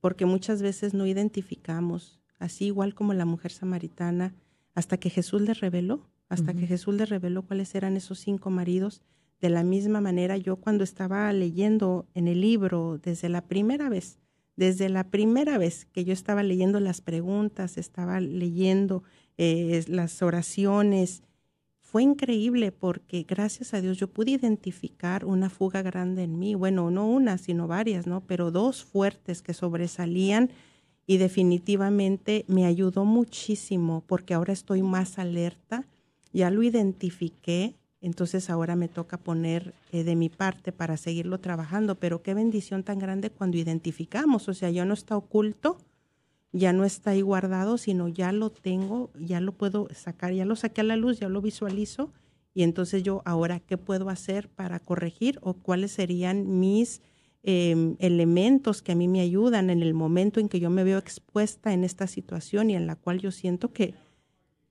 porque 0.01 0.25
muchas 0.25 0.61
veces 0.61 0.93
no 0.93 1.05
identificamos, 1.07 2.19
así 2.37 2.65
igual 2.65 2.93
como 2.93 3.13
la 3.13 3.25
mujer 3.25 3.51
samaritana, 3.51 4.35
hasta 4.73 4.97
que 4.97 5.09
Jesús 5.09 5.41
le 5.41 5.53
reveló, 5.53 6.09
hasta 6.27 6.53
que. 6.53 6.67
Jesús 6.67 6.95
le 6.95 7.05
reveló 7.05 7.43
cuáles 7.43 7.73
eran 7.75 7.95
esos 7.95 8.19
cinco 8.19 8.49
maridos. 8.49 9.01
De 9.45 9.51
la 9.51 9.63
misma 9.63 10.01
manera, 10.01 10.37
yo 10.37 10.55
cuando 10.55 10.83
estaba 10.83 11.31
leyendo 11.31 12.07
en 12.15 12.27
el 12.27 12.41
libro, 12.41 12.97
desde 12.97 13.29
la 13.29 13.41
primera 13.41 13.89
vez, 13.89 14.17
desde 14.55 14.89
la 14.89 15.03
primera 15.11 15.59
vez 15.59 15.85
que 15.85 16.03
yo 16.03 16.13
estaba 16.13 16.41
leyendo 16.41 16.79
las 16.79 16.99
preguntas, 17.01 17.77
estaba 17.77 18.19
leyendo 18.19 19.03
eh, 19.37 19.85
las 19.87 20.23
oraciones, 20.23 21.21
fue 21.79 22.01
increíble 22.01 22.71
porque 22.71 23.21
gracias 23.21 23.75
a 23.75 23.81
Dios 23.81 23.97
yo 23.97 24.07
pude 24.07 24.31
identificar 24.31 25.25
una 25.25 25.51
fuga 25.51 25.83
grande 25.83 26.23
en 26.23 26.39
mí, 26.39 26.55
bueno, 26.55 26.89
no 26.89 27.07
una, 27.07 27.37
sino 27.37 27.67
varias, 27.67 28.07
¿no? 28.07 28.21
Pero 28.21 28.49
dos 28.49 28.83
fuertes 28.83 29.43
que 29.43 29.53
sobresalían 29.53 30.49
y 31.05 31.17
definitivamente 31.17 32.45
me 32.47 32.65
ayudó 32.65 33.05
muchísimo 33.05 34.03
porque 34.07 34.33
ahora 34.33 34.53
estoy 34.53 34.81
más 34.81 35.19
alerta, 35.19 35.85
ya 36.33 36.49
lo 36.49 36.63
identifiqué, 36.63 37.75
entonces 38.05 38.51
ahora 38.51 38.75
me 38.75 38.87
toca 38.87 39.17
poner 39.17 39.73
eh, 39.91 40.03
de 40.03 40.15
mi 40.15 40.29
parte 40.29 40.71
para 40.71 40.95
seguirlo 40.95 41.39
trabajando, 41.39 41.95
pero 41.95 42.21
qué 42.21 42.35
bendición 42.35 42.83
tan 42.83 42.99
grande 42.99 43.31
cuando 43.31 43.57
identificamos, 43.57 44.47
o 44.47 44.53
sea, 44.53 44.69
ya 44.69 44.85
no 44.85 44.93
está 44.93 45.17
oculto, 45.17 45.79
ya 46.51 46.71
no 46.71 46.85
está 46.85 47.11
ahí 47.11 47.21
guardado, 47.21 47.79
sino 47.79 48.07
ya 48.07 48.31
lo 48.31 48.51
tengo, 48.51 49.09
ya 49.19 49.41
lo 49.41 49.53
puedo 49.53 49.87
sacar, 49.91 50.33
ya 50.33 50.45
lo 50.45 50.55
saqué 50.55 50.81
a 50.81 50.83
la 50.83 50.97
luz, 50.97 51.19
ya 51.19 51.29
lo 51.29 51.41
visualizo. 51.41 52.13
Y 52.53 52.61
entonces 52.61 53.01
yo 53.01 53.23
ahora 53.25 53.59
qué 53.59 53.75
puedo 53.75 54.09
hacer 54.09 54.49
para 54.49 54.79
corregir 54.79 55.39
o 55.41 55.55
cuáles 55.55 55.91
serían 55.91 56.59
mis 56.59 57.01
eh, 57.41 57.95
elementos 57.97 58.83
que 58.83 58.91
a 58.91 58.95
mí 58.95 59.07
me 59.07 59.21
ayudan 59.21 59.71
en 59.71 59.81
el 59.81 59.95
momento 59.95 60.39
en 60.39 60.47
que 60.47 60.59
yo 60.59 60.69
me 60.69 60.83
veo 60.83 60.99
expuesta 60.99 61.73
en 61.73 61.83
esta 61.83 62.05
situación 62.05 62.69
y 62.69 62.75
en 62.75 62.85
la 62.85 62.95
cual 62.95 63.19
yo 63.19 63.31
siento 63.31 63.73
que, 63.73 63.95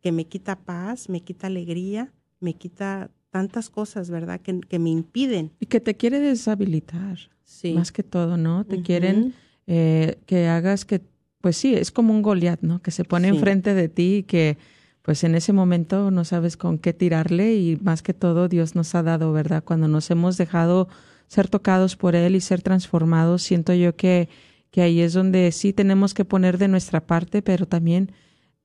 que 0.01 0.12
me 0.12 0.28
quita 0.28 0.61
paz, 0.61 1.09
me 1.09 1.20
quita 1.20 1.49
alegría, 1.49 2.12
me 2.39 2.55
quita 2.55 3.11
tantas 3.35 3.68
cosas, 3.68 4.11
¿verdad? 4.11 4.41
Que, 4.41 4.61
que 4.61 4.78
me 4.78 4.91
impiden. 4.91 5.51
Y 5.59 5.66
que 5.66 5.80
te 5.80 5.97
quiere 5.97 6.20
deshabilitar, 6.20 7.18
Sí. 7.43 7.72
más 7.72 7.91
que 7.91 8.05
todo, 8.05 8.37
¿no? 8.37 8.64
Te 8.64 8.80
quieren 8.80 9.35
eh, 9.66 10.18
que 10.26 10.47
hagas 10.47 10.85
que, 10.85 11.01
pues 11.41 11.57
sí, 11.57 11.74
es 11.74 11.91
como 11.91 12.12
un 12.14 12.22
Goliat, 12.22 12.61
¿no? 12.62 12.80
Que 12.80 12.93
se 12.93 13.03
pone 13.05 13.28
Sí. 13.30 13.35
enfrente 13.35 13.74
de 13.74 13.89
ti 13.89 14.18
y 14.18 14.22
que, 14.22 14.57
pues 15.03 15.24
en 15.24 15.35
ese 15.35 15.53
momento 15.53 16.12
no 16.12 16.24
sabes 16.24 16.57
con 16.57 16.78
qué 16.78 16.93
tirarle 16.93 17.57
y 17.57 17.76
más 17.82 18.03
que 18.03 18.14
todo 18.14 18.47
Dios 18.49 18.76
nos 18.76 18.95
ha 18.95 19.03
dado, 19.03 19.32
¿verdad? 19.32 19.64
Cuando 19.64 19.89
nos 19.89 20.09
hemos 20.12 20.37
dejado 20.37 20.87
ser 21.26 21.49
tocados 21.49 21.97
por 21.97 22.14
Él 22.14 22.37
y 22.37 22.41
ser 22.41 22.62
transformados, 22.62 23.43
siento 23.43 23.74
yo 23.74 23.97
que, 23.97 24.28
que 24.70 24.82
ahí 24.82 25.01
es 25.01 25.12
donde 25.12 25.51
sí 25.51 25.72
tenemos 25.72 26.14
que 26.14 26.24
poner 26.24 26.57
de 26.59 26.68
nuestra 26.68 27.01
parte, 27.05 27.43
pero 27.43 27.66
también 27.66 28.12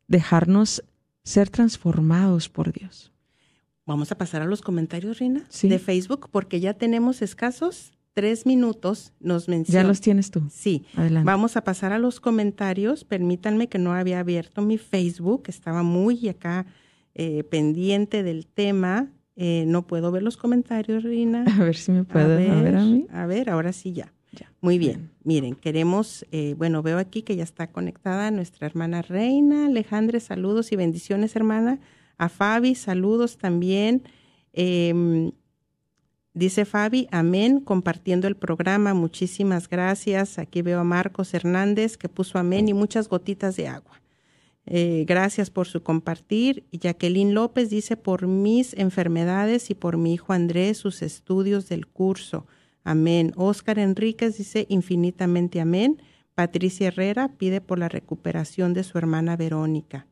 dejarnos 0.07 0.83
ser 1.23 1.49
transformados 1.49 2.49
por 2.49 2.71
Dios. 2.71 3.11
Vamos 3.89 4.11
a 4.11 4.17
pasar 4.17 4.41
a 4.41 4.45
los 4.45 4.61
comentarios, 4.61 5.17
Rina, 5.19 5.43
Sí. 5.49 5.67
de 5.67 5.79
Facebook, 5.79 6.29
porque 6.31 6.59
ya 6.59 6.75
tenemos 6.75 7.21
escasos 7.21 7.91
tres 8.13 8.45
minutos. 8.45 9.13
Nos 9.19 9.47
Ya 9.47 9.51
menciona. 9.51 9.87
los 9.87 9.99
tienes 9.99 10.29
tú. 10.29 10.43
Sí. 10.51 10.85
Adelante. 10.95 11.25
Vamos 11.25 11.57
a 11.57 11.63
pasar 11.63 11.91
a 11.91 11.97
los 11.99 12.19
comentarios. 12.19 13.03
Permítanme 13.03 13.67
que 13.67 13.79
no 13.79 13.93
había 13.93 14.19
abierto 14.19 14.61
mi 14.61 14.77
Facebook, 14.77 15.43
estaba 15.47 15.81
muy 15.83 16.27
acá 16.29 16.65
eh, 17.15 17.43
pendiente 17.43 18.21
del 18.23 18.45
tema. 18.45 19.07
Eh, 19.35 19.63
no 19.67 19.87
puedo 19.87 20.11
ver 20.11 20.21
los 20.21 20.37
comentarios, 20.37 21.03
Rina. 21.03 21.43
A 21.59 21.63
ver 21.63 21.75
si 21.75 21.91
me 21.91 22.03
pueden 22.03 22.51
a 22.51 22.61
ver 22.61 22.75
a 22.75 22.83
mí. 22.83 23.07
A 23.11 23.25
ver, 23.25 23.49
ahora 23.49 23.73
sí 23.73 23.93
ya. 23.93 24.13
Ya. 24.33 24.51
Muy 24.61 24.77
bien. 24.77 25.09
Miren, 25.23 25.55
queremos, 25.55 26.25
eh, 26.31 26.53
bueno, 26.57 26.83
veo 26.83 26.99
aquí 26.99 27.23
que 27.23 27.35
ya 27.35 27.43
está 27.43 27.67
conectada 27.71 28.29
nuestra 28.29 28.67
hermana 28.67 29.01
Reina. 29.01 29.65
Alejandra, 29.65 30.19
saludos 30.19 30.71
y 30.71 30.75
bendiciones, 30.75 31.35
hermana. 31.35 31.79
A 32.19 32.27
Fabi, 32.27 32.75
saludos 32.75 33.37
también. 33.37 34.03
Em, 34.51 35.31
dice 36.33 36.65
Fabi, 36.65 37.07
amén, 37.11 37.61
compartiendo 37.61 38.27
el 38.27 38.35
programa. 38.35 38.93
Muchísimas 38.93 39.69
gracias. 39.69 40.37
Aquí 40.37 40.61
veo 40.61 40.81
a 40.81 40.83
Marcos 40.83 41.33
Hernández 41.33 41.97
que 41.97 42.09
puso 42.09 42.37
amén 42.37 42.67
y 42.67 42.73
muchas 42.73 43.07
gotitas 43.07 43.55
de 43.55 43.69
agua. 43.69 44.01
Eh, 44.65 45.05
gracias 45.07 45.49
por 45.49 45.67
su 45.67 45.81
compartir. 45.81 46.65
Y 46.71 46.79
Jacqueline 46.79 47.33
López 47.33 47.69
dice, 47.69 47.95
por 47.95 48.27
mis 48.27 48.73
enfermedades 48.73 49.69
y 49.69 49.73
por 49.73 49.95
mi 49.95 50.13
hijo 50.13 50.33
Andrés, 50.33 50.77
sus 50.77 51.01
estudios 51.01 51.69
del 51.69 51.87
curso. 51.87 52.45
Amén. 52.83 53.31
Oscar 53.37 53.79
Enríquez 53.79 54.37
dice, 54.37 54.65
infinitamente 54.67 55.61
amén. 55.61 56.01
Patricia 56.35 56.89
Herrera 56.89 57.29
pide 57.37 57.61
por 57.61 57.79
la 57.79 57.87
recuperación 57.87 58.73
de 58.73 58.83
su 58.83 58.97
hermana 58.97 59.37
Verónica. 59.37 60.08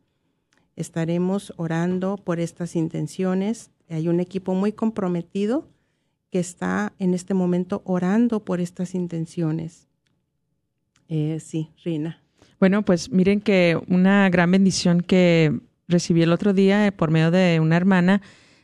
Estaremos 0.78 1.54
orando 1.58 2.16
por 2.16 2.40
estas 2.40 2.76
intenciones. 2.76 3.72
Hay 3.90 4.08
un 4.08 4.22
equipo 4.22 4.54
muy 4.54 4.72
comprometido 4.72 5.68
que 6.32 6.40
está 6.40 6.94
en 7.00 7.14
este 7.14 7.34
momento 7.34 7.82
orando 7.84 8.46
por 8.46 8.62
estas 8.62 8.96
intenciones. 8.96 9.88
Eh, 11.10 11.40
sí, 11.42 11.72
Rina. 11.84 12.22
Bueno, 12.60 12.84
pues 12.84 13.12
miren 13.12 13.42
que 13.42 13.80
una 13.88 14.30
gran 14.30 14.52
bendición 14.52 15.02
que 15.02 15.60
recibí 15.88 16.22
el 16.22 16.32
otro 16.32 16.54
día 16.54 16.86
eh, 16.88 16.92
por 16.92 17.12
medio 17.12 17.32
de 17.32 17.60
una 17.60 17.76
hermana 17.76 18.22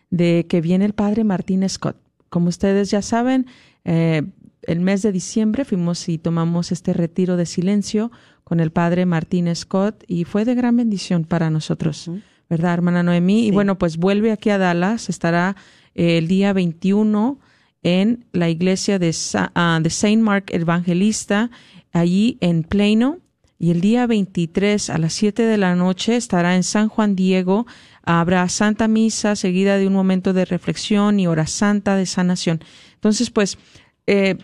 de 0.10 0.46
que 0.48 0.62
viene 0.62 0.86
el 0.86 0.94
padre 0.94 1.24
Martín 1.24 1.68
Scott. 1.68 1.98
Como 2.30 2.50
ustedes 2.50 2.92
ya 2.92 3.02
saben, 3.02 3.48
eh, 3.86 4.24
el 4.68 4.80
mes 4.80 5.02
de 5.02 5.12
diciembre 5.12 5.66
fuimos 5.66 6.08
y 6.10 6.18
tomamos 6.18 6.72
este 6.72 6.94
retiro 6.94 7.38
de 7.38 7.46
silencio 7.46 8.12
con 8.44 8.60
el 8.60 8.72
padre 8.72 9.06
Martín 9.06 9.54
Scott 9.56 10.04
y 10.08 10.24
fue 10.26 10.46
de 10.46 10.56
gran 10.56 10.78
bendición 10.78 11.24
para 11.26 11.50
nosotros. 11.50 12.10
¿verdad, 12.50 12.74
hermana 12.74 13.02
Noemí? 13.02 13.48
Y 13.48 13.52
bueno, 13.52 13.78
pues 13.80 13.98
vuelve 13.98 14.32
aquí 14.32 14.50
a 14.52 14.58
Dallas, 14.60 15.10
estará 15.10 15.56
eh, 15.96 16.18
el 16.20 16.28
día 16.28 16.54
21 16.54 17.40
en 17.82 18.26
la 18.32 18.50
iglesia 18.50 19.00
de, 19.00 19.12
Sa- 19.14 19.52
ah, 19.56 19.80
de 19.82 19.90
Saint 19.90 20.22
Mark 20.22 20.46
Evangelista, 20.50 21.50
allí 21.92 22.38
en 22.42 22.64
Plano. 22.64 23.20
Y 23.58 23.72
el 23.72 23.80
día 23.82 24.06
23 24.08 24.90
a 24.90 24.98
las 24.98 25.14
7 25.14 25.44
de 25.44 25.58
la 25.58 25.74
noche 25.76 26.18
estará 26.18 26.56
en 26.56 26.64
San 26.64 26.90
Juan 26.90 27.16
Diego. 27.16 27.66
Habrá 28.04 28.48
Santa 28.50 28.88
Misa 28.90 29.36
seguida 29.38 29.78
de 29.78 29.88
un 29.88 29.94
momento 29.94 30.34
de 30.34 30.44
reflexión 30.46 31.20
y 31.20 31.28
hora 31.28 31.48
santa 31.48 31.96
de 31.96 32.06
sanación. 32.06 32.60
Entonces, 32.96 33.30
pues, 33.30 33.58
eh, 34.06 34.36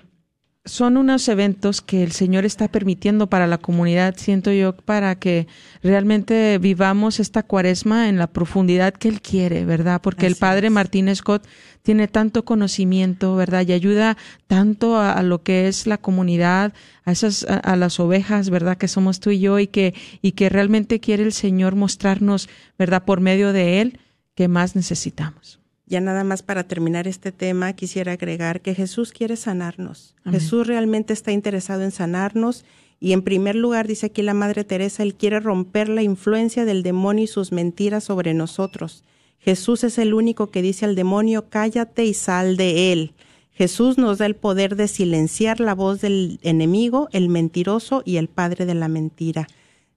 son 0.69 0.97
unos 0.97 1.27
eventos 1.27 1.81
que 1.81 2.03
el 2.03 2.11
Señor 2.11 2.45
está 2.45 2.67
permitiendo 2.67 3.27
para 3.27 3.47
la 3.47 3.57
comunidad, 3.57 4.15
siento 4.17 4.51
yo, 4.51 4.75
para 4.75 5.15
que 5.15 5.47
realmente 5.81 6.57
vivamos 6.59 7.19
esta 7.19 7.43
cuaresma 7.43 8.07
en 8.07 8.17
la 8.17 8.27
profundidad 8.27 8.93
que 8.93 9.09
Él 9.09 9.21
quiere, 9.21 9.65
¿verdad? 9.65 9.99
Porque 10.01 10.27
el 10.27 10.35
Padre 10.35 10.67
es. 10.67 10.73
Martín 10.73 11.13
Scott 11.15 11.47
tiene 11.81 12.07
tanto 12.07 12.45
conocimiento, 12.45 13.35
¿verdad? 13.35 13.65
Y 13.67 13.73
ayuda 13.73 14.15
tanto 14.47 14.95
a, 14.95 15.13
a 15.13 15.23
lo 15.23 15.43
que 15.43 15.67
es 15.67 15.87
la 15.87 15.97
comunidad, 15.97 16.73
a 17.03 17.11
esas, 17.11 17.45
a, 17.49 17.57
a 17.57 17.75
las 17.75 17.99
ovejas, 17.99 18.49
¿verdad? 18.49 18.77
Que 18.77 18.87
somos 18.87 19.19
tú 19.19 19.31
y 19.31 19.39
yo 19.39 19.59
y 19.59 19.67
que, 19.67 19.93
y 20.21 20.33
que 20.33 20.49
realmente 20.49 20.99
quiere 20.99 21.23
el 21.23 21.33
Señor 21.33 21.75
mostrarnos, 21.75 22.47
¿verdad? 22.77 23.03
Por 23.05 23.21
medio 23.21 23.53
de 23.53 23.81
Él, 23.81 23.99
que 24.35 24.47
más 24.47 24.75
necesitamos. 24.75 25.58
Ya 25.89 25.99
nada 26.01 26.23
más 26.23 26.43
para 26.43 26.65
terminar 26.65 27.07
este 27.07 27.31
tema, 27.31 27.73
quisiera 27.73 28.13
agregar 28.13 28.61
que 28.61 28.75
Jesús 28.75 29.11
quiere 29.11 29.35
sanarnos. 29.35 30.15
Amén. 30.23 30.39
Jesús 30.39 30.67
realmente 30.67 31.13
está 31.13 31.31
interesado 31.31 31.81
en 31.81 31.91
sanarnos 31.91 32.63
y 32.99 33.13
en 33.13 33.23
primer 33.23 33.55
lugar, 33.55 33.87
dice 33.87 34.05
aquí 34.05 34.21
la 34.21 34.35
Madre 34.35 34.63
Teresa, 34.63 35.03
Él 35.03 35.15
quiere 35.15 35.39
romper 35.39 35.89
la 35.89 36.03
influencia 36.03 36.63
del 36.63 36.83
demonio 36.83 37.23
y 37.23 37.27
sus 37.27 37.51
mentiras 37.51 38.03
sobre 38.03 38.35
nosotros. 38.35 39.03
Jesús 39.39 39.83
es 39.83 39.97
el 39.97 40.13
único 40.13 40.51
que 40.51 40.61
dice 40.61 40.85
al 40.85 40.95
demonio, 40.95 41.49
cállate 41.49 42.05
y 42.05 42.13
sal 42.13 42.55
de 42.55 42.91
él. 42.91 43.13
Jesús 43.51 43.97
nos 43.97 44.19
da 44.19 44.25
el 44.25 44.35
poder 44.35 44.75
de 44.75 44.87
silenciar 44.87 45.59
la 45.59 45.73
voz 45.73 46.01
del 46.01 46.39
enemigo, 46.43 47.09
el 47.13 47.29
mentiroso 47.29 48.03
y 48.05 48.17
el 48.17 48.27
padre 48.27 48.65
de 48.65 48.75
la 48.75 48.89
mentira. 48.89 49.47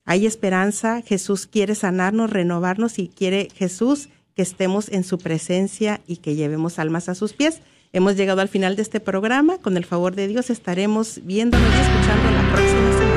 Hay 0.05 0.27
esperanza, 0.27 1.03
Jesús 1.03 1.47
quiere 1.47 1.75
sanarnos, 1.75 2.31
renovarnos 2.31 2.99
y 2.99 3.09
quiere 3.09 3.49
Jesús 3.55 4.09
que 4.35 4.43
estemos 4.43 4.89
en 4.89 5.05
su 5.05 5.19
presencia 5.19 6.01
y 6.07 6.19
que 6.19 6.35
llevemos 6.35 6.79
almas 6.79 7.09
a 7.09 7.15
sus 7.15 7.33
pies. 7.33 7.61
Hemos 7.93 8.17
llegado 8.17 8.41
al 8.41 8.49
final 8.49 8.77
de 8.77 8.83
este 8.83 9.01
programa. 9.01 9.59
Con 9.59 9.77
el 9.77 9.85
favor 9.85 10.15
de 10.15 10.27
Dios 10.27 10.49
estaremos 10.51 11.21
viéndonos 11.25 11.69
y 11.69 11.81
escuchando 11.81 12.31
la 12.31 12.53
próxima 12.53 12.93
semana. 12.93 13.13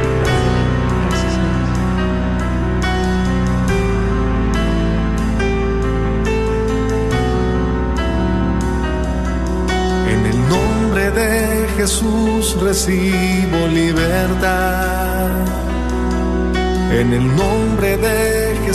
En 10.11 10.25
el 10.25 10.49
nombre 10.49 11.11
de 11.11 11.67
Jesús 11.77 12.61
recibo 12.61 13.67
libertad. 13.67 15.29
En 16.91 17.13
el 17.13 17.35
nombre 17.35 17.97
de 17.97 18.44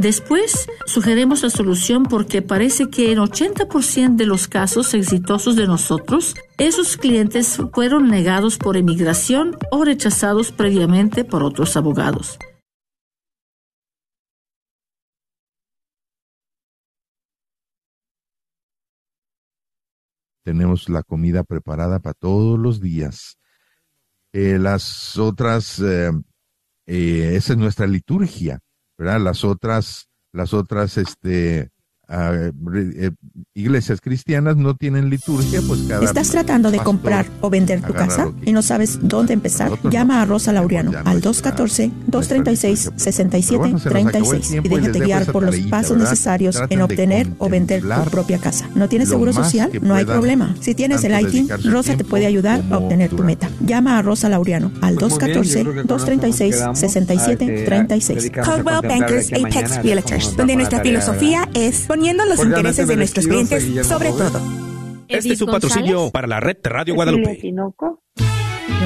Después 0.00 0.66
sugerimos 0.86 1.42
la 1.42 1.50
solución 1.50 2.04
porque 2.04 2.40
parece 2.40 2.88
que 2.88 3.12
en 3.12 3.18
80% 3.18 4.16
de 4.16 4.24
los 4.24 4.48
casos 4.48 4.94
exitosos 4.94 5.56
de 5.56 5.66
nosotros, 5.66 6.34
esos 6.56 6.96
clientes 6.96 7.60
fueron 7.74 8.08
negados 8.08 8.56
por 8.56 8.78
inmigración 8.78 9.58
o 9.70 9.84
rechazados 9.84 10.52
previamente 10.52 11.26
por 11.26 11.42
otros 11.42 11.76
abogados. 11.76 12.38
tenemos 20.42 20.88
la 20.88 21.04
comida 21.04 21.44
preparada 21.44 22.00
para 22.00 22.14
todos 22.14 22.58
los 22.58 22.80
días. 22.80 23.38
Eh, 24.32 24.58
las 24.58 25.16
otras, 25.16 25.78
eh, 25.78 26.10
eh, 26.86 27.36
esa 27.36 27.52
es 27.52 27.58
nuestra 27.58 27.86
liturgia, 27.86 28.58
¿verdad? 29.00 29.18
Las 29.18 29.44
otras, 29.44 30.10
las 30.30 30.52
otras, 30.52 30.98
este, 30.98 31.70
ah, 32.10 32.32
eh, 32.34 33.10
iglesias 33.54 34.00
cristianas 34.00 34.56
no 34.56 34.74
tienen 34.74 35.08
liturgia, 35.10 35.60
pues 35.66 35.80
cada 35.88 36.04
¿Estás 36.04 36.30
tratando 36.30 36.70
de 36.70 36.78
pastor 36.78 36.94
comprar 36.94 37.26
o 37.40 37.50
vender 37.50 37.80
tu 37.82 37.92
casa 37.92 38.30
y 38.44 38.52
no 38.52 38.62
sabes 38.62 38.98
dónde 39.02 39.32
empezar? 39.32 39.72
Llama 39.90 40.16
no. 40.16 40.20
a 40.22 40.24
Rosa 40.26 40.52
Laureano 40.52 40.92
no 40.92 40.98
al 40.98 41.18
es 41.18 41.24
nuestra- 41.24 41.54
214-236-6736 41.56 43.46
Pero 43.48 43.58
bueno, 43.58 43.78
se 43.78 43.90
nos 43.90 44.06
acabó 44.06 44.34
el 44.34 44.42
y 44.42 44.68
déjate 44.68 45.00
guiar 45.00 45.32
por 45.32 45.42
los 45.44 45.56
pasos 45.60 45.96
¿verdad? 45.96 46.10
necesarios 46.10 46.56
Traten 46.56 46.78
en 46.78 46.82
obtener 46.82 47.28
o 47.38 47.48
vender 47.48 47.82
tu 47.82 48.10
propia 48.10 48.38
casa. 48.38 48.68
¿No 48.74 48.88
tienes 48.88 49.08
seguro 49.08 49.32
social? 49.32 49.70
No 49.82 49.94
hay 49.94 50.04
problema. 50.04 50.54
Si 50.60 50.74
tienes 50.74 51.04
el 51.04 51.18
ITIN, 51.20 51.48
Rosa 51.70 51.96
te 51.96 52.04
puede 52.04 52.26
ayudar 52.26 52.62
a 52.70 52.78
obtener 52.78 53.10
tu 53.10 53.22
meta. 53.22 53.48
Llama 53.64 53.98
a 53.98 54.02
Rosa 54.02 54.28
Laureano 54.28 54.72
al 54.80 54.96
Pues 54.96 55.12
muy 55.12 55.18
bien, 55.20 55.42
yo 55.44 55.72
creo 55.72 55.84
que 55.84 55.88
con 55.88 55.96
eso 55.96 56.10
nos 56.10 56.36
quedamos. 56.36 56.80
214-236-6736. 56.80 58.14
Dedicamos 58.14 58.48
a 58.48 58.62
Coldwell 58.62 58.88
Bankers 58.88 59.32
Apex 59.32 59.82
Realtors, 59.82 60.36
donde 60.36 60.56
nuestra 60.56 60.80
filosofía 60.80 61.48
es 61.54 61.86
poniendo 62.00 62.24
los 62.24 62.42
intereses 62.42 62.88
de 62.88 62.96
nuestros 62.96 63.26
clientes 63.26 63.66
Guillermo 63.66 63.90
sobre 63.90 64.08
todo. 64.10 64.40
Este 65.06 65.32
es 65.34 65.42
un 65.42 65.50
patrocinio 65.50 66.10
para 66.10 66.26
la 66.26 66.40
red 66.40 66.56
Radio 66.64 66.94
Guadalupe. 66.94 67.38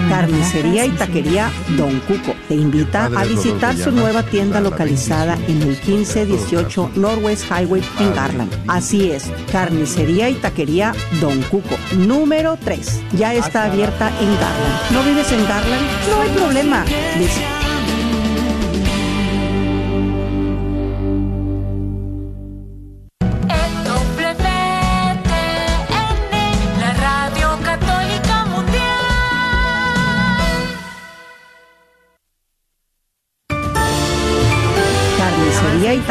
Carnicería 0.08 0.86
y 0.86 0.90
Taquería 0.90 1.50
Don 1.76 2.00
Cuco 2.00 2.34
te 2.48 2.54
invita 2.54 3.06
a 3.06 3.24
visitar 3.24 3.76
su 3.76 3.92
nueva 3.92 4.24
tienda 4.24 4.60
localizada 4.60 5.38
en 5.46 5.62
el 5.62 5.68
1518 5.68 6.90
Northwest 6.96 7.44
Highway 7.44 7.82
en 8.00 8.14
Garland. 8.14 8.52
Así 8.66 9.12
es, 9.12 9.30
Carnicería 9.52 10.28
y 10.30 10.34
Taquería 10.34 10.92
Don 11.20 11.40
Cuco, 11.42 11.76
número 11.96 12.56
3. 12.56 13.02
Ya 13.16 13.34
está 13.34 13.66
abierta 13.66 14.08
en 14.20 14.34
Garland. 14.34 14.90
¿No 14.92 15.02
vives 15.04 15.30
en 15.30 15.46
Garland? 15.46 15.86
No 16.10 16.20
hay 16.22 16.30
problema. 16.30 16.84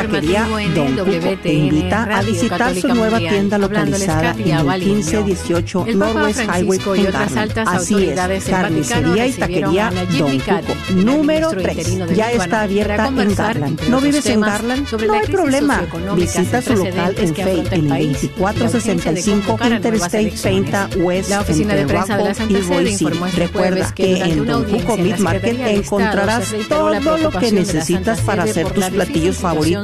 Taquería 0.03 0.47
Don 0.75 0.95
Cuco 0.97 1.37
te 1.41 1.53
invita 1.53 2.03
a 2.03 2.21
visitar 2.21 2.75
su 2.75 2.87
nueva 2.89 3.19
tienda 3.19 3.57
localizada 3.57 4.31
en 4.31 4.51
el 4.51 4.65
1518 4.65 5.85
El 5.87 5.99
Northwest 5.99 6.39
Highway 6.41 6.79
Francisco 6.79 6.95
en 6.95 7.11
Garland. 7.11 7.59
Así 7.67 8.09
es, 8.09 8.45
Carnicería 8.45 9.27
y 9.27 9.33
Taquería 9.33 9.91
Don 10.17 10.39
Cuco, 10.39 10.75
número 10.93 11.51
ministro 11.51 11.61
3. 11.61 11.77
interino 11.77 12.05
del 12.07 12.15
Ya 12.15 12.31
está 12.31 12.61
abierta 12.61 13.07
en 13.07 13.35
Garland. 13.35 13.81
¿No 13.89 14.01
vives 14.01 14.25
en 14.25 14.41
Garland? 14.41 14.91
No 15.07 15.13
hay 15.13 15.27
problema. 15.27 15.81
Visita 16.15 16.61
su 16.61 16.75
local 16.75 17.15
en 17.17 17.35
Fay 17.35 17.59
en 17.59 17.73
el 17.73 17.87
país 17.87 18.23
y 18.23 18.31
la 18.39 18.51
urgencia 18.51 19.11
de 19.11 19.21
2465 19.21 19.45
convocar 19.45 19.73
a 19.73 19.79
nuevas 19.79 19.85
Interstate 19.85 20.19
elecciones. 20.19 20.71
30 20.71 20.89
West 21.03 21.29
La 21.29 21.41
oficina 21.41 21.75
de 21.75 21.85
prensa 21.85 22.17
de 22.17 22.23
la 22.23 22.29
Waco 22.29 22.35
Santa 22.35 22.59
y 22.59 22.63
Sede 22.63 22.75
Boise. 22.75 23.03
informó 23.03 23.25
este 23.27 23.39
Recuerda 23.39 23.93
que 23.93 24.03
que 24.03 24.23
en 24.23 24.45
Don 24.45 24.63
Cuco 24.65 24.97
Meat 24.97 25.19
Market 25.19 25.59
encontrarás 25.59 26.53
todo 26.67 27.17
lo 27.17 27.31
que 27.31 27.51
necesitas 27.51 28.21
para 28.21 28.43
hacer 28.43 28.69
tus 28.71 28.85
platillos 28.85 29.37
situación 29.37 29.83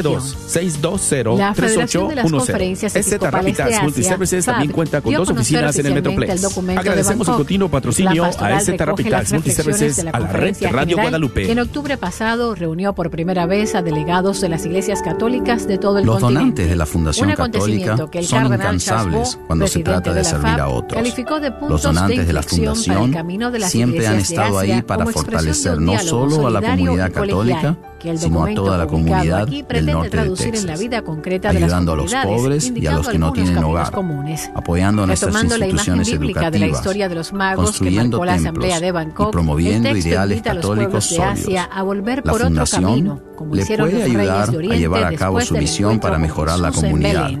620 0.01 1.37
La 1.37 1.53
Federación 1.53 2.07
de 2.09 2.15
las 2.15 2.25
3810 2.25 2.31
Conferencias 2.31 2.95
Episcopales 2.95 3.45
de 3.45 3.53
Tax 3.53 3.69
Asia, 3.71 3.83
Multiservices 3.83 4.45
FAB, 4.45 4.53
también 4.53 4.71
cuenta 4.71 5.01
con 5.01 5.13
dos 5.13 5.29
oficinas 5.29 5.77
en 5.79 5.85
el 5.85 5.93
Metroplex. 5.93 6.43
el 6.43 6.77
Agradecemos 6.77 7.27
el 7.27 7.35
continuo 7.35 7.69
patrocinio 7.69 8.23
La 8.23 8.29
a 8.29 8.31
Tax 8.31 8.65
reflexiones 8.67 9.31
Multiservices 9.33 9.95
de 9.97 10.03
la 10.03 10.11
a 10.11 10.19
la 10.19 10.27
red 10.27 10.55
Radio 10.61 10.71
General, 10.71 10.95
Guadalupe. 10.95 11.45
que 11.45 11.51
en 11.51 11.59
octubre 11.59 11.97
pasado 11.97 12.55
reunió 12.55 12.93
por 12.93 13.09
primera 13.09 13.45
vez 13.45 13.75
a 13.75 13.81
delegados 13.81 14.41
de 14.41 14.49
las 14.49 14.65
iglesias 14.65 15.01
católicas 15.01 15.67
de 15.67 15.77
todo 15.77 15.99
el 15.99 16.05
Los 16.05 16.15
continente. 16.19 16.39
donantes 16.41 16.69
de 16.69 16.75
la 16.75 16.85
Fundación 16.85 17.29
Un 17.29 17.35
Católica 17.35 17.55
acontecimiento 17.59 18.11
que 18.11 18.19
el 18.19 18.25
son 18.25 18.45
incansables 18.53 19.39
cuando 19.47 19.67
se 19.67 19.79
trata 19.83 20.13
de 20.13 20.23
la 20.23 20.29
servir 20.29 20.51
FAB, 20.51 20.59
a 20.61 20.67
otros. 20.67 20.93
calificó 20.93 21.39
de 21.39 21.51
puntos 21.51 21.69
Los 21.69 21.83
donantes 21.83 22.27
de 22.27 22.33
la 22.33 22.43
Fundación 22.43 23.11
de 23.11 23.59
siempre 23.61 24.07
han 24.07 24.17
estado 24.19 24.59
ahí 24.59 24.81
para 24.81 25.05
fortalecer 25.05 25.79
no 25.79 25.97
solo 25.99 26.47
a 26.47 26.49
la 26.51 26.61
comunidad 26.61 27.11
católica, 27.11 27.77
sino 28.15 28.43
a 28.45 28.53
toda 28.53 28.77
la 28.77 28.87
comunidad 28.87 29.47
del 29.47 29.85
de 29.99 30.57
en 30.57 30.67
la 30.67 30.77
vida 30.77 31.01
concreta 31.01 31.49
de 31.49 31.59
las 31.59 31.63
ayudando 31.63 31.93
a 31.93 31.95
los 31.95 32.13
pobres 32.13 32.73
y 32.75 32.87
a 32.87 32.93
los 32.93 33.07
que 33.07 33.17
no 33.17 33.31
tienen 33.31 33.57
hogar, 33.57 33.91
comunes. 33.91 34.49
apoyando 34.55 35.03
a 35.03 35.07
nuestras 35.07 35.33
la 35.33 35.41
instituciones 35.41 36.11
bíblica 36.11 36.51
de 36.51 36.59
la 36.59 36.65
educativas, 36.65 36.79
historia 36.79 37.09
de 37.09 37.15
los 37.15 37.33
magos 37.33 37.65
que 37.65 37.65
construyendo 37.65 38.17
marcó 38.17 38.25
la 38.25 38.33
Asamblea 38.33 38.79
de 38.79 38.91
Bangkok, 38.91 39.29
y 39.29 39.31
promoviendo 39.31 39.89
ideales 39.89 40.41
católicos 40.41 41.05
sólidos. 41.05 41.39
Asia 41.39 41.63
a 41.65 41.83
volver 41.83 42.17
La 42.25 42.31
por 42.31 42.41
otro 42.41 42.47
Fundación 42.47 42.83
camino, 42.83 43.21
como 43.35 43.55
le 43.55 43.65
puede 43.65 44.03
ayudar 44.03 44.49
a 44.49 44.75
llevar 44.75 45.03
a 45.05 45.15
cabo 45.15 45.41
su 45.41 45.55
visión 45.55 45.99
para 45.99 46.17
mejorar 46.17 46.59
la 46.59 46.71
comunidad, 46.71 47.31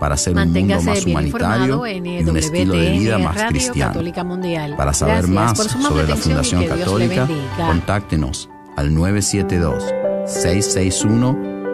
para 0.00 0.14
hacer 0.14 0.36
un 0.36 0.52
mundo 0.52 0.82
más 0.82 1.06
humanitario 1.06 1.86
y 1.86 2.24
un 2.24 2.36
estilo 2.36 2.74
de 2.74 2.90
vida 2.90 3.18
más 3.18 3.44
cristiano. 3.44 4.00
Para 4.76 4.92
saber 4.92 5.28
más 5.28 5.58
sobre 5.58 6.08
la 6.08 6.16
Fundación 6.16 6.62
que 6.62 6.68
Católica, 6.68 7.28
contáctenos 7.56 8.48
al 8.76 8.92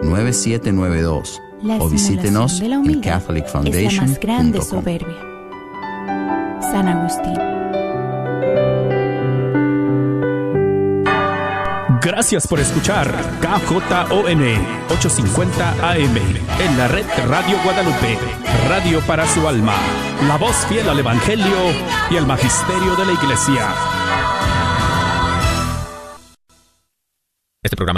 972-661-9792 0.03 1.41
La 1.63 1.77
o 1.77 1.89
visítenos 1.89 2.59
de 2.59 2.69
la 2.69 2.75
en 2.75 2.81
humildad 2.81 3.21
es 3.21 3.93
la 3.95 4.01
más 4.01 4.19
grande 4.19 4.59
catholicfoundation.com. 4.59 4.69
soberbia. 4.69 5.17
San 6.61 6.87
Agustín. 6.87 7.49
Gracias 12.01 12.47
por 12.47 12.59
escuchar 12.59 13.13
KJON 13.41 14.41
850 14.89 15.91
AM 15.91 16.17
en 16.17 16.77
la 16.77 16.87
red 16.87 17.05
Radio 17.27 17.57
Guadalupe, 17.63 18.17
radio 18.69 19.01
para 19.01 19.27
su 19.27 19.45
alma, 19.47 19.75
la 20.27 20.37
voz 20.37 20.55
fiel 20.67 20.87
al 20.87 20.99
Evangelio 20.99 21.57
y 22.09 22.15
al 22.15 22.25
Magisterio 22.25 22.95
de 22.95 23.05
la 23.05 23.11
Iglesia. 23.11 23.73
Este 27.61 27.75
programa 27.75 27.87